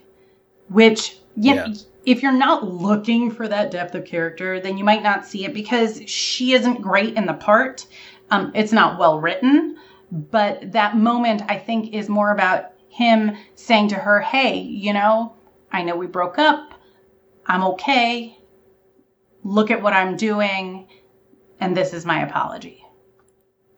Which, 0.70 1.20
yeah, 1.36 1.74
if 2.06 2.22
you're 2.22 2.32
not 2.32 2.68
looking 2.68 3.32
for 3.32 3.48
that 3.48 3.72
depth 3.72 3.96
of 3.96 4.06
character, 4.06 4.60
then 4.60 4.78
you 4.78 4.84
might 4.84 5.04
not 5.04 5.26
see 5.26 5.46
it 5.46 5.54
because 5.54 6.02
she 6.08 6.54
isn't 6.54 6.82
great 6.82 7.16
in 7.16 7.26
the 7.26 7.34
part. 7.34 7.86
Um, 8.32 8.52
it's 8.56 8.72
not 8.72 9.00
well 9.00 9.20
written, 9.20 9.78
but 10.12 10.72
that 10.72 10.98
moment 10.98 11.44
I 11.48 11.58
think 11.58 11.94
is 11.94 12.10
more 12.10 12.32
about 12.32 12.72
him 12.90 13.36
saying 13.56 13.90
to 13.90 13.96
her, 13.96 14.22
hey, 14.22 14.58
you 14.58 14.94
know, 14.94 15.34
I 15.72 15.84
know 15.84 15.96
we 15.96 16.08
broke 16.08 16.40
up. 16.40 16.74
I'm 17.48 17.64
okay. 17.64 18.38
Look 19.44 19.70
at 19.70 19.82
what 19.82 19.94
I'm 19.94 20.16
doing 20.16 20.88
and 21.60 21.76
this 21.76 21.94
is 21.94 22.06
my 22.06 22.22
apology. 22.22 22.86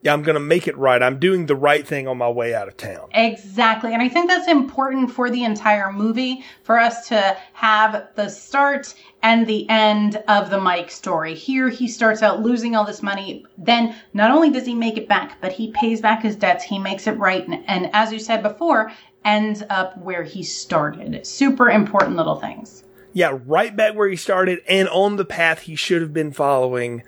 Yeah, 0.03 0.13
I'm 0.13 0.21
going 0.21 0.35
to 0.35 0.39
make 0.39 0.67
it 0.67 0.77
right. 0.77 1.01
I'm 1.01 1.19
doing 1.19 1.47
the 1.47 1.55
right 1.55 1.85
thing 1.85 2.07
on 2.07 2.17
my 2.17 2.29
way 2.29 2.53
out 2.53 2.67
of 2.67 2.77
town. 2.77 3.09
Exactly. 3.13 3.93
And 3.93 4.01
I 4.01 4.07
think 4.07 4.29
that's 4.29 4.47
important 4.47 5.11
for 5.11 5.29
the 5.29 5.43
entire 5.43 5.91
movie 5.91 6.45
for 6.63 6.79
us 6.79 7.07
to 7.09 7.35
have 7.53 8.07
the 8.15 8.29
start 8.29 8.93
and 9.23 9.47
the 9.47 9.67
end 9.69 10.17
of 10.27 10.51
the 10.51 10.59
Mike 10.59 10.91
story. 10.91 11.33
Here, 11.33 11.67
he 11.67 11.87
starts 11.87 12.21
out 12.21 12.41
losing 12.41 12.75
all 12.75 12.85
this 12.85 13.01
money. 13.01 13.43
Then, 13.57 13.95
not 14.13 14.29
only 14.29 14.51
does 14.51 14.67
he 14.67 14.75
make 14.75 14.97
it 14.97 15.09
back, 15.09 15.41
but 15.41 15.51
he 15.51 15.71
pays 15.71 15.99
back 15.99 16.21
his 16.21 16.35
debts. 16.35 16.63
He 16.63 16.77
makes 16.77 17.07
it 17.07 17.17
right. 17.17 17.45
And, 17.47 17.63
and 17.67 17.89
as 17.91 18.13
you 18.13 18.19
said 18.19 18.43
before, 18.43 18.91
ends 19.25 19.63
up 19.69 19.97
where 19.97 20.23
he 20.23 20.43
started. 20.43 21.25
Super 21.25 21.71
important 21.71 22.15
little 22.17 22.39
things. 22.39 22.83
Yeah, 23.13 23.39
right 23.45 23.75
back 23.75 23.95
where 23.95 24.07
he 24.07 24.15
started 24.15 24.59
and 24.69 24.87
on 24.89 25.15
the 25.15 25.25
path 25.25 25.61
he 25.61 25.75
should 25.75 26.03
have 26.03 26.13
been 26.13 26.31
following 26.31 27.01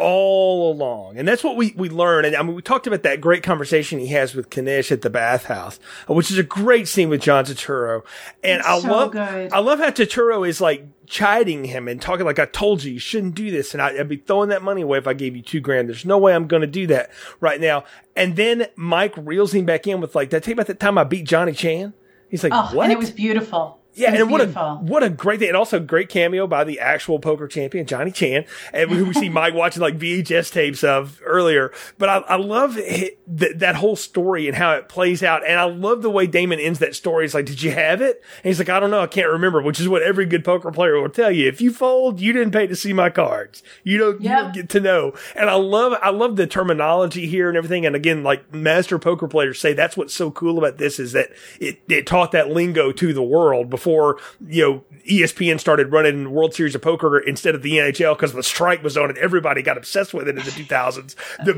all 0.00 0.72
along. 0.72 1.18
And 1.18 1.28
that's 1.28 1.44
what 1.44 1.56
we, 1.56 1.74
we 1.76 1.90
learn. 1.90 2.24
And 2.24 2.34
I 2.34 2.42
mean, 2.42 2.54
we 2.54 2.62
talked 2.62 2.86
about 2.86 3.02
that 3.02 3.20
great 3.20 3.42
conversation 3.42 3.98
he 3.98 4.08
has 4.08 4.34
with 4.34 4.56
Knish 4.56 4.90
at 4.90 5.02
the 5.02 5.10
bathhouse, 5.10 5.78
which 6.08 6.30
is 6.30 6.38
a 6.38 6.42
great 6.42 6.88
scene 6.88 7.10
with 7.10 7.20
John 7.20 7.44
Turturro. 7.44 8.02
And 8.42 8.60
it's 8.60 8.68
I 8.68 8.80
so 8.80 8.88
love, 8.88 9.12
good. 9.12 9.52
I 9.52 9.58
love 9.58 9.78
how 9.78 9.90
Turturro 9.90 10.48
is 10.48 10.60
like 10.60 10.88
chiding 11.06 11.64
him 11.64 11.86
and 11.86 12.00
talking 12.00 12.24
like, 12.24 12.38
I 12.38 12.46
told 12.46 12.82
you, 12.82 12.94
you 12.94 12.98
shouldn't 12.98 13.34
do 13.34 13.50
this. 13.50 13.74
And 13.74 13.82
I, 13.82 13.92
would 13.92 14.08
be 14.08 14.16
throwing 14.16 14.48
that 14.48 14.62
money 14.62 14.82
away 14.82 14.96
if 14.96 15.06
I 15.06 15.12
gave 15.12 15.36
you 15.36 15.42
two 15.42 15.60
grand. 15.60 15.88
There's 15.88 16.06
no 16.06 16.16
way 16.16 16.34
I'm 16.34 16.46
going 16.46 16.62
to 16.62 16.66
do 16.66 16.86
that 16.86 17.10
right 17.40 17.60
now. 17.60 17.84
And 18.16 18.36
then 18.36 18.68
Mike 18.76 19.14
reels 19.16 19.52
him 19.52 19.66
back 19.66 19.86
in 19.86 20.00
with 20.00 20.14
like, 20.14 20.30
did 20.30 20.38
I 20.38 20.40
tell 20.40 20.52
you 20.52 20.54
about 20.54 20.66
the 20.66 20.74
time 20.74 20.96
I 20.96 21.04
beat 21.04 21.26
Johnny 21.26 21.52
Chan? 21.52 21.92
He's 22.30 22.42
like, 22.42 22.52
oh, 22.54 22.70
what? 22.72 22.84
And 22.84 22.92
it 22.92 22.98
was 22.98 23.10
beautiful. 23.10 23.79
Yeah, 23.94 24.14
and 24.14 24.30
what 24.30 24.40
a 24.40 24.46
what 24.80 25.02
a 25.02 25.10
great 25.10 25.40
thing, 25.40 25.48
and 25.48 25.56
also 25.56 25.80
great 25.80 26.08
cameo 26.08 26.46
by 26.46 26.64
the 26.64 26.78
actual 26.78 27.18
poker 27.18 27.48
champion 27.48 27.86
Johnny 27.86 28.12
Chan, 28.12 28.44
and 28.72 28.90
who 28.90 29.06
we 29.06 29.14
see 29.14 29.28
Mike 29.30 29.54
watching 29.54 29.82
like 29.82 29.98
VHS 29.98 30.52
tapes 30.52 30.84
of 30.84 31.20
earlier. 31.24 31.72
But 31.98 32.08
I, 32.08 32.16
I 32.18 32.36
love 32.36 32.76
it, 32.78 33.18
th- 33.38 33.56
that 33.56 33.74
whole 33.74 33.96
story 33.96 34.46
and 34.46 34.56
how 34.56 34.72
it 34.72 34.88
plays 34.88 35.22
out, 35.22 35.44
and 35.46 35.58
I 35.58 35.64
love 35.64 36.02
the 36.02 36.10
way 36.10 36.26
Damon 36.26 36.60
ends 36.60 36.78
that 36.78 36.94
story. 36.94 37.24
It's 37.24 37.34
like, 37.34 37.46
did 37.46 37.62
you 37.62 37.72
have 37.72 38.00
it? 38.00 38.22
And 38.42 38.50
he's 38.50 38.58
like, 38.58 38.68
I 38.68 38.78
don't 38.78 38.90
know, 38.90 39.00
I 39.00 39.08
can't 39.08 39.28
remember. 39.28 39.60
Which 39.60 39.80
is 39.80 39.88
what 39.88 40.02
every 40.02 40.26
good 40.26 40.44
poker 40.44 40.70
player 40.70 41.00
will 41.00 41.08
tell 41.08 41.32
you. 41.32 41.48
If 41.48 41.60
you 41.60 41.72
fold, 41.72 42.20
you 42.20 42.32
didn't 42.32 42.52
pay 42.52 42.68
to 42.68 42.76
see 42.76 42.92
my 42.92 43.10
cards. 43.10 43.62
You 43.82 43.98
don't, 43.98 44.20
yep. 44.20 44.30
you 44.30 44.44
don't 44.44 44.54
get 44.54 44.68
to 44.70 44.80
know. 44.80 45.14
And 45.34 45.50
I 45.50 45.54
love 45.54 45.98
I 46.00 46.10
love 46.10 46.36
the 46.36 46.46
terminology 46.46 47.26
here 47.26 47.48
and 47.48 47.56
everything. 47.56 47.86
And 47.86 47.96
again, 47.96 48.22
like 48.22 48.54
master 48.54 48.98
poker 48.98 49.26
players 49.26 49.58
say, 49.58 49.72
that's 49.72 49.96
what's 49.96 50.14
so 50.14 50.30
cool 50.30 50.58
about 50.58 50.78
this 50.78 50.98
is 50.98 51.12
that 51.12 51.30
it 51.58 51.80
it 51.88 52.06
taught 52.06 52.32
that 52.32 52.50
lingo 52.50 52.92
to 52.92 53.12
the 53.12 53.22
world 53.22 53.68
before, 53.70 53.79
you 54.46 54.62
know, 54.62 54.84
ESPN 55.08 55.58
started 55.58 55.92
running 55.92 56.30
World 56.30 56.54
Series 56.54 56.74
of 56.74 56.82
Poker 56.82 57.18
instead 57.18 57.54
of 57.54 57.62
the 57.62 57.72
NHL 57.78 58.16
because 58.16 58.32
the 58.32 58.42
strike 58.42 58.82
was 58.82 58.96
on 58.96 59.08
and 59.08 59.18
everybody 59.18 59.62
got 59.62 59.76
obsessed 59.76 60.14
with 60.14 60.28
it 60.28 60.38
in 60.38 60.44
the 60.44 60.50
2000s. 60.50 61.14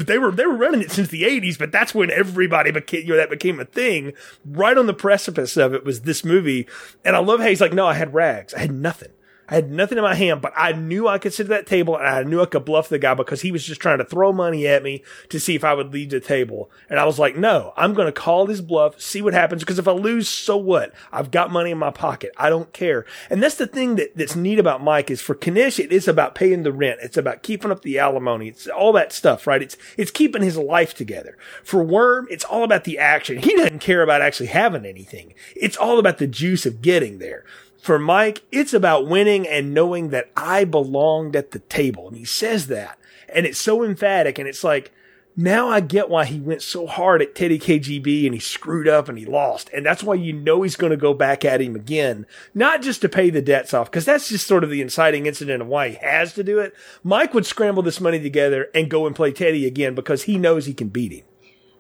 they 0.07 0.19
were, 0.19 0.31
they 0.31 0.47
were 0.47 0.57
running 0.57 0.83
it 0.83 0.91
since 0.91 1.09
the 1.09 1.23
80s, 1.23 1.59
but 1.59 1.73
that's 1.73 1.95
when 1.95 2.11
everybody 2.11 2.71
became, 2.71 3.03
you 3.03 3.09
know, 3.09 3.17
that 3.17 3.31
became 3.31 3.61
a 3.61 3.65
thing. 3.65 4.13
Right 4.45 4.77
on 4.77 4.87
the 4.87 4.95
precipice 4.95 5.57
of 5.57 5.75
it 5.75 5.85
was 5.85 6.03
this 6.03 6.25
movie. 6.25 6.67
And 7.05 7.17
I 7.17 7.19
love 7.19 7.41
how 7.41 7.47
he's 7.47 7.61
like, 7.61 7.73
no, 7.73 7.87
I 7.87 7.95
had 7.95 8.15
rags. 8.15 8.55
I 8.55 8.61
had 8.61 8.73
nothing. 8.73 9.11
I 9.49 9.57
had 9.57 9.71
nothing 9.71 9.99
in 9.99 10.05
my 10.05 10.15
hand, 10.15 10.41
but 10.41 10.53
I 10.57 10.73
knew 10.73 11.09
I 11.09 11.19
could 11.19 11.35
sit 11.35 11.47
at 11.47 11.51
that 11.51 11.67
table 11.67 11.97
and 11.97 12.07
I 12.07 12.23
knew 12.23 12.41
I 12.41 12.47
could 12.47 12.65
bluff 12.65 12.89
the 12.89 12.99
guy 12.99 13.15
because 13.15 13.43
he 13.43 13.51
was 13.51 13.65
just 13.65 13.81
trying 13.81 13.99
to 13.99 14.05
throw 14.05 14.33
money 14.33 14.67
at 14.67 14.83
me 14.83 15.03
to 15.31 15.41
see 15.41 15.55
if 15.55 15.65
I 15.65 15.75
would 15.75 15.93
leave 15.93 16.11
the 16.11 16.21
table. 16.21 16.71
And 16.89 16.99
I 16.99 17.05
was 17.05 17.19
like, 17.19 17.37
no, 17.37 17.73
I'm 17.77 17.93
going 17.93 18.07
to 18.07 18.13
call 18.13 18.47
this 18.47 18.61
bluff, 18.61 19.01
see 19.01 19.21
what 19.21 19.35
happens. 19.35 19.63
Because 19.63 19.79
if 19.79 19.89
I 19.89 19.93
lose, 19.93 20.29
so 20.29 20.57
what? 20.57 20.95
I've 21.11 21.31
got 21.31 21.51
money 21.51 21.73
in 21.73 21.79
my 21.79 21.91
pocket. 21.91 22.33
I 22.37 22.51
don't 22.51 22.73
care. 22.73 23.05
And 23.31 23.43
that's 23.43 23.57
the 23.57 23.67
thing 23.67 23.97
that, 23.97 24.17
that's 24.17 24.37
neat 24.37 24.59
about 24.59 24.83
Mike 24.83 25.11
is 25.11 25.21
for 25.21 25.35
Knish, 25.35 25.81
it 25.81 25.93
is 25.93 26.07
about 26.07 26.35
paying 26.35 26.63
the 26.63 26.73
rent. 26.73 27.01
It's 27.03 27.17
about 27.17 27.43
keeping 27.43 27.73
up 27.73 27.83
the 27.83 27.99
alimony. 27.99 28.49
It's 28.49 28.69
all 28.69 28.93
that 28.93 29.13
stuff, 29.13 29.47
right? 29.47 29.63
It's, 29.63 29.77
it's 29.97 30.11
keeping 30.11 30.43
his 30.43 30.57
life 30.57 30.95
together. 30.95 31.37
For 31.65 31.83
Worm, 31.83 32.29
it's 32.31 32.45
all 32.45 32.63
about 32.63 32.85
the 32.85 32.99
action. 32.99 33.39
He 33.39 33.57
doesn't 33.57 33.81
care 33.81 34.03
about 34.03 34.23
actually 34.23 34.47
having 34.47 34.87
anything. 34.87 35.35
It's 35.57 35.77
all 35.77 35.99
about 35.99 36.19
the 36.19 36.27
juice 36.29 36.65
of 36.65 36.81
getting 36.81 37.19
there 37.19 37.45
For 37.83 37.99
Mike, 37.99 38.43
it's 38.53 38.73
about 38.73 39.09
winning 39.09 39.45
and 39.45 39.75
knowing 39.75 40.11
that 40.11 40.31
I 40.37 40.65
belonged 40.65 41.35
at 41.35 41.51
the 41.51 41.59
table. 41.59 42.07
And 42.07 42.17
he 42.17 42.25
says 42.25 42.69
that. 42.69 42.97
And 43.29 43.45
it's 43.45 43.59
so 43.59 43.83
emphatic. 43.83 44.39
And 44.39 44.47
it's 44.47 44.63
like, 44.63 44.93
now 45.37 45.69
I 45.69 45.81
get 45.81 46.09
why 46.09 46.27
he 46.27 46.39
went 46.39 46.63
so 46.63 46.87
hard 46.87 47.23
at 47.23 47.35
Teddy 47.35 47.59
KGB 47.59 48.25
and 48.25 48.35
he 48.35 48.39
screwed 48.39 48.87
up 48.87 49.09
and 49.09 49.19
he 49.19 49.27
lost. 49.27 49.69
And 49.75 49.85
that's 49.85 50.05
why 50.05 50.15
you 50.15 50.33
know 50.33 50.63
he's 50.63 50.77
going 50.77 50.93
to 50.93 50.97
go 50.97 51.13
back 51.13 51.45
at 51.45 51.61
him 51.61 51.75
again, 51.75 52.25
not 52.55 52.83
just 52.83 53.01
to 53.01 53.09
pay 53.09 53.31
the 53.31 53.43
debts 53.43 53.75
off, 53.75 53.91
because 53.91 54.05
that's 54.05 54.29
just 54.29 54.47
sort 54.47 54.63
of 54.63 54.71
the 54.71 54.81
inciting 54.81 55.27
incident 55.27 55.61
of 55.61 55.67
why 55.67 55.89
he 55.89 55.95
has 55.97 56.35
to 56.35 56.45
do 56.45 56.61
it. 56.61 56.77
Mike 57.03 57.35
would 57.35 57.47
scramble 57.47 57.83
this 57.83 58.01
money 58.01 58.21
together 58.21 58.69
and 58.77 58.91
go 58.91 59.09
and 59.09 59.17
play 59.17 59.33
Teddy 59.33 59.67
again 59.67 59.97
because 59.97 60.23
he 60.23 60.39
knows 60.39 60.67
he 60.67 60.75
can 60.75 60.89
beat 60.89 61.11
him. 61.11 61.25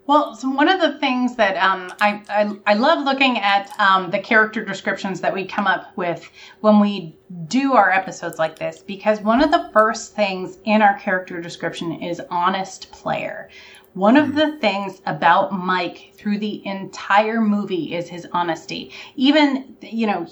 Well, 0.05 0.35
so 0.35 0.51
one 0.51 0.69
of 0.69 0.81
the 0.81 0.99
things 0.99 1.37
that 1.37 1.57
um, 1.57 1.93
I, 2.01 2.23
I, 2.29 2.73
I 2.73 2.75
love 2.75 3.05
looking 3.05 3.39
at 3.39 3.73
um, 3.79 4.11
the 4.11 4.19
character 4.19 4.65
descriptions 4.65 5.21
that 5.21 5.33
we 5.33 5.45
come 5.45 5.69
up 5.69 5.97
with 5.97 6.29
when 6.61 6.81
we 6.81 7.17
do 7.47 7.75
our 7.75 7.91
episodes 7.91 8.39
like 8.39 8.59
this, 8.59 8.83
because 8.83 9.21
one 9.21 9.41
of 9.41 9.53
the 9.53 9.71
first 9.73 10.17
things 10.17 10.59
in 10.65 10.83
our 10.83 10.99
character 10.99 11.41
description 11.41 12.03
is 12.03 12.21
honest 12.31 12.91
player. 12.91 13.49
One 13.95 14.17
of 14.17 14.35
the 14.35 14.57
things 14.59 15.03
about 15.07 15.53
Mike 15.53 16.13
through 16.15 16.39
the 16.39 16.67
entire 16.67 17.41
movie 17.41 17.95
is 17.95 18.09
his 18.09 18.27
honesty. 18.33 18.91
Even, 19.15 19.77
you 19.83 20.09
know, 20.09 20.27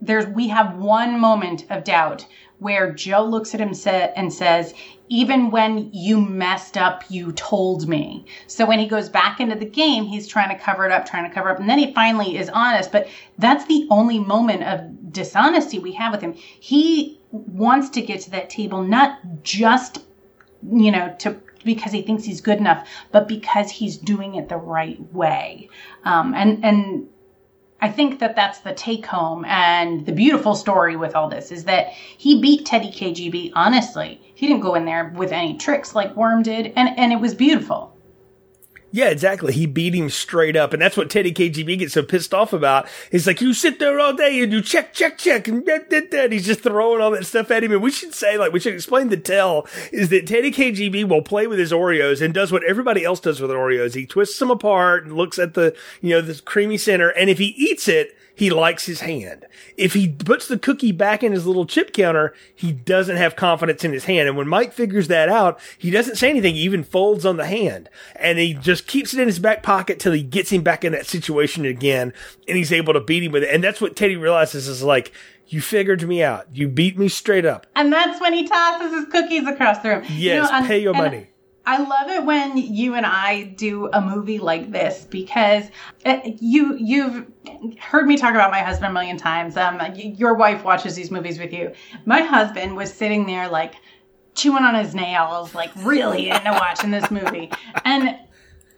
there's 0.00 0.26
we 0.26 0.48
have 0.48 0.76
one 0.76 1.20
moment 1.20 1.66
of 1.70 1.84
doubt 1.84 2.26
where 2.64 2.90
Joe 2.90 3.22
looks 3.26 3.54
at 3.54 3.60
him 3.60 3.74
and 4.16 4.32
says, 4.32 4.72
even 5.10 5.50
when 5.50 5.90
you 5.92 6.18
messed 6.18 6.78
up, 6.78 7.04
you 7.10 7.30
told 7.32 7.86
me. 7.86 8.24
So 8.46 8.64
when 8.64 8.78
he 8.78 8.88
goes 8.88 9.10
back 9.10 9.38
into 9.38 9.54
the 9.54 9.66
game, 9.66 10.06
he's 10.06 10.26
trying 10.26 10.48
to 10.48 10.64
cover 10.64 10.86
it 10.86 10.90
up, 10.90 11.04
trying 11.04 11.28
to 11.28 11.34
cover 11.34 11.50
up. 11.50 11.60
And 11.60 11.68
then 11.68 11.78
he 11.78 11.92
finally 11.92 12.38
is 12.38 12.48
honest. 12.48 12.90
But 12.90 13.06
that's 13.36 13.66
the 13.66 13.86
only 13.90 14.18
moment 14.18 14.62
of 14.62 15.12
dishonesty 15.12 15.78
we 15.78 15.92
have 15.92 16.12
with 16.12 16.22
him. 16.22 16.32
He 16.32 17.20
wants 17.32 17.90
to 17.90 18.00
get 18.00 18.22
to 18.22 18.30
that 18.30 18.48
table, 18.48 18.82
not 18.82 19.18
just, 19.42 20.02
you 20.62 20.90
know, 20.90 21.14
to 21.18 21.38
because 21.64 21.92
he 21.92 22.00
thinks 22.00 22.24
he's 22.24 22.40
good 22.40 22.58
enough, 22.58 22.88
but 23.12 23.28
because 23.28 23.70
he's 23.70 23.98
doing 23.98 24.36
it 24.36 24.48
the 24.48 24.56
right 24.56 25.00
way. 25.12 25.68
Um, 26.04 26.34
and, 26.34 26.64
and 26.64 27.08
I 27.84 27.90
think 27.90 28.18
that 28.20 28.34
that's 28.34 28.60
the 28.60 28.72
take 28.72 29.04
home 29.04 29.44
and 29.44 30.06
the 30.06 30.12
beautiful 30.12 30.54
story 30.54 30.96
with 30.96 31.14
all 31.14 31.28
this 31.28 31.52
is 31.52 31.64
that 31.64 31.88
he 32.16 32.40
beat 32.40 32.64
Teddy 32.64 32.90
KGB 32.90 33.50
honestly. 33.54 34.22
He 34.34 34.46
didn't 34.46 34.62
go 34.62 34.74
in 34.74 34.86
there 34.86 35.12
with 35.14 35.32
any 35.32 35.58
tricks 35.58 35.94
like 35.94 36.16
Worm 36.16 36.42
did, 36.42 36.72
and, 36.76 36.98
and 36.98 37.12
it 37.12 37.20
was 37.20 37.34
beautiful. 37.34 37.93
Yeah, 38.94 39.08
exactly. 39.08 39.52
He 39.52 39.66
beat 39.66 39.92
him 39.92 40.08
straight 40.08 40.54
up. 40.54 40.72
And 40.72 40.80
that's 40.80 40.96
what 40.96 41.10
Teddy 41.10 41.34
KGB 41.34 41.80
gets 41.80 41.94
so 41.94 42.04
pissed 42.04 42.32
off 42.32 42.52
about. 42.52 42.86
He's 43.10 43.26
like, 43.26 43.40
you 43.40 43.52
sit 43.52 43.80
there 43.80 43.98
all 43.98 44.14
day 44.14 44.40
and 44.40 44.52
you 44.52 44.62
check, 44.62 44.94
check, 44.94 45.18
check. 45.18 45.48
And 45.48 45.66
he's 46.32 46.46
just 46.46 46.60
throwing 46.60 47.00
all 47.00 47.10
that 47.10 47.26
stuff 47.26 47.50
at 47.50 47.64
him. 47.64 47.72
And 47.72 47.82
we 47.82 47.90
should 47.90 48.14
say, 48.14 48.38
like, 48.38 48.52
we 48.52 48.60
should 48.60 48.72
explain 48.72 49.08
the 49.08 49.16
tell 49.16 49.66
is 49.90 50.10
that 50.10 50.28
Teddy 50.28 50.52
KGB 50.52 51.08
will 51.08 51.22
play 51.22 51.48
with 51.48 51.58
his 51.58 51.72
Oreos 51.72 52.22
and 52.22 52.32
does 52.32 52.52
what 52.52 52.62
everybody 52.62 53.04
else 53.04 53.18
does 53.18 53.40
with 53.40 53.50
Oreos. 53.50 53.96
He 53.96 54.06
twists 54.06 54.38
them 54.38 54.52
apart 54.52 55.02
and 55.02 55.16
looks 55.16 55.40
at 55.40 55.54
the, 55.54 55.74
you 56.00 56.10
know, 56.10 56.20
the 56.20 56.40
creamy 56.44 56.78
center. 56.78 57.08
And 57.08 57.28
if 57.28 57.38
he 57.38 57.46
eats 57.46 57.88
it, 57.88 58.16
he 58.34 58.50
likes 58.50 58.86
his 58.86 59.00
hand. 59.00 59.46
If 59.76 59.94
he 59.94 60.08
puts 60.08 60.48
the 60.48 60.58
cookie 60.58 60.92
back 60.92 61.22
in 61.22 61.32
his 61.32 61.46
little 61.46 61.66
chip 61.66 61.92
counter, 61.92 62.34
he 62.54 62.72
doesn't 62.72 63.16
have 63.16 63.36
confidence 63.36 63.84
in 63.84 63.92
his 63.92 64.04
hand. 64.04 64.28
And 64.28 64.36
when 64.36 64.48
Mike 64.48 64.72
figures 64.72 65.08
that 65.08 65.28
out, 65.28 65.60
he 65.78 65.90
doesn't 65.90 66.16
say 66.16 66.30
anything. 66.30 66.56
He 66.56 66.62
even 66.62 66.82
folds 66.82 67.24
on 67.24 67.36
the 67.36 67.46
hand 67.46 67.88
and 68.16 68.38
he 68.38 68.54
just 68.54 68.86
keeps 68.86 69.14
it 69.14 69.20
in 69.20 69.28
his 69.28 69.38
back 69.38 69.62
pocket 69.62 70.00
till 70.00 70.12
he 70.12 70.22
gets 70.22 70.50
him 70.50 70.62
back 70.62 70.84
in 70.84 70.92
that 70.92 71.06
situation 71.06 71.64
again 71.64 72.12
and 72.48 72.56
he's 72.56 72.72
able 72.72 72.92
to 72.92 73.00
beat 73.00 73.22
him 73.22 73.32
with 73.32 73.44
it. 73.44 73.54
And 73.54 73.62
that's 73.62 73.80
what 73.80 73.96
Teddy 73.96 74.16
realizes 74.16 74.66
is 74.66 74.82
like, 74.82 75.12
you 75.46 75.60
figured 75.60 76.06
me 76.08 76.22
out. 76.22 76.46
You 76.52 76.68
beat 76.68 76.98
me 76.98 77.08
straight 77.08 77.44
up. 77.44 77.66
And 77.76 77.92
that's 77.92 78.20
when 78.20 78.32
he 78.32 78.48
tosses 78.48 78.92
his 78.92 79.04
cookies 79.12 79.46
across 79.46 79.78
the 79.78 79.90
room. 79.90 80.04
Yes, 80.08 80.50
you 80.50 80.60
know, 80.60 80.66
pay 80.66 80.78
your 80.78 80.94
money. 80.94 81.28
I 81.66 81.78
love 81.78 82.10
it 82.10 82.24
when 82.24 82.56
you 82.56 82.94
and 82.94 83.06
I 83.06 83.44
do 83.44 83.88
a 83.92 84.00
movie 84.00 84.38
like 84.38 84.70
this 84.70 85.06
because 85.08 85.64
uh, 86.04 86.20
you 86.24 86.76
you've 86.76 87.26
heard 87.80 88.06
me 88.06 88.16
talk 88.16 88.34
about 88.34 88.50
my 88.50 88.60
husband 88.60 88.90
a 88.90 88.92
million 88.92 89.16
times. 89.16 89.56
Um, 89.56 89.80
your 89.94 90.34
wife 90.34 90.62
watches 90.62 90.94
these 90.94 91.10
movies 91.10 91.38
with 91.38 91.52
you. 91.52 91.72
My 92.04 92.20
husband 92.20 92.76
was 92.76 92.92
sitting 92.92 93.24
there 93.26 93.48
like 93.48 93.76
chewing 94.34 94.64
on 94.64 94.74
his 94.74 94.94
nails, 94.94 95.54
like 95.54 95.70
really 95.76 96.28
into 96.28 96.52
watching 96.52 96.90
this 96.90 97.10
movie, 97.10 97.50
and 97.84 98.18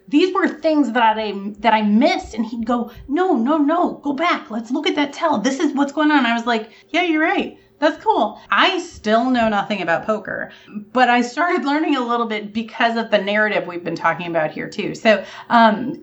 these 0.09 0.35
were 0.35 0.49
things 0.49 0.93
that 0.93 1.19
I 1.19 1.33
that 1.59 1.75
I 1.75 1.83
missed, 1.83 2.35
and 2.35 2.45
he'd 2.47 2.67
go, 2.67 2.91
"No, 3.09 3.35
no, 3.35 3.59
no, 3.59 4.01
go 4.03 4.13
back. 4.13 4.51
Let's 4.51 4.71
look 4.71 4.87
at 4.87 4.97
that 4.97 5.13
tell. 5.13 5.39
This 5.39 5.61
is 5.61 5.73
what's 5.73 5.93
going 5.93 6.11
on." 6.11 6.27
I 6.27 6.35
was 6.35 6.47
like, 6.47 6.71
"Yeah, 6.91 7.03
you're 7.03 7.23
right." 7.23 7.59
That's 7.79 8.03
cool. 8.03 8.41
I 8.51 8.79
still 8.79 9.31
know 9.31 9.51
nothing 9.51 9.83
about 9.83 10.07
poker, 10.07 10.51
but 10.93 11.11
I 11.11 11.21
started 11.21 11.65
learning 11.65 11.97
a 11.97 12.01
little 12.01 12.27
bit 12.27 12.55
because 12.55 12.97
of 12.97 13.11
the 13.11 13.19
narrative 13.19 13.67
we've 13.67 13.85
been 13.85 13.97
talking 13.97 14.29
about 14.29 14.51
here 14.51 14.69
too. 14.69 14.95
So, 14.95 15.23
um, 15.51 16.03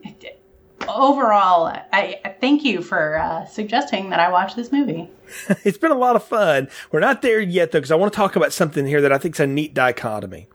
overall, 0.87 1.65
I, 1.65 2.19
I 2.23 2.29
thank 2.39 2.63
you 2.63 2.81
for 2.81 3.17
uh, 3.17 3.45
suggesting 3.45 4.11
that 4.11 4.19
I 4.19 4.29
watch 4.29 4.55
this 4.55 4.71
movie. 4.71 5.09
it's 5.63 5.77
been 5.79 5.91
a 5.91 5.97
lot 5.97 6.15
of 6.15 6.23
fun. 6.23 6.69
We're 6.91 6.99
not 6.99 7.21
there 7.21 7.39
yet 7.39 7.71
though, 7.71 7.79
because 7.79 7.91
I 7.91 7.95
want 7.95 8.13
to 8.13 8.17
talk 8.17 8.35
about 8.35 8.53
something 8.53 8.85
here 8.85 9.01
that 9.01 9.11
I 9.11 9.17
think 9.17 9.35
is 9.35 9.39
a 9.39 9.47
neat 9.47 9.73
dichotomy. 9.73 10.47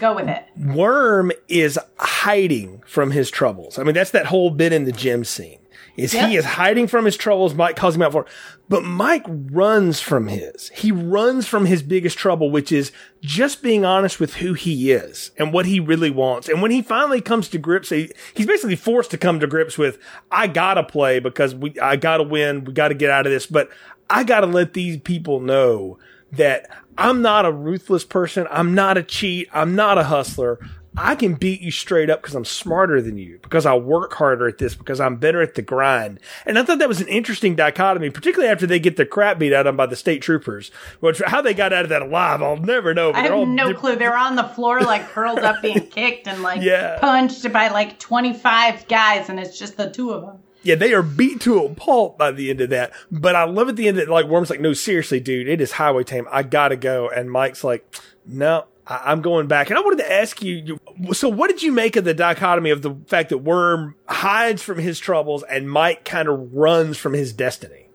Go 0.00 0.14
with 0.14 0.28
it. 0.28 0.44
Worm 0.56 1.32
is 1.48 1.78
hiding 1.98 2.82
from 2.86 3.10
his 3.12 3.30
troubles. 3.30 3.78
I 3.78 3.82
mean, 3.82 3.94
that's 3.94 4.10
that 4.10 4.26
whole 4.26 4.50
bit 4.50 4.72
in 4.72 4.84
the 4.84 4.92
gym 4.92 5.24
scene 5.24 5.58
is 5.96 6.12
yep. 6.12 6.28
he 6.28 6.36
is 6.36 6.44
hiding 6.44 6.86
from 6.86 7.04
his 7.04 7.16
troubles. 7.16 7.54
Mike 7.54 7.76
calls 7.76 7.94
him 7.94 8.02
out 8.02 8.12
for 8.12 8.22
it. 8.22 8.28
But 8.68 8.84
Mike 8.84 9.24
runs 9.26 10.00
from 10.00 10.28
his. 10.28 10.68
He 10.70 10.92
runs 10.92 11.46
from 11.46 11.66
his 11.66 11.82
biggest 11.82 12.18
trouble, 12.18 12.50
which 12.50 12.70
is 12.70 12.92
just 13.22 13.62
being 13.62 13.84
honest 13.84 14.20
with 14.20 14.34
who 14.34 14.52
he 14.52 14.92
is 14.92 15.30
and 15.38 15.52
what 15.52 15.66
he 15.66 15.80
really 15.80 16.10
wants. 16.10 16.48
And 16.48 16.60
when 16.60 16.70
he 16.70 16.82
finally 16.82 17.20
comes 17.20 17.48
to 17.48 17.58
grips, 17.58 17.90
he, 17.90 18.10
he's 18.34 18.46
basically 18.46 18.76
forced 18.76 19.10
to 19.12 19.18
come 19.18 19.40
to 19.40 19.46
grips 19.46 19.78
with, 19.78 19.98
I 20.30 20.48
gotta 20.48 20.82
play 20.82 21.18
because 21.18 21.54
we, 21.54 21.78
I 21.80 21.96
gotta 21.96 22.24
win. 22.24 22.64
We 22.64 22.72
gotta 22.72 22.94
get 22.94 23.10
out 23.10 23.26
of 23.26 23.32
this, 23.32 23.46
but 23.46 23.70
I 24.10 24.24
gotta 24.24 24.46
let 24.46 24.74
these 24.74 24.98
people 24.98 25.40
know 25.40 25.98
that 26.32 26.68
I'm 26.98 27.22
not 27.22 27.44
a 27.44 27.52
ruthless 27.52 28.04
person. 28.04 28.46
I'm 28.50 28.74
not 28.74 28.96
a 28.96 29.02
cheat. 29.02 29.48
I'm 29.52 29.74
not 29.74 29.98
a 29.98 30.04
hustler. 30.04 30.58
I 30.98 31.14
can 31.14 31.34
beat 31.34 31.60
you 31.60 31.70
straight 31.70 32.08
up 32.08 32.22
because 32.22 32.34
I'm 32.34 32.46
smarter 32.46 33.02
than 33.02 33.18
you, 33.18 33.38
because 33.42 33.66
I 33.66 33.74
work 33.74 34.14
harder 34.14 34.48
at 34.48 34.56
this, 34.56 34.74
because 34.74 34.98
I'm 34.98 35.16
better 35.16 35.42
at 35.42 35.54
the 35.54 35.60
grind. 35.60 36.20
And 36.46 36.58
I 36.58 36.62
thought 36.62 36.78
that 36.78 36.88
was 36.88 37.02
an 37.02 37.08
interesting 37.08 37.54
dichotomy, 37.54 38.08
particularly 38.08 38.50
after 38.50 38.66
they 38.66 38.78
get 38.78 38.96
their 38.96 39.04
crap 39.04 39.38
beat 39.38 39.52
out 39.52 39.60
of 39.60 39.64
them 39.66 39.76
by 39.76 39.86
the 39.86 39.96
state 39.96 40.22
troopers. 40.22 40.70
Which 41.00 41.20
how 41.26 41.42
they 41.42 41.52
got 41.52 41.74
out 41.74 41.84
of 41.84 41.90
that 41.90 42.00
alive, 42.00 42.40
I'll 42.40 42.56
never 42.56 42.94
know. 42.94 43.12
I 43.12 43.22
have 43.22 43.32
all, 43.32 43.46
no 43.46 43.74
clue. 43.74 43.96
They 43.96 44.08
were 44.08 44.16
on 44.16 44.36
the 44.36 44.44
floor 44.44 44.80
like 44.80 45.06
curled 45.08 45.40
up, 45.40 45.60
being 45.60 45.86
kicked 45.90 46.26
and 46.28 46.42
like 46.42 46.62
yeah. 46.62 46.98
punched 46.98 47.52
by 47.52 47.68
like 47.68 47.98
25 47.98 48.88
guys, 48.88 49.28
and 49.28 49.38
it's 49.38 49.58
just 49.58 49.76
the 49.76 49.90
two 49.90 50.12
of 50.12 50.22
them. 50.22 50.38
Yeah, 50.66 50.74
they 50.74 50.92
are 50.92 51.02
beat 51.02 51.40
to 51.42 51.64
a 51.64 51.74
pulp 51.74 52.18
by 52.18 52.32
the 52.32 52.50
end 52.50 52.60
of 52.60 52.70
that. 52.70 52.92
But 53.10 53.36
I 53.36 53.44
love 53.44 53.68
at 53.68 53.76
the 53.76 53.86
end 53.86 53.98
that 53.98 54.08
like 54.08 54.26
Worm's 54.26 54.50
like, 54.50 54.60
no, 54.60 54.72
seriously, 54.72 55.20
dude, 55.20 55.48
it 55.48 55.60
is 55.60 55.72
highway 55.72 56.02
time. 56.02 56.26
I 56.30 56.42
gotta 56.42 56.76
go. 56.76 57.08
And 57.08 57.30
Mike's 57.30 57.62
like, 57.62 57.86
no, 58.26 58.64
I'm 58.88 59.20
going 59.20 59.48
back, 59.48 59.68
and 59.68 59.78
I 59.78 59.82
wanted 59.82 59.98
to 59.98 60.12
ask 60.12 60.42
you. 60.42 60.78
So, 61.12 61.28
what 61.28 61.50
did 61.50 61.62
you 61.62 61.72
make 61.72 61.96
of 61.96 62.04
the 62.04 62.14
dichotomy 62.14 62.70
of 62.70 62.82
the 62.82 62.96
fact 63.06 63.30
that 63.30 63.38
Worm 63.38 63.96
hides 64.08 64.62
from 64.62 64.78
his 64.78 64.98
troubles 64.98 65.42
and 65.44 65.70
Mike 65.70 66.04
kind 66.04 66.28
of 66.28 66.54
runs 66.54 66.96
from 66.96 67.12
his 67.12 67.32
destiny? 67.32 67.88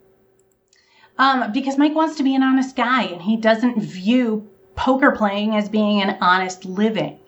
Um, 1.17 1.51
because 1.53 1.77
Mike 1.77 1.95
wants 1.95 2.17
to 2.17 2.23
be 2.23 2.35
an 2.35 2.43
honest 2.43 2.75
guy, 2.75 3.03
and 3.03 3.21
he 3.21 3.37
doesn't 3.37 3.81
view 3.81 4.49
poker 4.75 5.11
playing 5.11 5.55
as 5.55 5.69
being 5.69 6.01
an 6.01 6.17
honest 6.19 6.65
living 6.65 7.19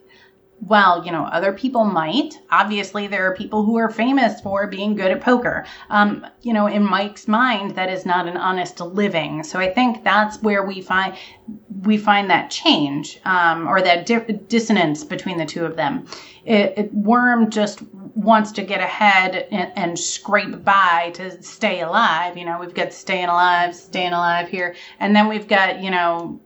well, 0.67 1.05
you 1.05 1.11
know, 1.11 1.25
other 1.25 1.51
people 1.51 1.83
might. 1.83 2.39
Obviously, 2.49 3.07
there 3.07 3.29
are 3.29 3.35
people 3.35 3.63
who 3.63 3.77
are 3.77 3.89
famous 3.89 4.39
for 4.39 4.67
being 4.67 4.95
good 4.95 5.11
at 5.11 5.19
poker. 5.19 5.65
Um, 5.89 6.25
you 6.41 6.53
know, 6.53 6.67
in 6.67 6.83
Mike's 6.83 7.27
mind, 7.27 7.75
that 7.75 7.89
is 7.89 8.05
not 8.05 8.27
an 8.27 8.37
honest 8.37 8.79
living. 8.79 9.43
So 9.43 9.59
I 9.59 9.69
think 9.73 10.03
that's 10.03 10.41
where 10.41 10.63
we 10.63 10.81
find 10.81 11.15
we 11.81 11.97
find 11.97 12.29
that 12.29 12.49
change 12.49 13.19
um, 13.25 13.67
or 13.67 13.81
that 13.81 14.05
di- 14.05 14.39
dissonance 14.47 15.03
between 15.03 15.37
the 15.37 15.45
two 15.45 15.65
of 15.65 15.75
them. 15.75 16.05
It, 16.45 16.73
it, 16.77 16.93
Worm 16.93 17.49
just 17.49 17.81
wants 18.15 18.53
to 18.53 18.63
get 18.63 18.79
ahead 18.79 19.47
and, 19.51 19.71
and 19.75 19.99
scrape 19.99 20.63
by 20.63 21.11
to 21.15 21.41
stay 21.43 21.81
alive. 21.81 22.37
You 22.37 22.45
know, 22.45 22.57
we've 22.59 22.73
got 22.73 22.93
staying 22.93 23.25
alive, 23.25 23.75
staying 23.75 24.13
alive 24.13 24.47
here, 24.47 24.75
and 24.99 25.13
then 25.15 25.27
we've 25.27 25.47
got 25.47 25.81
you 25.81 25.91
know 25.91 26.39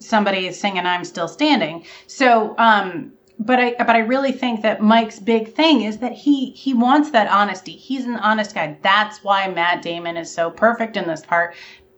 somebody 0.00 0.52
singing 0.52 0.84
"I'm 0.84 1.04
Still 1.04 1.28
Standing." 1.28 1.86
So. 2.06 2.54
Um, 2.58 3.12
but 3.38 3.60
I 3.60 3.74
but 3.78 3.90
I 3.90 4.00
really 4.00 4.32
think 4.32 4.62
that 4.62 4.82
Mike's 4.82 5.18
big 5.18 5.54
thing 5.54 5.82
is 5.82 5.98
that 5.98 6.12
he 6.12 6.50
he 6.50 6.74
wants 6.74 7.10
that 7.10 7.28
honesty. 7.28 7.72
He's 7.72 8.04
an 8.04 8.16
honest 8.16 8.54
guy. 8.54 8.76
That's 8.82 9.22
why 9.22 9.48
Matt 9.48 9.82
Damon 9.82 10.16
is 10.16 10.32
so 10.32 10.50
perfect 10.50 10.96
in 10.96 11.06
this 11.06 11.24
part 11.24 11.54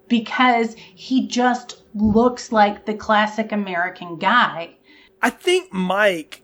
because 0.09 0.75
he 0.75 1.27
just 1.27 1.83
looks 1.95 2.53
like 2.53 2.85
the 2.85 2.95
classic 2.95 3.53
American 3.53 4.17
guy. 4.17 4.77
I 5.23 5.31
think 5.31 5.73
Mike 5.73 6.43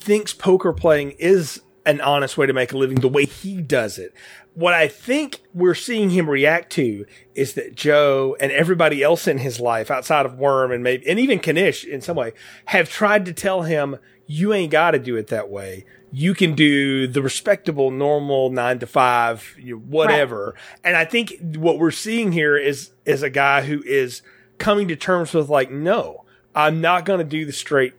thinks 0.00 0.32
poker 0.32 0.72
playing 0.72 1.12
is 1.18 1.60
an 1.86 2.00
honest 2.00 2.36
way 2.36 2.46
to 2.46 2.52
make 2.52 2.72
a 2.72 2.76
living 2.76 3.00
the 3.00 3.08
way 3.08 3.24
he 3.24 3.62
does 3.62 3.96
it. 3.96 4.12
What 4.54 4.74
I 4.74 4.88
think 4.88 5.40
we're 5.54 5.74
seeing 5.74 6.10
him 6.10 6.28
react 6.28 6.72
to 6.72 7.06
is 7.34 7.54
that 7.54 7.74
Joe 7.74 8.36
and 8.40 8.50
everybody 8.50 9.02
else 9.02 9.28
in 9.28 9.38
his 9.38 9.60
life 9.60 9.90
outside 9.90 10.26
of 10.26 10.38
Worm 10.38 10.72
and 10.72 10.82
maybe, 10.82 11.08
and 11.08 11.20
even 11.20 11.38
Knish 11.38 11.84
in 11.84 12.00
some 12.00 12.16
way 12.16 12.32
have 12.66 12.88
tried 12.88 13.24
to 13.26 13.32
tell 13.32 13.62
him, 13.62 13.96
you 14.26 14.52
ain't 14.52 14.72
got 14.72 14.90
to 14.90 14.98
do 14.98 15.16
it 15.16 15.28
that 15.28 15.48
way. 15.48 15.84
You 16.10 16.34
can 16.34 16.54
do 16.54 17.06
the 17.06 17.22
respectable, 17.22 17.90
normal 17.90 18.50
nine 18.50 18.78
to 18.80 18.86
five, 18.86 19.54
you 19.58 19.76
know, 19.76 19.82
whatever. 19.82 20.54
Right. 20.54 20.80
And 20.84 20.96
I 20.96 21.04
think 21.04 21.34
what 21.56 21.78
we're 21.78 21.90
seeing 21.90 22.32
here 22.32 22.56
is, 22.56 22.90
is 23.04 23.22
a 23.22 23.30
guy 23.30 23.62
who 23.62 23.82
is 23.84 24.22
coming 24.58 24.88
to 24.88 24.96
terms 24.96 25.32
with 25.34 25.48
like, 25.48 25.70
no, 25.70 26.24
I'm 26.54 26.80
not 26.80 27.04
going 27.04 27.18
to 27.18 27.24
do 27.24 27.44
the 27.44 27.52
straight 27.52 27.94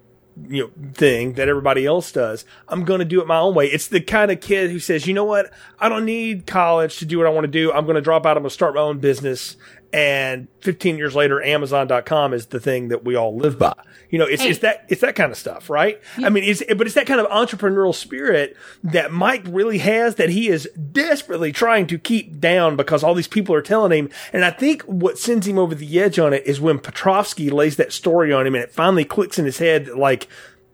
you 0.48 0.64
know 0.64 0.92
thing 0.94 1.34
that 1.34 1.48
everybody 1.48 1.86
else 1.86 2.12
does. 2.12 2.46
I'm 2.68 2.84
going 2.84 3.00
to 3.00 3.06
do 3.06 3.22
it 3.22 3.28
my 3.28 3.40
own 3.40 3.56
way. 3.56 3.68
It's 3.68 3.88
the 3.88 4.02
kind 4.02 4.32
of 4.32 4.42
kid 4.42 4.72
who 4.72 4.80
says, 4.80 5.08
"You 5.08 5.14
know 5.14 5.26
what? 5.26 5.52
I 5.80 5.90
don't 5.90 6.06
need 6.06 6.46
college 6.46 6.98
to 7.00 7.06
do 7.06 7.18
what 7.18 7.28
I 7.28 7.30
want 7.32 7.46
to 7.46 7.52
do. 7.52 7.72
I'm 7.72 7.86
going 7.86 7.96
to 7.96 8.02
drop 8.02 8.26
out. 8.26 8.38
I'm 8.38 8.44
going 8.44 8.50
to 8.50 8.54
start 8.54 8.76
my 8.76 8.82
own 8.82 9.00
business." 9.00 9.56
And 9.94 10.48
15 10.62 10.98
years 10.98 11.16
later, 11.16 11.42
Amazon.com 11.42 12.34
is 12.34 12.48
the 12.48 12.60
thing 12.60 12.90
that 12.90 13.06
we 13.06 13.16
all 13.16 13.36
live 13.38 13.58
by. 13.58 13.74
You 14.10 14.20
know, 14.20 14.26
it's, 14.26 14.44
hey. 14.44 14.50
it's 14.50 14.60
that, 14.60 14.86
it's 14.90 15.02
that 15.02 15.16
kind 15.16 15.32
of 15.32 15.38
stuff, 15.38 15.70
right? 15.70 16.02
Yeah. 16.18 16.28
I 16.28 16.30
mean, 16.30 16.44
it's, 16.44 16.62
but 16.68 16.82
it's 16.82 16.96
that 16.96 17.08
kind 17.08 17.20
of 17.22 17.28
entrepreneurial 17.28 17.96
spirit 17.96 18.58
that 18.84 19.12
Mike 19.12 19.44
really 19.46 19.78
has 19.80 20.16
that 20.16 20.30
he 20.30 20.50
is 20.50 20.70
desperately 20.92 21.52
trying 21.52 21.88
to 21.88 21.98
keep 21.98 22.40
down 22.40 22.76
because 22.76 23.04
all 23.04 23.14
these 23.14 23.28
people 23.28 23.56
are 23.56 23.62
telling 23.62 23.92
him. 23.92 24.10
And 24.34 24.44
I 24.44 24.52
think 24.52 24.82
what 24.84 25.18
sends 25.18 25.48
him 25.48 25.58
over 25.58 25.74
the 25.74 26.00
edge 26.00 26.20
on 26.20 26.34
it 26.34 26.46
is 26.46 26.60
when 26.60 26.80
Petrovsky 26.80 27.50
lays 27.50 27.78
that 27.78 27.94
story 27.94 28.34
on 28.34 28.46
him 28.46 28.56
and 28.56 28.64
it 28.64 28.74
finally 28.74 29.06
clicks 29.06 29.40
in 29.40 29.46
his 29.46 29.60
head 29.60 29.86
that 29.86 29.98
like, 29.98 30.28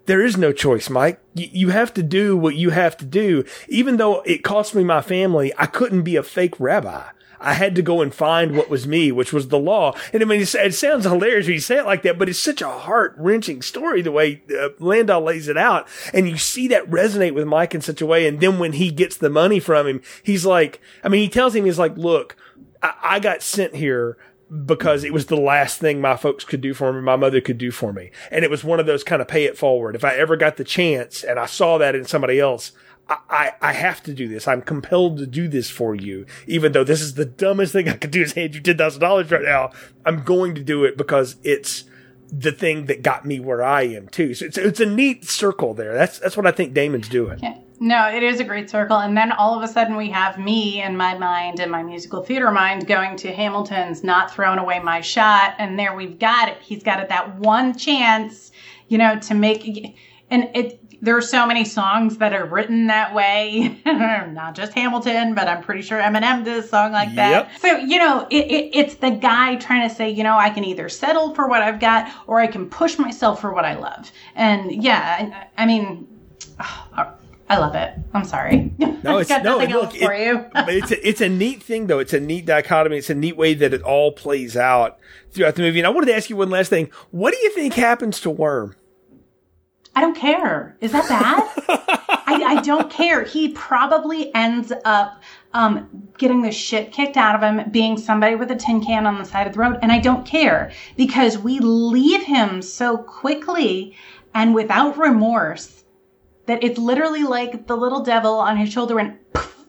there 0.06 0.22
is 0.22 0.38
no 0.38 0.52
choice, 0.52 0.90
Mike. 0.90 1.20
Y- 1.36 1.50
you 1.54 1.70
have 1.70 1.94
to 1.94 2.04
do 2.04 2.36
what 2.36 2.56
you 2.56 2.72
have 2.72 2.98
to 2.98 3.06
do. 3.06 3.46
Even 3.70 3.98
though 3.98 4.22
it 4.22 4.44
cost 4.44 4.76
me 4.76 4.84
my 4.84 5.02
family, 5.02 5.54
I 5.58 5.66
couldn't 5.66 6.02
be 6.02 6.16
a 6.16 6.24
fake 6.24 6.60
rabbi. 6.60 7.04
I 7.44 7.54
had 7.54 7.76
to 7.76 7.82
go 7.82 8.02
and 8.02 8.14
find 8.14 8.56
what 8.56 8.70
was 8.70 8.88
me, 8.88 9.12
which 9.12 9.34
was 9.34 9.50
the 9.50 9.60
law. 9.60 9.94
And 10.14 10.24
I 10.24 10.26
mean, 10.26 10.42
it 10.42 10.74
sounds 10.74 11.06
hilarious 11.06 11.46
when 11.46 11.56
you 11.56 11.60
say 11.60 11.78
it 11.78 11.86
like 11.86 12.02
that, 12.04 12.18
but 12.18 12.30
it's 12.30 12.40
such 12.40 12.62
a 12.62 12.70
heart 12.70 13.14
wrenching 13.18 13.62
story 13.62 14.02
the 14.02 14.12
way 14.12 14.42
uh, 14.58 14.70
Landau 14.80 15.20
lays 15.20 15.50
it 15.50 15.58
out. 15.58 15.88
And 16.14 16.28
you 16.28 16.38
see 16.38 16.70
that 16.70 16.90
resonate 16.90 17.34
with 17.34 17.46
Mike 17.46 17.76
in 17.76 17.82
such 17.82 18.02
a 18.02 18.06
way. 18.06 18.26
And 18.28 18.40
then 18.40 18.60
when 18.60 18.74
he 18.74 18.92
gets 18.92 19.18
the 19.18 19.30
money 19.30 19.60
from 19.60 19.86
him, 19.86 20.02
he's 20.24 20.46
like, 20.46 20.80
I 21.04 21.10
mean, 21.10 21.22
he 21.22 21.30
tells 21.30 21.54
him, 21.54 21.66
he's 21.66 21.80
like, 21.80 21.98
look, 21.98 22.38
I, 22.82 22.94
I 23.04 23.20
got 23.20 23.44
sent 23.44 23.76
here 23.76 24.18
because 24.66 25.04
it 25.04 25.14
was 25.14 25.26
the 25.26 25.36
last 25.36 25.80
thing 25.80 26.00
my 26.00 26.16
folks 26.16 26.44
could 26.44 26.62
do 26.62 26.74
for 26.74 26.94
me, 26.94 27.02
my 27.02 27.16
mother 27.16 27.42
could 27.42 27.58
do 27.58 27.72
for 27.72 27.92
me. 27.92 28.12
And 28.32 28.46
it 28.46 28.52
was 28.52 28.64
one 28.64 28.80
of 28.80 28.86
those 28.86 29.04
kind 29.04 29.22
of 29.22 29.28
pay 29.28 29.46
it 29.46 29.58
forward. 29.58 29.96
If 29.96 30.06
I 30.06 30.16
ever 30.16 30.38
got 30.38 30.58
the 30.58 30.64
chance 30.64 31.24
and 31.24 31.40
I 31.40 31.48
saw 31.48 31.78
that 31.80 31.96
in 31.96 32.06
somebody 32.06 32.40
else, 32.40 32.72
I, 33.10 33.54
I 33.62 33.74
have 33.74 34.02
to 34.04 34.14
do 34.14 34.28
this. 34.28 34.48
I'm 34.48 34.62
compelled 34.62 35.18
to 35.18 35.28
do 35.28 35.48
this 35.48 35.70
for 35.70 35.94
you, 35.94 36.26
even 36.48 36.72
though 36.72 36.84
this 36.84 37.02
is 37.02 37.16
the 37.16 37.26
dumbest 37.26 37.74
thing 37.74 37.90
I 37.90 37.98
could 37.98 38.12
do 38.12 38.22
is 38.22 38.34
hand 38.34 38.56
you 38.56 38.62
ten 38.62 38.78
thousand 38.78 39.02
dollars 39.02 39.30
right 39.30 39.44
now. 39.44 39.72
I'm 40.06 40.24
going 40.24 40.56
to 40.56 40.64
do 40.64 40.86
it 40.86 40.98
because 40.98 41.36
it's 41.44 41.84
the 42.32 42.52
thing 42.52 42.86
that 42.88 43.04
got 43.04 43.26
me 43.26 43.40
where 43.40 43.62
I 43.62 43.84
am 43.84 44.08
too. 44.08 44.34
So 44.34 44.46
it's 44.46 44.58
it's 44.58 44.80
a 44.80 44.86
neat 44.86 45.26
circle 45.26 45.74
there. 45.74 45.94
That's 45.94 46.20
that's 46.20 46.38
what 46.38 46.48
I 46.48 46.52
think 46.52 46.74
Damon's 46.74 47.10
doing. 47.10 47.40
Yeah. 47.40 47.58
No, 47.80 48.08
it 48.08 48.24
is 48.24 48.40
a 48.40 48.46
great 48.46 48.70
circle. 48.70 48.98
And 48.98 49.18
then 49.18 49.34
all 49.34 49.58
of 49.58 49.62
a 49.62 49.68
sudden 49.68 49.98
we 49.98 50.10
have 50.10 50.38
me 50.38 50.82
in 50.82 50.96
my 50.96 51.18
mind 51.18 51.60
and 51.60 51.70
my 51.70 51.84
musical 51.84 52.24
theater 52.24 52.50
mind 52.50 52.88
going 52.88 53.18
to 53.18 53.34
Hamilton's 53.34 54.06
not 54.06 54.34
throwing 54.34 54.58
away 54.58 54.80
my 54.80 55.02
shot. 55.02 55.56
And 55.58 55.78
there 55.78 55.94
we've 55.94 56.18
got 56.18 56.48
it. 56.48 56.58
He's 56.62 56.82
got 56.82 57.02
it 57.02 57.10
that 57.10 57.36
one 57.40 57.78
chance, 57.78 58.54
you 58.88 58.98
know, 58.98 59.20
to 59.20 59.34
make 59.34 59.98
and 60.30 60.50
it 60.56 60.83
there 61.04 61.18
are 61.18 61.22
so 61.22 61.46
many 61.46 61.66
songs 61.66 62.18
that 62.20 62.32
are 62.32 62.46
written 62.46 62.88
that 62.88 63.14
way. 63.14 63.78
Not 63.86 64.56
just 64.56 64.72
Hamilton, 64.72 65.36
but 65.36 65.50
I'm 65.50 65.62
pretty 65.62 65.82
sure 65.82 66.00
Eminem 66.00 66.46
did 66.46 66.58
a 66.58 66.66
song 66.66 66.94
like 66.94 67.14
that. 67.16 67.30
Yep. 67.30 67.60
So, 67.60 67.78
you 67.78 67.98
know, 67.98 68.26
it, 68.30 68.46
it, 68.46 68.70
it's 68.74 68.96
the 68.96 69.12
guy 69.12 69.58
trying 69.58 69.88
to 69.88 69.94
say, 69.94 70.10
you 70.10 70.24
know, 70.24 70.38
I 70.38 70.50
can 70.50 70.64
either 70.64 70.88
settle 70.88 71.36
for 71.36 71.50
what 71.50 71.62
I've 71.62 71.82
got 71.82 72.10
or 72.26 72.40
I 72.40 72.48
can 72.48 72.70
push 72.70 72.98
myself 72.98 73.42
for 73.42 73.54
what 73.54 73.66
I 73.66 73.76
love. 73.76 74.14
And 74.34 74.82
yeah, 74.82 75.50
I, 75.58 75.64
I 75.64 75.66
mean, 75.66 76.08
oh, 76.62 76.88
I 77.50 77.58
love 77.58 77.76
it. 77.76 77.94
I'm 78.14 78.24
sorry. 78.24 78.72
No, 79.04 79.18
it's 79.18 79.30
no. 79.30 79.58
Look, 79.58 79.92
for 79.92 80.14
it, 80.14 80.26
you. 80.26 80.46
it's 80.56 80.92
a, 80.92 81.06
it's 81.08 81.20
a 81.20 81.28
neat 81.28 81.62
thing 81.62 81.88
though. 81.88 82.00
It's 82.00 82.14
a 82.14 82.22
neat 82.22 82.46
dichotomy. 82.46 83.00
It's 83.00 83.10
a 83.10 83.16
neat 83.16 83.36
way 83.36 83.54
that 83.54 83.74
it 83.74 83.82
all 83.82 84.14
plays 84.14 84.56
out 84.56 84.98
throughout 85.34 85.56
the 85.56 85.62
movie. 85.62 85.82
And 85.82 85.86
I 85.86 85.90
wanted 85.90 86.06
to 86.06 86.16
ask 86.16 86.30
you 86.30 86.38
one 86.38 86.50
last 86.50 86.70
thing. 86.70 86.90
What 87.12 87.34
do 87.34 87.40
you 87.42 87.50
think 87.50 87.74
happens 87.74 88.22
to 88.22 88.30
Worm? 88.30 88.78
I 89.96 90.02
don't 90.02 90.16
care. 90.16 90.76
Is 90.82 90.92
that 90.92 91.08
bad? 91.08 91.44
I, 92.26 92.58
I, 92.58 92.62
don't 92.62 92.90
care. 92.90 93.24
He 93.24 93.50
probably 93.50 94.34
ends 94.34 94.74
up 94.86 95.22
um, 95.54 96.08
getting 96.18 96.42
the 96.42 96.52
shit 96.52 96.92
kicked 96.92 97.16
out 97.16 97.36
of 97.36 97.42
him, 97.42 97.70
being 97.70 97.98
somebody 97.98 98.36
with 98.36 98.50
a 98.50 98.56
tin 98.56 98.84
can 98.84 99.06
on 99.06 99.20
the 99.20 99.26
side 99.26 99.46
of 99.46 99.54
the 99.54 99.60
road. 99.60 99.78
And 99.82 99.92
I 99.92 100.00
don't 100.00 100.26
care 100.26 100.72
because 100.98 101.38
we 101.38 101.60
leave 101.60 102.24
him 102.24 102.62
so 102.62 102.98
quickly 102.98 103.96
and 104.34 104.56
without 104.56 104.98
remorse 104.98 105.84
that 106.48 106.64
it's 106.64 106.80
literally 106.80 107.24
like 107.24 107.68
the 107.68 107.78
little 107.78 108.02
devil 108.02 108.34
on 108.36 108.58
his 108.58 108.72
shoulder 108.72 108.96
went 108.96 109.34
poof, 109.34 109.68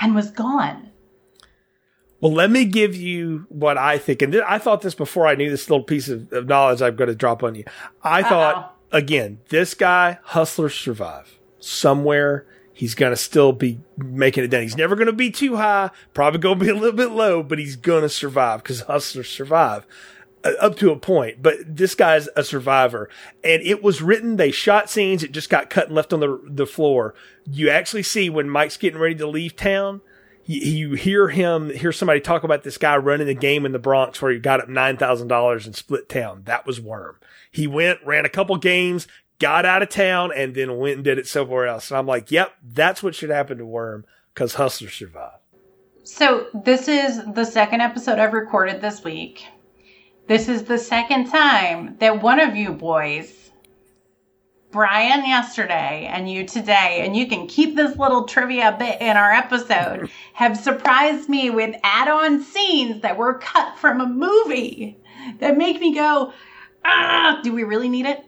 and 0.00 0.14
was 0.14 0.30
gone. 0.30 0.90
Well, 2.20 2.32
let 2.32 2.50
me 2.50 2.64
give 2.64 2.96
you 2.96 3.46
what 3.48 3.76
I 3.76 3.98
think. 3.98 4.22
And 4.22 4.32
th- 4.32 4.44
I 4.46 4.58
thought 4.58 4.80
this 4.80 4.94
before 4.94 5.26
I 5.26 5.34
knew 5.34 5.50
this 5.50 5.68
little 5.68 5.84
piece 5.84 6.08
of, 6.08 6.32
of 6.32 6.46
knowledge 6.46 6.80
I'm 6.80 6.96
going 6.96 7.08
to 7.08 7.14
drop 7.14 7.42
on 7.42 7.54
you. 7.54 7.64
I 8.02 8.22
Uh-oh. 8.22 8.28
thought 8.28 8.75
again, 8.92 9.38
this 9.48 9.74
guy, 9.74 10.18
hustlers 10.22 10.74
survive. 10.74 11.38
Somewhere 11.58 12.46
he's 12.76 12.94
going 12.94 13.10
to 13.10 13.16
still 13.16 13.52
be 13.52 13.80
making 13.96 14.44
it 14.44 14.48
down. 14.48 14.60
He's 14.60 14.76
never 14.76 14.94
going 14.94 15.06
to 15.06 15.12
be 15.12 15.30
too 15.30 15.56
high, 15.56 15.90
probably 16.12 16.38
going 16.38 16.58
to 16.58 16.64
be 16.64 16.70
a 16.70 16.74
little 16.74 16.92
bit 16.92 17.10
low, 17.10 17.42
but 17.42 17.58
he's 17.58 17.74
going 17.74 18.02
to 18.02 18.08
survive 18.08 18.62
because 18.62 18.82
hustlers 18.82 19.30
survive 19.30 19.86
uh, 20.44 20.52
up 20.60 20.76
to 20.76 20.90
a 20.90 20.96
point. 20.96 21.42
But 21.42 21.56
this 21.66 21.94
guy's 21.94 22.28
a 22.36 22.44
survivor. 22.44 23.08
And 23.42 23.62
it 23.62 23.82
was 23.82 24.02
written, 24.02 24.36
they 24.36 24.50
shot 24.50 24.90
scenes, 24.90 25.22
it 25.22 25.32
just 25.32 25.48
got 25.48 25.70
cut 25.70 25.86
and 25.86 25.94
left 25.94 26.12
on 26.12 26.20
the, 26.20 26.38
the 26.44 26.66
floor. 26.66 27.14
You 27.50 27.70
actually 27.70 28.02
see 28.02 28.28
when 28.28 28.50
Mike's 28.50 28.76
getting 28.76 29.00
ready 29.00 29.14
to 29.16 29.26
leave 29.26 29.56
town, 29.56 30.02
you, 30.44 30.60
you 30.60 30.94
hear 30.94 31.28
him, 31.28 31.70
hear 31.70 31.92
somebody 31.92 32.20
talk 32.20 32.44
about 32.44 32.62
this 32.62 32.76
guy 32.76 32.96
running 32.98 33.26
the 33.26 33.34
game 33.34 33.64
in 33.64 33.72
the 33.72 33.78
Bronx 33.78 34.20
where 34.20 34.32
he 34.32 34.38
got 34.38 34.60
up 34.60 34.68
$9,000 34.68 35.66
and 35.66 35.74
split 35.74 36.10
town. 36.10 36.42
That 36.44 36.66
was 36.66 36.78
Worm. 36.78 37.16
He 37.56 37.66
went, 37.66 38.04
ran 38.04 38.26
a 38.26 38.28
couple 38.28 38.54
games, 38.58 39.08
got 39.38 39.64
out 39.64 39.82
of 39.82 39.88
town, 39.88 40.30
and 40.36 40.54
then 40.54 40.76
went 40.76 40.96
and 40.96 41.04
did 41.04 41.18
it 41.18 41.26
somewhere 41.26 41.66
else. 41.66 41.90
And 41.90 41.96
I'm 41.96 42.06
like, 42.06 42.30
yep, 42.30 42.52
that's 42.62 43.02
what 43.02 43.14
should 43.14 43.30
happen 43.30 43.56
to 43.56 43.64
Worm 43.64 44.04
because 44.34 44.56
Hustler 44.56 44.90
survived. 44.90 45.38
So 46.04 46.48
this 46.52 46.86
is 46.86 47.22
the 47.32 47.46
second 47.46 47.80
episode 47.80 48.18
I've 48.18 48.34
recorded 48.34 48.82
this 48.82 49.02
week. 49.02 49.46
This 50.28 50.50
is 50.50 50.64
the 50.64 50.76
second 50.76 51.30
time 51.30 51.96
that 51.98 52.20
one 52.20 52.40
of 52.40 52.54
you 52.56 52.72
boys, 52.72 53.50
Brian 54.70 55.24
yesterday 55.24 56.06
and 56.12 56.30
you 56.30 56.46
today, 56.46 57.00
and 57.06 57.16
you 57.16 57.26
can 57.26 57.46
keep 57.46 57.74
this 57.74 57.96
little 57.96 58.24
trivia 58.24 58.76
bit 58.78 59.00
in 59.00 59.16
our 59.16 59.32
episode, 59.32 60.10
have 60.34 60.58
surprised 60.58 61.30
me 61.30 61.48
with 61.48 61.74
add 61.82 62.08
on 62.08 62.42
scenes 62.42 63.00
that 63.00 63.16
were 63.16 63.38
cut 63.38 63.78
from 63.78 64.02
a 64.02 64.06
movie 64.06 64.98
that 65.38 65.56
make 65.56 65.80
me 65.80 65.94
go, 65.94 66.34
ah, 66.86 67.40
do 67.42 67.52
we 67.52 67.64
really 67.64 67.88
need 67.88 68.06
it? 68.06 68.24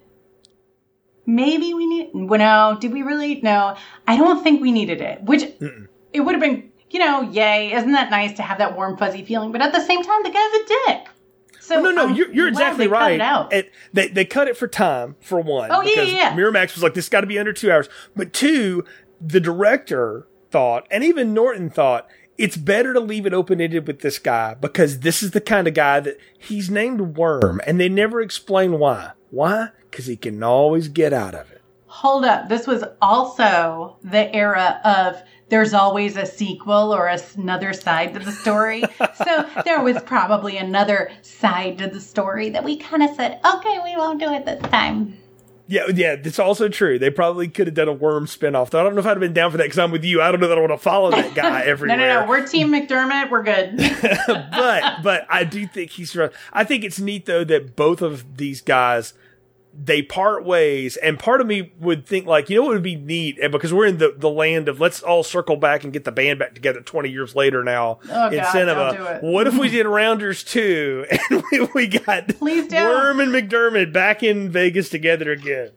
Maybe 1.27 1.75
we 1.75 1.87
need, 1.87 2.11
well, 2.15 2.39
no, 2.39 2.79
did 2.81 2.93
we 2.93 3.03
really? 3.03 3.41
No, 3.43 3.77
I 4.07 4.17
don't 4.17 4.43
think 4.43 4.63
we 4.63 4.73
needed 4.73 5.01
it, 5.01 5.23
which 5.23 5.43
Mm-mm. 5.43 5.87
it 6.13 6.21
would 6.23 6.35
have 6.35 6.41
been, 6.41 6.71
you 6.91 6.99
know, 6.99 7.21
yay. 7.21 7.73
Isn't 7.73 7.93
that 7.93 8.11
nice 8.11 8.35
to 8.39 8.43
have 8.43 8.59
that 8.59 8.75
warm, 8.75 8.97
fuzzy 8.97 9.25
feeling? 9.25 9.53
But 9.53 9.61
at 9.61 9.73
the 9.73 9.81
same 9.81 10.03
time, 10.03 10.23
the 10.23 10.31
guy's 10.31 10.55
a 10.55 10.67
dick. 10.67 11.09
So 11.61 11.83
no, 11.83 11.91
no, 11.91 12.07
no, 12.07 12.15
you're, 12.15 12.33
you're 12.33 12.49
exactly 12.49 12.87
right. 12.87 13.21
It, 13.53 13.71
they 13.93 14.09
they 14.09 14.25
cut 14.25 14.49
it 14.49 14.57
for 14.57 14.67
time 14.67 15.17
for 15.21 15.39
one. 15.39 15.71
Oh 15.71 15.83
yeah, 15.83 16.01
yeah. 16.01 16.33
Miramax 16.33 16.73
was 16.75 16.83
like, 16.83 16.95
this 16.95 17.11
got 17.11 17.21
to 17.21 17.27
be 17.27 17.39
under 17.39 17.53
two 17.53 17.71
hours. 17.71 17.91
But 18.17 18.33
two, 18.33 18.87
the 19.21 19.39
director 19.39 20.27
thought, 20.51 20.87
and 20.91 21.05
even 21.05 21.35
Norton 21.35 21.69
thought, 21.69 22.09
it's 22.39 22.57
better 22.57 22.95
to 22.95 23.01
leave 23.01 23.27
it 23.27 23.35
open 23.35 23.61
ended 23.61 23.87
with 23.87 24.01
this 24.01 24.19
guy 24.19 24.55
because 24.55 25.01
this 25.01 25.23
is 25.23 25.33
the 25.33 25.41
kind 25.41 25.67
of 25.67 25.75
guy 25.75 26.01
that 26.01 26.17
he's 26.39 26.71
named 26.71 27.17
Worm 27.17 27.61
and 27.67 27.81
they 27.81 27.89
never 27.89 28.21
explain 28.21 28.79
why. 28.79 29.11
Why? 29.31 29.71
Because 29.91 30.07
he 30.07 30.17
can 30.17 30.43
always 30.43 30.89
get 30.89 31.13
out 31.13 31.35
of 31.35 31.51
it. 31.51 31.61
Hold 31.87 32.25
up. 32.25 32.49
This 32.49 32.67
was 32.67 32.85
also 33.03 33.97
the 34.05 34.33
era 34.35 34.81
of 34.85 35.21
there's 35.49 35.75
always 35.75 36.17
a 36.17 36.27
sequel 36.27 36.95
or 36.95 37.11
another 37.37 37.73
side 37.73 38.15
to 38.15 38.21
the 38.21 38.31
story. 38.31 38.85
so 39.15 39.49
there 39.65 39.83
was 39.83 40.01
probably 40.03 40.59
another 40.59 41.11
side 41.23 41.79
to 41.79 41.89
the 41.89 42.01
story 42.01 42.51
that 42.51 42.63
we 42.63 42.77
kind 42.77 43.03
of 43.03 43.11
said, 43.17 43.41
okay, 43.45 43.81
we 43.83 43.97
won't 43.97 44.21
do 44.21 44.33
it 44.33 44.45
this 44.45 44.63
time. 44.71 45.19
Yeah, 45.71 45.83
yeah, 45.95 46.17
it's 46.19 46.39
also 46.39 46.71
true. 46.71 46.99
They 46.99 47.11
probably 47.11 47.47
could 47.47 47.67
have 47.67 47.75
done 47.75 47.89
a 47.89 47.93
worm 47.93 48.25
spinoff. 48.25 48.71
Though 48.71 48.81
I 48.81 48.85
don't 48.85 48.95
know 48.95 49.01
if 49.01 49.07
I'd 49.07 49.11
have 49.11 49.21
been 49.21 49.35
down 49.35 49.51
for 49.51 49.59
that 49.59 49.65
because 49.65 49.79
I'm 49.79 49.91
with 49.91 50.03
you. 50.03 50.23
I 50.23 50.31
don't 50.31 50.41
know 50.41 50.49
that 50.49 50.57
I 50.57 50.61
want 50.63 50.73
to 50.73 50.79
follow 50.79 51.11
that 51.11 51.35
guy 51.35 51.61
everywhere. 51.61 51.97
no, 51.99 52.07
no, 52.07 52.21
no. 52.23 52.27
We're 52.27 52.47
Team 52.47 52.69
McDermott. 52.69 53.31
We're 53.31 53.43
good. 53.43 53.77
but 54.27 55.03
but 55.03 55.27
I 55.29 55.45
do 55.45 55.67
think 55.67 55.91
he's. 55.91 56.17
I 56.55 56.65
think 56.65 56.85
it's 56.85 56.99
neat 56.99 57.27
though 57.27 57.45
that 57.45 57.77
both 57.77 58.01
of 58.01 58.39
these 58.39 58.63
guys 58.63 59.13
they 59.81 60.03
part 60.03 60.45
ways 60.45 60.97
and 60.97 61.19
part 61.19 61.41
of 61.41 61.47
me 61.47 61.73
would 61.79 62.05
think 62.07 62.27
like 62.27 62.51
you 62.51 62.57
know 62.57 62.63
what 62.65 62.73
would 62.73 62.83
be 62.83 62.97
neat 62.97 63.39
and 63.41 63.53
because 63.53 63.73
we're 63.73 63.87
in 63.87 63.99
the, 63.99 64.13
the 64.17 64.29
land 64.29 64.69
of 64.69 64.81
let's 64.81 65.03
all 65.03 65.23
circle 65.23 65.57
back 65.57 65.85
and 65.85 65.93
get 65.93 66.05
the 66.05 66.11
band 66.13 66.39
back 66.39 66.55
together 66.55 66.81
20 66.81 67.09
years 67.09 67.35
later 67.37 67.63
now 67.63 67.99
Oh, 68.11 68.29
in 68.29 68.39
God, 68.39 68.53
cinema 68.53 68.93
don't 68.93 68.97
do 68.97 69.07
it. 69.29 69.33
what 69.33 69.47
if 69.47 69.57
we 69.57 69.69
did 69.69 69.87
rounders 69.87 70.43
2 70.45 71.07
and 71.31 71.43
we, 71.53 71.61
we 71.75 71.87
got 71.87 72.29
Please 72.29 72.67
don't. 72.69 72.89
worm 72.89 73.21
and 73.21 73.33
mcdermott 73.33 73.93
back 73.93 74.23
in 74.23 74.51
vegas 74.51 74.89
together 74.89 75.31
again 75.31 75.71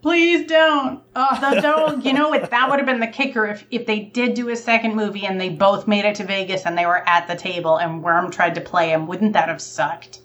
Please 0.00 0.48
don't. 0.48 1.00
Oh, 1.14 1.38
the, 1.54 1.60
don't. 1.60 2.04
You 2.04 2.12
know 2.12 2.28
what? 2.28 2.50
That 2.50 2.68
would 2.68 2.80
have 2.80 2.86
been 2.86 2.98
the 2.98 3.06
kicker 3.06 3.46
if, 3.46 3.64
if 3.70 3.86
they 3.86 4.00
did 4.00 4.34
do 4.34 4.48
a 4.48 4.56
second 4.56 4.96
movie 4.96 5.24
and 5.26 5.40
they 5.40 5.48
both 5.48 5.86
made 5.86 6.04
it 6.04 6.16
to 6.16 6.24
Vegas 6.24 6.66
and 6.66 6.76
they 6.76 6.86
were 6.86 7.08
at 7.08 7.28
the 7.28 7.36
table 7.36 7.76
and 7.76 8.02
Worm 8.02 8.32
tried 8.32 8.56
to 8.56 8.60
play 8.60 8.90
him. 8.90 9.06
Wouldn't 9.06 9.32
that 9.34 9.48
have 9.48 9.62
sucked? 9.62 10.21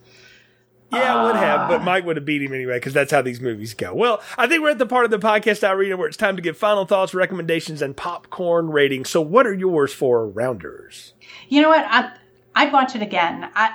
Yeah, 0.91 1.21
it 1.21 1.25
would 1.25 1.35
have, 1.35 1.59
Ah. 1.61 1.67
but 1.67 1.83
Mike 1.83 2.05
would 2.05 2.15
have 2.15 2.23
beat 2.25 2.41
him 2.41 2.53
anyway 2.53 2.77
because 2.77 2.93
that's 2.93 3.11
how 3.11 3.21
these 3.21 3.41
movies 3.41 3.73
go. 3.73 3.93
Well, 3.93 4.21
I 4.37 4.47
think 4.47 4.61
we're 4.63 4.69
at 4.69 4.77
the 4.77 4.85
part 4.85 5.03
of 5.03 5.11
the 5.11 5.19
podcast 5.19 5.69
arena 5.69 5.97
where 5.97 6.07
it's 6.07 6.15
time 6.17 6.35
to 6.37 6.41
give 6.41 6.57
final 6.57 6.85
thoughts, 6.85 7.13
recommendations, 7.13 7.81
and 7.81 7.95
popcorn 7.95 8.69
ratings. 8.69 9.09
So, 9.09 9.19
what 9.21 9.45
are 9.45 9.53
yours 9.53 9.93
for 9.93 10.25
Rounders? 10.27 11.13
You 11.49 11.61
know 11.61 11.69
what? 11.69 11.85
I, 11.89 12.11
I'd 12.55 12.71
watch 12.71 12.95
it 12.95 13.01
again. 13.01 13.49
I 13.53 13.71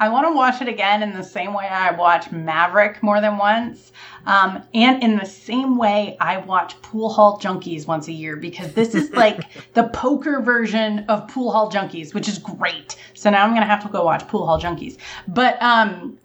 I 0.00 0.08
want 0.08 0.26
to 0.26 0.34
watch 0.34 0.60
it 0.60 0.66
again 0.68 1.02
in 1.04 1.12
the 1.12 1.22
same 1.22 1.54
way 1.54 1.66
I 1.68 1.92
watch 1.92 2.32
Maverick 2.32 3.00
more 3.02 3.20
than 3.20 3.38
once, 3.38 3.92
um, 4.26 4.60
and 4.74 5.00
in 5.02 5.16
the 5.18 5.24
same 5.26 5.76
way 5.76 6.16
I 6.20 6.38
watch 6.38 6.80
Pool 6.82 7.10
Hall 7.10 7.38
Junkies 7.38 7.86
once 7.86 8.08
a 8.08 8.12
year 8.12 8.36
because 8.36 8.72
this 8.72 8.94
is 8.94 9.10
like 9.14 9.44
the 9.74 9.84
poker 9.88 10.40
version 10.40 11.04
of 11.08 11.28
Pool 11.28 11.52
Hall 11.52 11.70
Junkies, 11.70 12.12
which 12.14 12.26
is 12.28 12.38
great. 12.38 12.96
So 13.12 13.28
now 13.30 13.44
I'm 13.44 13.52
gonna 13.54 13.66
have 13.66 13.82
to 13.84 13.88
go 13.88 14.02
watch 14.04 14.26
Pool 14.28 14.46
Hall 14.46 14.58
Junkies. 14.60 14.96
But 15.28 15.62
um, 15.62 16.18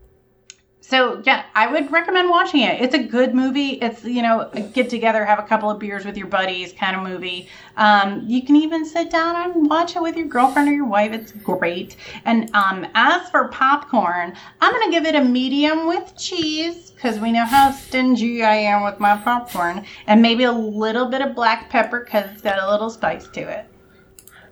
so 0.90 1.22
yeah, 1.24 1.46
I 1.54 1.72
would 1.72 1.92
recommend 1.92 2.32
watching 2.32 2.62
it. 2.62 2.82
It's 2.82 2.96
a 2.96 3.04
good 3.04 3.36
movie. 3.36 3.74
It's 3.74 4.04
you 4.04 4.24
know 4.24 4.50
get 4.74 4.90
together, 4.90 5.24
have 5.24 5.38
a 5.38 5.44
couple 5.44 5.70
of 5.70 5.78
beers 5.78 6.04
with 6.04 6.18
your 6.18 6.26
buddies 6.26 6.74
kind 6.74 6.96
of 6.96 7.04
movie. 7.04 7.48
Um, 7.78 8.24
you 8.26 8.42
can 8.42 8.56
even 8.56 8.84
sit 8.84 9.12
down 9.12 9.36
and 9.36 9.70
watch 9.70 9.96
it 9.96 10.02
with 10.02 10.18
your 10.18 10.26
girlfriend 10.26 10.68
or 10.68 10.74
your 10.74 10.88
wife. 10.88 11.12
It's 11.12 11.32
great. 11.32 11.96
And 12.26 12.50
um, 12.56 12.88
as 12.96 13.30
for 13.30 13.50
popcorn, 13.50 14.36
I'm 14.62 14.74
gonna 14.74 14.92
give 14.92 15.06
it 15.06 15.14
a 15.14 15.24
medium 15.24 15.86
with 15.86 16.18
cheese 16.18 16.90
because 16.90 17.20
we 17.20 17.32
know 17.32 17.46
how 17.46 17.70
stingy 17.70 18.44
I 18.44 18.56
am 18.56 18.84
with 18.84 19.00
my 19.00 19.16
popcorn, 19.18 19.86
and 20.08 20.24
maybe 20.24 20.46
a 20.46 20.52
little 20.52 21.06
bit 21.06 21.22
of 21.22 21.36
black 21.36 21.70
pepper 21.70 22.04
because 22.04 22.32
it's 22.32 22.42
got 22.42 22.58
a 22.58 22.68
little 22.68 22.90
spice 22.90 23.28
to 23.28 23.42
it. 23.42 23.68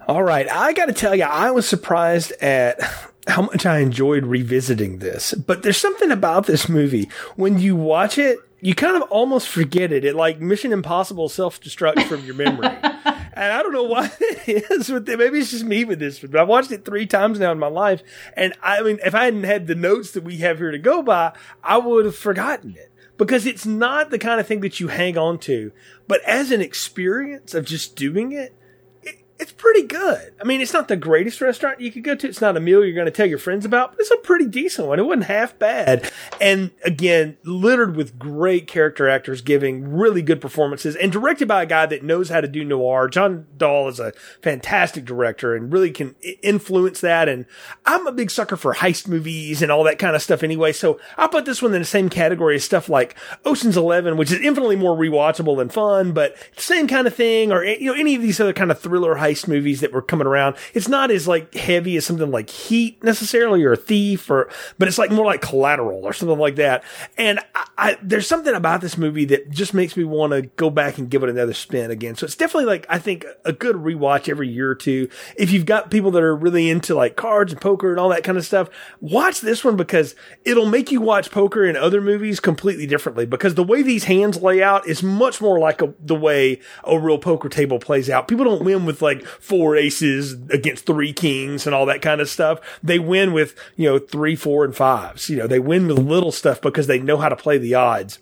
All 0.07 0.21
right, 0.21 0.47
I 0.49 0.71
got 0.73 0.85
to 0.85 0.93
tell 0.93 1.15
you, 1.15 1.23
I 1.23 1.49
was 1.49 1.67
surprised 1.67 2.31
at 2.33 2.79
how 3.27 3.43
much 3.43 3.65
I 3.65 3.79
enjoyed 3.79 4.25
revisiting 4.25 4.99
this. 4.99 5.33
But 5.33 5.63
there's 5.63 5.77
something 5.77 6.11
about 6.11 6.45
this 6.47 6.69
movie 6.69 7.09
when 7.35 7.59
you 7.59 7.75
watch 7.75 8.17
it, 8.17 8.39
you 8.61 8.73
kind 8.73 8.95
of 8.95 9.03
almost 9.11 9.47
forget 9.47 9.91
it. 9.91 10.03
It 10.03 10.15
like 10.15 10.39
Mission 10.39 10.71
Impossible 10.71 11.29
self 11.29 11.61
destructs 11.61 12.03
from 12.03 12.25
your 12.25 12.35
memory. 12.35 12.67
and 12.85 13.53
I 13.53 13.61
don't 13.61 13.73
know 13.73 13.83
why 13.83 14.09
it 14.19 14.65
is 14.71 14.89
with 14.89 15.07
it. 15.09 15.19
Maybe 15.19 15.39
it's 15.39 15.51
just 15.51 15.65
me 15.65 15.85
with 15.85 15.99
this, 15.99 16.19
but 16.19 16.35
I've 16.35 16.47
watched 16.47 16.71
it 16.71 16.85
three 16.85 17.05
times 17.05 17.39
now 17.39 17.51
in 17.51 17.59
my 17.59 17.67
life. 17.67 18.01
And 18.35 18.53
I 18.63 18.81
mean, 18.81 18.99
if 19.05 19.13
I 19.13 19.25
hadn't 19.25 19.43
had 19.43 19.67
the 19.67 19.75
notes 19.75 20.11
that 20.11 20.23
we 20.23 20.37
have 20.37 20.57
here 20.57 20.71
to 20.71 20.79
go 20.79 21.03
by, 21.03 21.33
I 21.63 21.77
would 21.77 22.05
have 22.05 22.15
forgotten 22.15 22.75
it 22.75 22.91
because 23.17 23.45
it's 23.45 23.65
not 23.65 24.09
the 24.09 24.19
kind 24.19 24.39
of 24.39 24.47
thing 24.47 24.61
that 24.61 24.79
you 24.79 24.87
hang 24.87 25.17
on 25.17 25.37
to. 25.39 25.71
But 26.07 26.21
as 26.23 26.51
an 26.51 26.61
experience 26.61 27.53
of 27.53 27.65
just 27.65 27.95
doing 27.95 28.31
it- 28.31 28.53
it's 29.39 29.51
pretty 29.51 29.83
good. 29.83 30.33
I 30.41 30.43
mean, 30.43 30.61
it's 30.61 30.73
not 30.73 30.87
the 30.87 30.95
greatest 30.95 31.41
restaurant 31.41 31.79
you 31.79 31.91
could 31.91 32.03
go 32.03 32.15
to. 32.15 32.27
It's 32.27 32.41
not 32.41 32.57
a 32.57 32.59
meal 32.59 32.83
you're 32.83 32.95
going 32.95 33.05
to 33.05 33.11
tell 33.11 33.27
your 33.27 33.37
friends 33.37 33.65
about, 33.65 33.91
but 33.91 33.99
it's 33.99 34.11
a 34.11 34.17
pretty 34.17 34.47
decent 34.47 34.87
one. 34.87 34.99
It 34.99 35.05
wasn't 35.05 35.25
half 35.25 35.57
bad. 35.59 36.11
And 36.41 36.71
again, 36.83 37.37
littered 37.43 37.95
with 37.95 38.17
great 38.17 38.67
character 38.67 39.07
actors 39.07 39.41
giving 39.41 39.91
really 39.91 40.21
good 40.21 40.41
performances 40.41 40.95
and 40.95 41.11
directed 41.11 41.47
by 41.47 41.63
a 41.63 41.67
guy 41.67 41.85
that 41.85 42.03
knows 42.03 42.29
how 42.29 42.41
to 42.41 42.47
do 42.47 42.63
noir. 42.63 43.07
John 43.07 43.45
Dahl 43.57 43.87
is 43.89 43.99
a 43.99 44.13
fantastic 44.41 45.05
director 45.05 45.55
and 45.55 45.71
really 45.71 45.91
can 45.91 46.15
influence 46.41 47.01
that. 47.01 47.29
And 47.29 47.45
I'm 47.85 48.07
a 48.07 48.11
big 48.11 48.31
sucker 48.31 48.57
for 48.57 48.73
heist 48.73 49.07
movies 49.07 49.61
and 49.61 49.71
all 49.71 49.83
that 49.83 49.99
kind 49.99 50.15
of 50.15 50.21
stuff 50.21 50.43
anyway. 50.43 50.71
So 50.71 50.99
I 51.17 51.27
put 51.27 51.45
this 51.45 51.61
one 51.61 51.73
in 51.73 51.81
the 51.81 51.85
same 51.85 52.09
category 52.09 52.55
as 52.55 52.63
stuff 52.63 52.89
like 52.89 53.15
Ocean's 53.45 53.77
Eleven, 53.77 54.17
which 54.17 54.31
is 54.31 54.39
infinitely 54.41 54.75
more 54.75 54.97
rewatchable 54.97 55.61
and 55.61 55.71
fun, 55.71 56.11
but 56.11 56.35
same 56.57 56.87
kind 56.87 57.05
of 57.05 57.13
thing, 57.15 57.51
or 57.51 57.63
you 57.63 57.91
know, 57.91 57.93
any 57.93 58.15
of 58.15 58.21
these 58.21 58.39
other 58.39 58.53
kind 58.53 58.71
of 58.71 58.79
thriller 58.79 59.15
movies 59.47 59.81
that 59.81 59.91
were 59.91 60.01
coming 60.01 60.27
around. 60.27 60.55
It's 60.73 60.87
not 60.87 61.11
as 61.11 61.27
like 61.27 61.53
heavy 61.53 61.97
as 61.97 62.05
something 62.05 62.31
like 62.31 62.49
Heat 62.49 63.03
necessarily, 63.03 63.63
or 63.63 63.75
Thief, 63.75 64.29
or 64.29 64.49
but 64.77 64.87
it's 64.87 64.97
like 64.97 65.11
more 65.11 65.25
like 65.25 65.41
Collateral 65.41 66.05
or 66.05 66.13
something 66.13 66.37
like 66.37 66.55
that. 66.55 66.83
And 67.17 67.39
I, 67.55 67.67
I 67.77 67.97
there's 68.01 68.27
something 68.27 68.53
about 68.53 68.81
this 68.81 68.97
movie 68.97 69.25
that 69.25 69.49
just 69.49 69.73
makes 69.73 69.97
me 69.97 70.03
want 70.03 70.33
to 70.33 70.43
go 70.55 70.69
back 70.69 70.97
and 70.97 71.09
give 71.09 71.23
it 71.23 71.29
another 71.29 71.53
spin 71.53 71.91
again. 71.91 72.15
So 72.15 72.25
it's 72.25 72.35
definitely 72.35 72.65
like 72.65 72.85
I 72.89 72.99
think 72.99 73.25
a 73.45 73.53
good 73.53 73.75
rewatch 73.75 74.29
every 74.29 74.47
year 74.49 74.71
or 74.71 74.75
two. 74.75 75.09
If 75.35 75.51
you've 75.51 75.65
got 75.65 75.91
people 75.91 76.11
that 76.11 76.23
are 76.23 76.35
really 76.35 76.69
into 76.69 76.95
like 76.95 77.15
cards 77.15 77.51
and 77.51 77.61
poker 77.61 77.91
and 77.91 77.99
all 77.99 78.09
that 78.09 78.23
kind 78.23 78.37
of 78.37 78.45
stuff, 78.45 78.69
watch 79.01 79.41
this 79.41 79.63
one 79.63 79.75
because 79.75 80.15
it'll 80.45 80.65
make 80.65 80.91
you 80.91 81.01
watch 81.01 81.31
poker 81.31 81.65
and 81.65 81.77
other 81.77 82.01
movies 82.01 82.39
completely 82.39 82.87
differently 82.87 83.25
because 83.25 83.55
the 83.55 83.63
way 83.63 83.81
these 83.81 84.05
hands 84.05 84.41
lay 84.41 84.61
out 84.61 84.87
is 84.87 85.03
much 85.03 85.41
more 85.41 85.59
like 85.59 85.81
a, 85.81 85.93
the 85.99 86.15
way 86.15 86.59
a 86.83 86.97
real 86.97 87.17
poker 87.17 87.49
table 87.49 87.79
plays 87.79 88.09
out. 88.09 88.27
People 88.27 88.45
don't 88.45 88.63
win 88.63 88.85
with 88.85 89.01
like 89.01 89.16
four 89.25 89.75
aces 89.75 90.33
against 90.49 90.85
three 90.85 91.13
kings 91.13 91.65
and 91.65 91.73
all 91.75 91.85
that 91.85 92.01
kind 92.01 92.21
of 92.21 92.29
stuff. 92.29 92.59
They 92.83 92.99
win 92.99 93.33
with, 93.33 93.55
you 93.75 93.89
know, 93.89 93.99
three, 93.99 94.35
four, 94.35 94.65
and 94.65 94.75
fives. 94.75 95.29
You 95.29 95.37
know, 95.37 95.47
they 95.47 95.59
win 95.59 95.87
with 95.87 95.99
little 95.99 96.31
stuff 96.31 96.61
because 96.61 96.87
they 96.87 96.99
know 96.99 97.17
how 97.17 97.29
to 97.29 97.35
play 97.35 97.57
the 97.57 97.75
odds. 97.75 98.19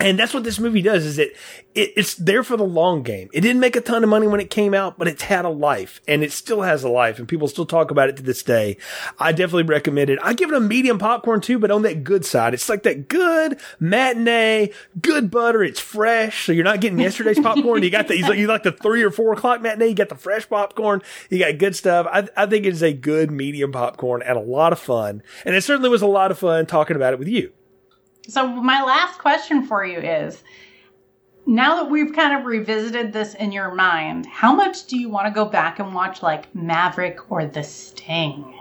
And 0.00 0.18
that's 0.18 0.32
what 0.32 0.44
this 0.44 0.60
movie 0.60 0.82
does 0.82 1.04
is 1.04 1.18
it, 1.18 1.36
it 1.74 1.92
it's 1.96 2.14
there 2.14 2.44
for 2.44 2.56
the 2.56 2.64
long 2.64 3.02
game. 3.02 3.28
It 3.32 3.40
didn't 3.40 3.60
make 3.60 3.74
a 3.74 3.80
ton 3.80 4.04
of 4.04 4.08
money 4.08 4.28
when 4.28 4.40
it 4.40 4.48
came 4.48 4.72
out, 4.72 4.96
but 4.96 5.08
it's 5.08 5.22
had 5.22 5.44
a 5.44 5.50
life 5.50 6.00
and 6.06 6.22
it 6.22 6.30
still 6.30 6.62
has 6.62 6.84
a 6.84 6.88
life 6.88 7.18
and 7.18 7.26
people 7.26 7.48
still 7.48 7.66
talk 7.66 7.90
about 7.90 8.08
it 8.08 8.16
to 8.18 8.22
this 8.22 8.42
day. 8.42 8.76
I 9.18 9.32
definitely 9.32 9.64
recommend 9.64 10.10
it. 10.10 10.20
I 10.22 10.34
give 10.34 10.50
it 10.50 10.56
a 10.56 10.60
medium 10.60 10.98
popcorn 10.98 11.40
too, 11.40 11.58
but 11.58 11.70
on 11.70 11.82
that 11.82 12.04
good 12.04 12.24
side. 12.24 12.54
It's 12.54 12.68
like 12.68 12.84
that 12.84 13.08
good 13.08 13.60
matinee, 13.80 14.72
good 15.00 15.30
butter. 15.30 15.64
It's 15.64 15.80
fresh. 15.80 16.46
So 16.46 16.52
you're 16.52 16.64
not 16.64 16.80
getting 16.80 17.00
yesterday's 17.00 17.40
popcorn. 17.40 17.82
You 17.82 17.90
got 17.90 18.06
the, 18.06 18.16
you 18.16 18.46
like 18.46 18.62
the 18.62 18.72
three 18.72 19.02
or 19.02 19.10
four 19.10 19.32
o'clock 19.32 19.60
matinee. 19.62 19.88
You 19.88 19.94
got 19.94 20.10
the 20.10 20.14
fresh 20.14 20.48
popcorn. 20.48 21.02
You 21.28 21.40
got 21.40 21.58
good 21.58 21.74
stuff. 21.74 22.06
I, 22.08 22.28
I 22.36 22.46
think 22.46 22.66
it 22.66 22.72
is 22.72 22.82
a 22.82 22.92
good 22.92 23.32
medium 23.32 23.72
popcorn 23.72 24.22
and 24.22 24.38
a 24.38 24.42
lot 24.42 24.72
of 24.72 24.78
fun. 24.78 25.22
And 25.44 25.56
it 25.56 25.64
certainly 25.64 25.88
was 25.88 26.02
a 26.02 26.06
lot 26.06 26.30
of 26.30 26.38
fun 26.38 26.66
talking 26.66 26.94
about 26.94 27.12
it 27.12 27.18
with 27.18 27.28
you. 27.28 27.52
So 28.28 28.46
my 28.46 28.82
last 28.82 29.18
question 29.18 29.64
for 29.64 29.84
you 29.86 29.98
is 29.98 30.42
now 31.46 31.76
that 31.76 31.90
we've 31.90 32.14
kind 32.14 32.38
of 32.38 32.44
revisited 32.44 33.10
this 33.12 33.34
in 33.34 33.52
your 33.52 33.74
mind, 33.74 34.26
how 34.26 34.54
much 34.54 34.86
do 34.86 34.98
you 34.98 35.08
want 35.08 35.26
to 35.26 35.30
go 35.32 35.46
back 35.46 35.78
and 35.78 35.94
watch 35.94 36.22
like 36.22 36.54
Maverick 36.54 37.30
or 37.30 37.46
The 37.46 37.62
Sting? 37.64 38.54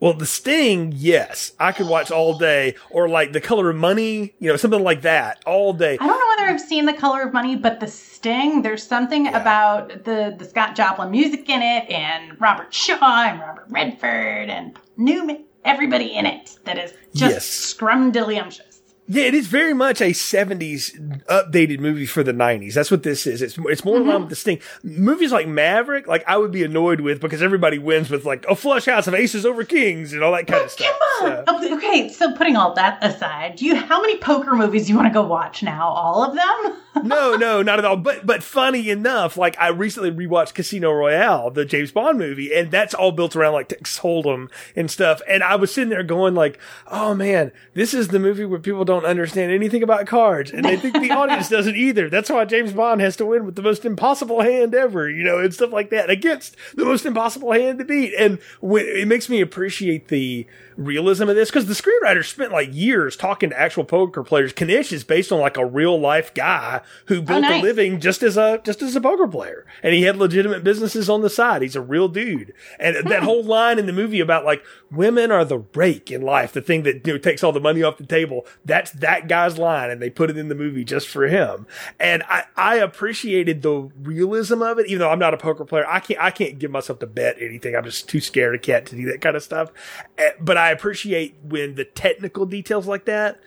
Well, 0.00 0.14
The 0.14 0.24
Sting, 0.26 0.92
yes, 0.96 1.52
I 1.60 1.72
could 1.72 1.86
watch 1.86 2.10
all 2.10 2.36
day, 2.38 2.76
or 2.90 3.08
like 3.08 3.32
The 3.32 3.42
Color 3.42 3.70
of 3.70 3.76
Money, 3.76 4.34
you 4.38 4.48
know, 4.50 4.56
something 4.56 4.82
like 4.82 5.02
that, 5.02 5.42
all 5.46 5.74
day. 5.74 5.98
I 6.00 6.06
don't 6.06 6.18
know 6.18 6.26
whether 6.36 6.50
I've 6.50 6.60
seen 6.60 6.86
The 6.86 6.94
Color 6.94 7.22
of 7.22 7.32
Money, 7.34 7.56
but 7.56 7.80
The 7.80 7.86
Sting, 7.86 8.62
there's 8.62 8.82
something 8.82 9.28
about 9.28 10.04
the, 10.04 10.34
the 10.36 10.46
Scott 10.46 10.74
Joplin 10.74 11.10
music 11.10 11.48
in 11.50 11.60
it 11.60 11.90
and 11.90 12.40
Robert 12.40 12.72
Shaw 12.72 13.24
and 13.28 13.38
Robert 13.38 13.66
Redford 13.68 14.48
and 14.48 14.78
Newman, 14.96 15.44
everybody 15.64 16.06
in 16.14 16.24
it 16.24 16.58
that 16.64 16.78
is 16.78 16.92
just 17.14 17.34
Yes. 17.34 17.74
scrumdiddlyumptious. 17.74 18.73
Yeah, 19.06 19.24
it 19.24 19.34
is 19.34 19.46
very 19.46 19.74
much 19.74 20.00
a 20.00 20.10
'70s 20.10 21.24
updated 21.26 21.80
movie 21.80 22.06
for 22.06 22.22
the 22.22 22.32
'90s. 22.32 22.74
That's 22.74 22.90
what 22.90 23.02
this 23.02 23.26
is. 23.26 23.42
It's 23.42 23.58
it's 23.58 23.84
more 23.84 23.96
aligned 23.96 24.10
mm-hmm. 24.10 24.20
with 24.22 24.30
the 24.30 24.36
Sting. 24.36 24.60
Movies 24.82 25.32
like 25.32 25.46
Maverick, 25.46 26.06
like 26.06 26.24
I 26.26 26.36
would 26.36 26.52
be 26.52 26.64
annoyed 26.64 27.00
with 27.00 27.20
because 27.20 27.42
everybody 27.42 27.78
wins 27.78 28.08
with 28.08 28.24
like 28.24 28.44
a 28.48 28.56
flush 28.56 28.86
house 28.86 29.06
of 29.06 29.14
aces 29.14 29.44
over 29.44 29.64
kings 29.64 30.12
and 30.12 30.22
all 30.22 30.32
that 30.32 30.46
kind 30.46 30.64
of 30.64 30.70
stuff. 30.70 30.88
Come 31.20 31.28
on. 31.28 31.46
So- 31.46 31.64
okay, 31.74 32.08
so 32.08 32.32
putting 32.34 32.56
all 32.56 32.74
that 32.74 32.98
aside, 33.04 33.56
do 33.56 33.66
you 33.66 33.74
how 33.74 34.00
many 34.00 34.18
poker 34.18 34.54
movies 34.54 34.86
do 34.86 34.92
you 34.92 34.96
want 34.96 35.08
to 35.08 35.14
go 35.14 35.26
watch 35.26 35.62
now? 35.62 35.88
All 35.88 36.22
of 36.22 36.34
them? 36.34 36.82
no, 37.06 37.36
no, 37.36 37.62
not 37.62 37.78
at 37.78 37.84
all. 37.84 37.96
But 37.96 38.24
but 38.24 38.42
funny 38.42 38.90
enough, 38.90 39.36
like 39.36 39.56
I 39.58 39.68
recently 39.68 40.10
rewatched 40.10 40.54
Casino 40.54 40.92
Royale, 40.92 41.50
the 41.50 41.64
James 41.64 41.92
Bond 41.92 42.18
movie, 42.18 42.54
and 42.54 42.70
that's 42.70 42.94
all 42.94 43.12
built 43.12 43.36
around 43.36 43.54
like 43.54 43.68
Texas 43.68 43.98
Hold'em 44.00 44.50
and 44.76 44.90
stuff. 44.90 45.20
And 45.28 45.42
I 45.42 45.56
was 45.56 45.72
sitting 45.74 45.90
there 45.90 46.02
going 46.02 46.34
like, 46.34 46.58
oh 46.88 47.14
man, 47.14 47.52
this 47.74 47.94
is 47.94 48.08
the 48.08 48.18
movie 48.18 48.44
where 48.44 48.60
people 48.60 48.84
don't 48.84 48.93
understand 49.02 49.50
anything 49.50 49.82
about 49.82 50.06
cards, 50.06 50.50
and 50.50 50.64
they 50.64 50.76
think 50.76 50.94
the 50.94 51.10
audience 51.12 51.48
doesn't 51.48 51.76
either. 51.76 52.10
That's 52.10 52.28
why 52.28 52.44
James 52.44 52.72
Bond 52.72 53.00
has 53.00 53.16
to 53.16 53.26
win 53.26 53.46
with 53.46 53.54
the 53.56 53.62
most 53.62 53.84
impossible 53.84 54.42
hand 54.42 54.74
ever, 54.74 55.08
you 55.08 55.24
know, 55.24 55.38
and 55.38 55.54
stuff 55.54 55.72
like 55.72 55.90
that 55.90 56.10
against 56.10 56.56
the 56.74 56.84
most 56.84 57.06
impossible 57.06 57.52
hand 57.52 57.78
to 57.78 57.84
beat. 57.84 58.14
And 58.14 58.38
when, 58.60 58.84
it 58.86 59.08
makes 59.08 59.28
me 59.28 59.40
appreciate 59.40 60.08
the 60.08 60.46
realism 60.76 61.28
of 61.28 61.36
this 61.36 61.50
because 61.50 61.66
the 61.66 61.74
screenwriter 61.74 62.24
spent 62.24 62.52
like 62.52 62.68
years 62.72 63.16
talking 63.16 63.50
to 63.50 63.60
actual 63.60 63.84
poker 63.84 64.22
players. 64.22 64.52
Knish 64.52 64.92
is 64.92 65.04
based 65.04 65.32
on 65.32 65.40
like 65.40 65.56
a 65.56 65.64
real 65.64 65.98
life 65.98 66.34
guy 66.34 66.80
who 67.06 67.18
oh, 67.18 67.22
built 67.22 67.42
nice. 67.42 67.62
a 67.62 67.62
living 67.62 68.00
just 68.00 68.22
as 68.22 68.36
a 68.36 68.60
just 68.64 68.82
as 68.82 68.96
a 68.96 69.00
poker 69.00 69.28
player, 69.28 69.66
and 69.82 69.94
he 69.94 70.02
had 70.02 70.16
legitimate 70.16 70.64
businesses 70.64 71.08
on 71.08 71.22
the 71.22 71.30
side. 71.30 71.62
He's 71.62 71.76
a 71.76 71.80
real 71.80 72.08
dude, 72.08 72.52
and 72.78 72.96
that 73.08 73.20
hmm. 73.20 73.24
whole 73.24 73.44
line 73.44 73.78
in 73.78 73.86
the 73.86 73.92
movie 73.92 74.20
about 74.20 74.44
like 74.44 74.64
women 74.94 75.30
are 75.30 75.44
the 75.44 75.58
rake 75.74 76.10
in 76.10 76.22
life, 76.22 76.52
the 76.52 76.62
thing 76.62 76.82
that 76.84 77.06
you 77.06 77.14
know, 77.14 77.18
takes 77.18 77.42
all 77.42 77.52
the 77.52 77.60
money 77.60 77.82
off 77.82 77.98
the 77.98 78.06
table. 78.06 78.46
That's 78.64 78.90
that 78.92 79.28
guy's 79.28 79.58
line 79.58 79.90
and 79.90 80.00
they 80.00 80.10
put 80.10 80.30
it 80.30 80.36
in 80.36 80.48
the 80.48 80.54
movie 80.54 80.84
just 80.84 81.08
for 81.08 81.26
him. 81.26 81.66
And 81.98 82.22
I, 82.24 82.44
I 82.56 82.76
appreciated 82.76 83.62
the 83.62 83.90
realism 84.02 84.62
of 84.62 84.78
it, 84.78 84.86
even 84.86 85.00
though 85.00 85.10
I'm 85.10 85.18
not 85.18 85.34
a 85.34 85.38
poker 85.38 85.64
player. 85.64 85.86
I 85.88 86.00
can't, 86.00 86.20
I 86.20 86.30
can't 86.30 86.58
give 86.58 86.70
myself 86.70 86.98
to 87.00 87.06
bet 87.06 87.36
anything. 87.40 87.76
I'm 87.76 87.84
just 87.84 88.08
too 88.08 88.20
scared 88.20 88.54
of 88.54 88.62
cat 88.62 88.86
to 88.86 88.96
do 88.96 89.06
that 89.06 89.20
kind 89.20 89.36
of 89.36 89.42
stuff. 89.42 89.70
Eh, 90.18 90.30
but 90.40 90.56
I 90.56 90.70
appreciate 90.70 91.36
when 91.42 91.74
the 91.74 91.84
technical 91.84 92.46
details 92.46 92.86
like 92.86 93.04
that 93.06 93.40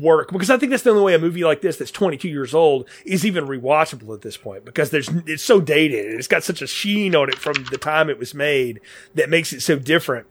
work 0.00 0.32
because 0.32 0.50
I 0.50 0.56
think 0.56 0.70
that's 0.70 0.82
the 0.82 0.90
only 0.90 1.02
way 1.02 1.14
a 1.14 1.18
movie 1.18 1.44
like 1.44 1.60
this 1.60 1.76
that's 1.76 1.90
22 1.90 2.28
years 2.28 2.54
old 2.54 2.88
is 3.04 3.26
even 3.26 3.46
rewatchable 3.46 4.14
at 4.14 4.22
this 4.22 4.36
point 4.36 4.64
because 4.64 4.90
there's 4.90 5.08
it's 5.26 5.42
so 5.42 5.60
dated 5.60 6.06
and 6.06 6.18
it's 6.18 6.28
got 6.28 6.42
such 6.42 6.62
a 6.62 6.66
sheen 6.66 7.14
on 7.14 7.28
it 7.28 7.38
from 7.38 7.64
the 7.70 7.78
time 7.78 8.08
it 8.08 8.18
was 8.18 8.32
made 8.32 8.80
that 9.14 9.28
makes 9.28 9.52
it 9.52 9.60
so 9.60 9.78
different 9.78 10.26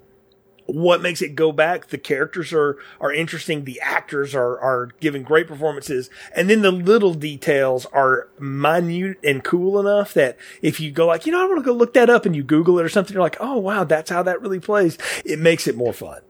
what 0.74 1.02
makes 1.02 1.22
it 1.22 1.36
go 1.36 1.52
back. 1.52 1.88
The 1.88 1.98
characters 1.98 2.54
are 2.54 2.78
are 3.00 3.14
interesting. 3.14 3.66
The 3.66 3.80
actors 3.82 4.34
are 4.34 4.60
are 4.60 4.90
giving 5.00 5.24
great 5.24 5.48
performances. 5.48 6.10
And 6.36 6.50
then 6.50 6.62
the 6.62 6.72
little 6.72 7.14
details 7.14 7.86
are 7.88 8.30
minute 8.40 9.20
and 9.24 9.44
cool 9.44 9.80
enough 9.80 10.14
that 10.14 10.38
if 10.62 10.80
you 10.80 10.92
go 10.92 11.08
like 11.08 11.26
you 11.26 11.32
know 11.32 11.42
i 11.42 11.46
want 11.46 11.60
to 11.60 11.64
go 11.64 11.74
look 11.74 11.94
that 11.94 12.10
up 12.10 12.26
and 12.26 12.36
you 12.36 12.44
google 12.44 12.80
it 12.80 12.84
or 12.84 12.90
something 12.90 13.14
you're 13.14 13.22
like 13.22 13.38
oh 13.40 13.58
wow 13.58 13.84
that's 13.84 14.10
how 14.10 14.24
that 14.24 14.42
really 14.42 14.60
plays 14.60 14.98
it 15.26 15.40
makes 15.40 15.68
it 15.68 15.76
more 15.76 15.94
fun 15.94 16.22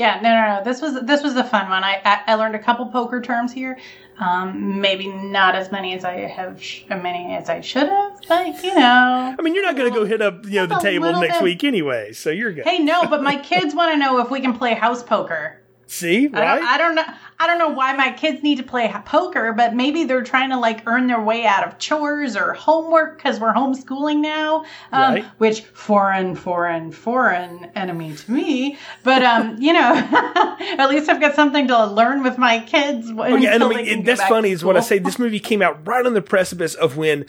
yeah, 0.00 0.18
no, 0.22 0.30
no, 0.30 0.56
no. 0.56 0.64
This 0.64 0.80
was 0.80 1.04
this 1.04 1.22
was 1.22 1.36
a 1.36 1.44
fun 1.44 1.68
one. 1.68 1.84
I 1.84 2.00
I, 2.04 2.22
I 2.28 2.34
learned 2.34 2.54
a 2.54 2.58
couple 2.58 2.86
poker 2.86 3.20
terms 3.20 3.52
here. 3.52 3.78
Um, 4.18 4.80
maybe 4.80 5.08
not 5.08 5.54
as 5.54 5.70
many 5.70 5.94
as 5.94 6.04
I 6.04 6.26
have, 6.26 6.62
sh- 6.62 6.84
many 6.88 7.34
as 7.34 7.48
I 7.48 7.60
should 7.60 7.88
have, 7.88 8.20
but 8.28 8.62
you 8.62 8.74
know. 8.74 9.34
I 9.38 9.42
mean, 9.42 9.54
you're 9.54 9.64
not 9.64 9.76
going 9.76 9.90
to 9.90 9.98
go 9.98 10.04
hit 10.04 10.20
up 10.20 10.44
you 10.46 10.56
know 10.56 10.66
the 10.66 10.78
table 10.78 11.12
next 11.20 11.38
bit. 11.38 11.42
week 11.44 11.64
anyway, 11.64 12.12
so 12.12 12.30
you're 12.30 12.52
good. 12.52 12.64
Hey, 12.64 12.78
no, 12.78 13.06
but 13.06 13.22
my 13.22 13.36
kids 13.36 13.74
want 13.74 13.92
to 13.92 13.98
know 13.98 14.18
if 14.20 14.30
we 14.30 14.40
can 14.40 14.56
play 14.56 14.74
house 14.74 15.02
poker. 15.02 15.59
See, 15.90 16.28
right? 16.28 16.40
I 16.40 16.54
don't, 16.54 16.64
I 16.68 16.78
don't, 16.78 16.94
know. 16.94 17.04
I 17.40 17.46
don't 17.48 17.58
know 17.58 17.70
why 17.70 17.94
my 17.94 18.12
kids 18.12 18.44
need 18.44 18.58
to 18.58 18.62
play 18.62 18.88
poker, 19.04 19.52
but 19.52 19.74
maybe 19.74 20.04
they're 20.04 20.22
trying 20.22 20.50
to 20.50 20.56
like 20.56 20.86
earn 20.86 21.08
their 21.08 21.20
way 21.20 21.44
out 21.44 21.66
of 21.66 21.78
chores 21.78 22.36
or 22.36 22.52
homework 22.52 23.16
because 23.16 23.40
we're 23.40 23.52
homeschooling 23.52 24.20
now. 24.20 24.64
Um, 24.92 25.14
right. 25.14 25.24
Which 25.38 25.62
foreign, 25.62 26.36
foreign, 26.36 26.92
foreign 26.92 27.72
enemy 27.74 28.14
to 28.14 28.30
me. 28.30 28.78
But 29.02 29.24
um, 29.24 29.56
you 29.60 29.72
know, 29.72 29.94
at 30.78 30.88
least 30.90 31.10
I've 31.10 31.20
got 31.20 31.34
something 31.34 31.66
to 31.66 31.86
learn 31.86 32.22
with 32.22 32.38
my 32.38 32.60
kids. 32.60 33.10
Oh 33.10 33.34
yeah, 33.34 33.54
and 33.54 33.64
I 33.64 33.68
mean, 33.68 34.04
that's 34.04 34.22
funny 34.22 34.52
is 34.52 34.64
what 34.64 34.76
I 34.76 34.80
say. 34.80 35.00
This 35.00 35.18
movie 35.18 35.40
came 35.40 35.60
out 35.60 35.84
right 35.88 36.06
on 36.06 36.14
the 36.14 36.22
precipice 36.22 36.76
of 36.76 36.96
when 36.96 37.26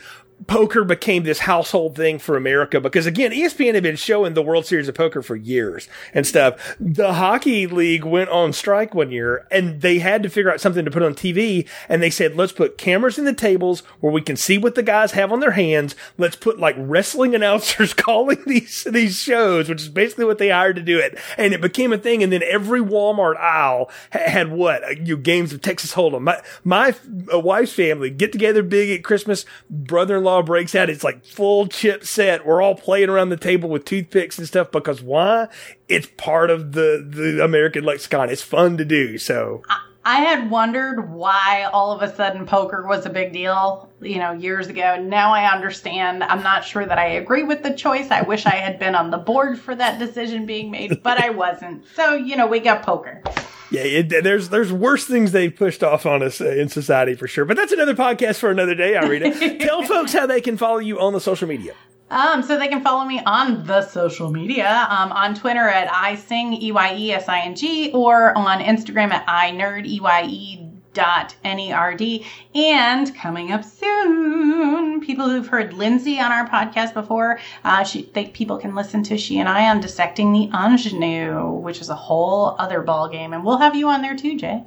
poker 0.48 0.84
became 0.84 1.24
this 1.24 1.40
household 1.40 1.96
thing 1.96 2.20
for 2.20 2.36
America 2.36 2.80
because 2.80 3.06
again, 3.06 3.32
ESPN 3.32 3.74
had 3.74 3.84
been 3.84 3.96
showing 3.96 4.34
the 4.34 4.42
World 4.42 4.66
Series 4.66 4.88
of 4.88 4.96
Poker 4.96 5.22
for 5.22 5.36
years 5.36 5.88
and 6.14 6.26
stuff. 6.26 6.76
The 6.80 7.14
hockey 7.14 7.68
league 7.68 8.04
went 8.04 8.30
on 8.30 8.54
strike 8.54 8.94
one 8.94 9.12
year 9.12 9.48
and 9.52 9.82
they 9.82 10.00
had 10.00 10.24
to 10.24 10.30
figure 10.30 10.52
out 10.52 10.62
something 10.62 10.86
to 10.86 10.92
put 10.92 11.04
on 11.04 11.14
TV 11.14 11.68
and 11.88 12.02
they 12.02 12.10
said, 12.10 12.36
let's 12.36 12.52
put 12.52 12.78
cameras 12.78 13.20
in 13.20 13.26
the 13.26 13.34
tables 13.34 13.82
where 14.00 14.12
we 14.12 14.22
can 14.22 14.36
see 14.36 14.58
what 14.58 14.76
the 14.76 14.84
guys 14.84 15.12
have 15.12 15.32
on 15.32 15.40
their 15.40 15.52
hands. 15.52 15.96
Let's 16.18 16.36
put 16.36 16.60
like 16.60 16.76
wrestling 16.78 17.36
announcers 17.42 17.94
calling 17.94 18.44
these, 18.46 18.84
these 18.90 19.18
shows, 19.18 19.70
which 19.70 19.82
is 19.82 19.90
basically 19.90 20.26
what 20.26 20.38
they 20.38 20.50
hired 20.50 20.76
to 20.78 20.82
do 20.82 21.00
it. 21.00 21.18
And 21.38 21.54
it 21.54 21.62
became 21.62 21.94
a 21.94 21.98
thing. 21.98 22.24
And 22.24 22.32
then 22.32 22.44
every 22.44 22.82
Walmart 22.82 23.38
aisle 23.38 23.90
had 24.12 24.52
what? 24.52 24.84
Uh, 24.84 24.90
you 24.92 25.16
know, 25.16 25.22
games 25.22 25.54
of 25.54 25.62
Texas 25.62 25.94
Hold'em. 25.94 26.22
My, 26.22 26.42
my 26.64 26.96
uh, 27.34 27.40
wife's 27.40 27.74
family 27.74 28.10
get 28.10 28.32
together 28.32 28.64
big 28.64 28.90
at 28.90 29.04
Christmas, 29.04 29.46
brother-in-law 29.70 30.31
law 30.32 30.42
breaks 30.42 30.74
out. 30.76 30.90
It's 30.90 31.04
like 31.04 31.26
full 31.26 31.68
chip 31.68 32.06
set. 32.06 32.46
We're 32.46 32.62
all 32.62 32.76
playing 32.76 33.10
around 33.10 33.30
the 33.30 33.38
table 33.38 33.70
with 33.70 33.86
toothpicks 33.86 34.38
and 34.38 34.48
stuff 34.48 34.72
because 34.72 35.02
why? 35.02 35.48
It's 35.88 36.08
part 36.18 36.50
of 36.50 36.72
the, 36.72 37.06
the 37.08 37.44
American 37.44 37.84
lexicon. 37.84 38.30
It's 38.30 38.42
fun 38.42 38.78
to 38.78 38.86
do. 38.86 39.18
So. 39.18 39.64
I 39.70 39.80
had 40.22 40.50
wondered 40.50 41.12
why 41.12 41.70
all 41.72 41.92
of 41.92 42.02
a 42.02 42.16
sudden 42.16 42.46
poker 42.48 42.88
was 42.88 43.06
a 43.06 43.10
big 43.10 43.34
deal, 43.34 43.90
you 44.02 44.18
know, 44.18 44.32
years 44.32 44.68
ago. 44.68 45.00
Now 45.00 45.32
I 45.32 45.52
understand. 45.52 46.24
I'm 46.24 46.42
not 46.42 46.66
sure 46.66 46.86
that 46.86 46.98
I 46.98 47.06
agree 47.06 47.44
with 47.44 47.62
the 47.62 47.74
choice. 47.74 48.10
I 48.10 48.22
wish 48.22 48.46
I 48.48 48.56
had 48.56 48.80
been 48.80 48.96
on 48.96 49.12
the 49.12 49.20
board 49.20 49.60
for 49.60 49.76
that 49.76 50.00
decision 50.00 50.46
being 50.48 50.72
made, 50.72 51.04
but 51.04 51.22
I 51.22 51.30
wasn't. 51.30 51.86
So, 51.96 52.16
you 52.16 52.36
know, 52.36 52.48
we 52.48 52.60
got 52.60 52.82
poker. 52.84 53.22
Yeah, 53.70 53.84
it, 53.84 54.24
there's 54.24 54.50
there's 54.50 54.74
worse 54.74 55.06
things 55.06 55.32
they've 55.32 55.56
pushed 55.56 55.82
off 55.82 56.06
on 56.06 56.22
us 56.22 56.42
uh, 56.42 56.50
in 56.50 56.68
society 56.68 57.16
for 57.16 57.28
sure. 57.28 57.46
But 57.46 57.56
that's 57.56 57.72
another 57.72 57.96
podcast 57.96 58.38
for 58.38 58.50
another 58.50 58.76
day. 58.76 58.98
I. 58.98 59.58
Tell 59.60 59.84
folks 59.84 60.12
how 60.12 60.26
they 60.26 60.42
can 60.42 60.58
follow 60.58 60.80
you 60.80 61.00
on 61.00 61.14
the 61.14 61.22
social 61.22 61.48
media. 61.48 61.74
Um, 62.12 62.44
so 62.44 62.60
they 62.60 62.68
can 62.68 62.84
follow 62.84 63.06
me 63.06 63.22
on 63.26 63.64
the 63.66 63.82
social 63.82 64.30
media, 64.30 64.86
um, 64.90 65.14
on 65.14 65.34
Twitter 65.34 65.70
at 65.70 65.90
I 65.92 66.16
sing 66.16 66.54
E 66.54 66.72
Y 66.74 66.96
E 66.96 67.12
S 67.14 67.30
I 67.30 67.40
N 67.40 67.56
G, 67.56 67.90
or 67.94 68.38
on 68.38 68.60
Instagram 68.60 69.12
at 69.12 69.24
I 69.28 69.52
nerd 69.52 69.86
E 69.86 70.02
Y 70.02 70.24
E 70.26 70.68
dot 70.94 71.34
N-E-R-D. 71.46 72.26
And 72.54 73.16
coming 73.16 73.54
up 73.54 73.64
soon, 73.64 75.00
people 75.00 75.30
who've 75.30 75.48
heard 75.48 75.72
Lindsay 75.72 76.20
on 76.20 76.34
our 76.34 76.46
podcast 76.50 76.94
before, 76.94 77.40
uh, 77.64 77.86
she, 77.86 78.12
they, 78.14 78.26
people 78.26 78.58
can 78.58 78.76
listen 78.76 79.02
to 79.04 79.18
she 79.18 79.40
and 79.40 79.48
I 79.48 79.70
on 79.70 79.80
Dissecting 79.80 80.34
the 80.34 80.50
Ingenue, 80.54 81.50
which 81.50 81.80
is 81.80 81.88
a 81.88 81.96
whole 81.96 82.58
other 82.60 82.82
ball 82.82 83.08
game. 83.08 83.32
And 83.32 83.46
we'll 83.46 83.60
have 83.60 83.74
you 83.76 83.88
on 83.88 84.02
there 84.02 84.18
too, 84.18 84.38
Jay. 84.38 84.66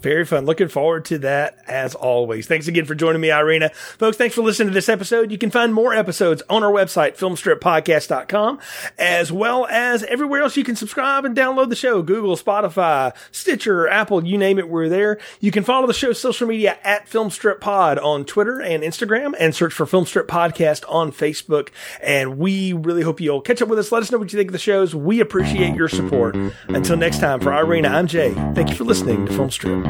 Very 0.00 0.24
fun. 0.24 0.46
Looking 0.46 0.68
forward 0.68 1.04
to 1.06 1.18
that 1.18 1.58
as 1.66 1.94
always. 1.94 2.46
Thanks 2.46 2.68
again 2.68 2.86
for 2.86 2.94
joining 2.94 3.20
me, 3.20 3.30
Irina. 3.30 3.68
Folks, 3.70 4.16
thanks 4.16 4.34
for 4.34 4.42
listening 4.42 4.68
to 4.68 4.74
this 4.74 4.88
episode. 4.88 5.30
You 5.30 5.36
can 5.36 5.50
find 5.50 5.74
more 5.74 5.92
episodes 5.92 6.42
on 6.48 6.64
our 6.64 6.72
website, 6.72 7.18
filmstrippodcast.com, 7.18 8.58
as 8.98 9.30
well 9.30 9.66
as 9.66 10.02
everywhere 10.04 10.42
else 10.42 10.56
you 10.56 10.64
can 10.64 10.76
subscribe 10.76 11.24
and 11.24 11.36
download 11.36 11.68
the 11.68 11.76
show. 11.76 12.02
Google, 12.02 12.36
Spotify, 12.36 13.14
Stitcher, 13.30 13.88
Apple, 13.88 14.24
you 14.24 14.38
name 14.38 14.58
it, 14.58 14.70
we're 14.70 14.88
there. 14.88 15.18
You 15.40 15.50
can 15.50 15.64
follow 15.64 15.86
the 15.86 15.92
show's 15.92 16.18
social 16.18 16.48
media 16.48 16.78
at 16.82 17.06
Filmstrip 17.06 17.60
Pod 17.60 17.98
on 17.98 18.24
Twitter 18.24 18.60
and 18.60 18.82
Instagram 18.82 19.34
and 19.38 19.54
search 19.54 19.74
for 19.74 19.84
Filmstrip 19.84 20.26
Podcast 20.26 20.84
on 20.88 21.12
Facebook. 21.12 21.68
And 22.02 22.38
we 22.38 22.72
really 22.72 23.02
hope 23.02 23.20
you'll 23.20 23.42
catch 23.42 23.60
up 23.60 23.68
with 23.68 23.78
us. 23.78 23.92
Let 23.92 24.02
us 24.02 24.10
know 24.10 24.18
what 24.18 24.32
you 24.32 24.38
think 24.38 24.48
of 24.48 24.52
the 24.52 24.58
shows. 24.58 24.94
We 24.94 25.20
appreciate 25.20 25.74
your 25.74 25.88
support. 25.88 26.36
Until 26.68 26.96
next 26.96 27.18
time, 27.18 27.40
for 27.40 27.52
Irina, 27.52 27.88
I'm 27.88 28.06
Jay. 28.06 28.32
Thank 28.54 28.70
you 28.70 28.76
for 28.76 28.84
listening 28.84 29.26
to 29.26 29.32
Filmstrip. 29.32 29.89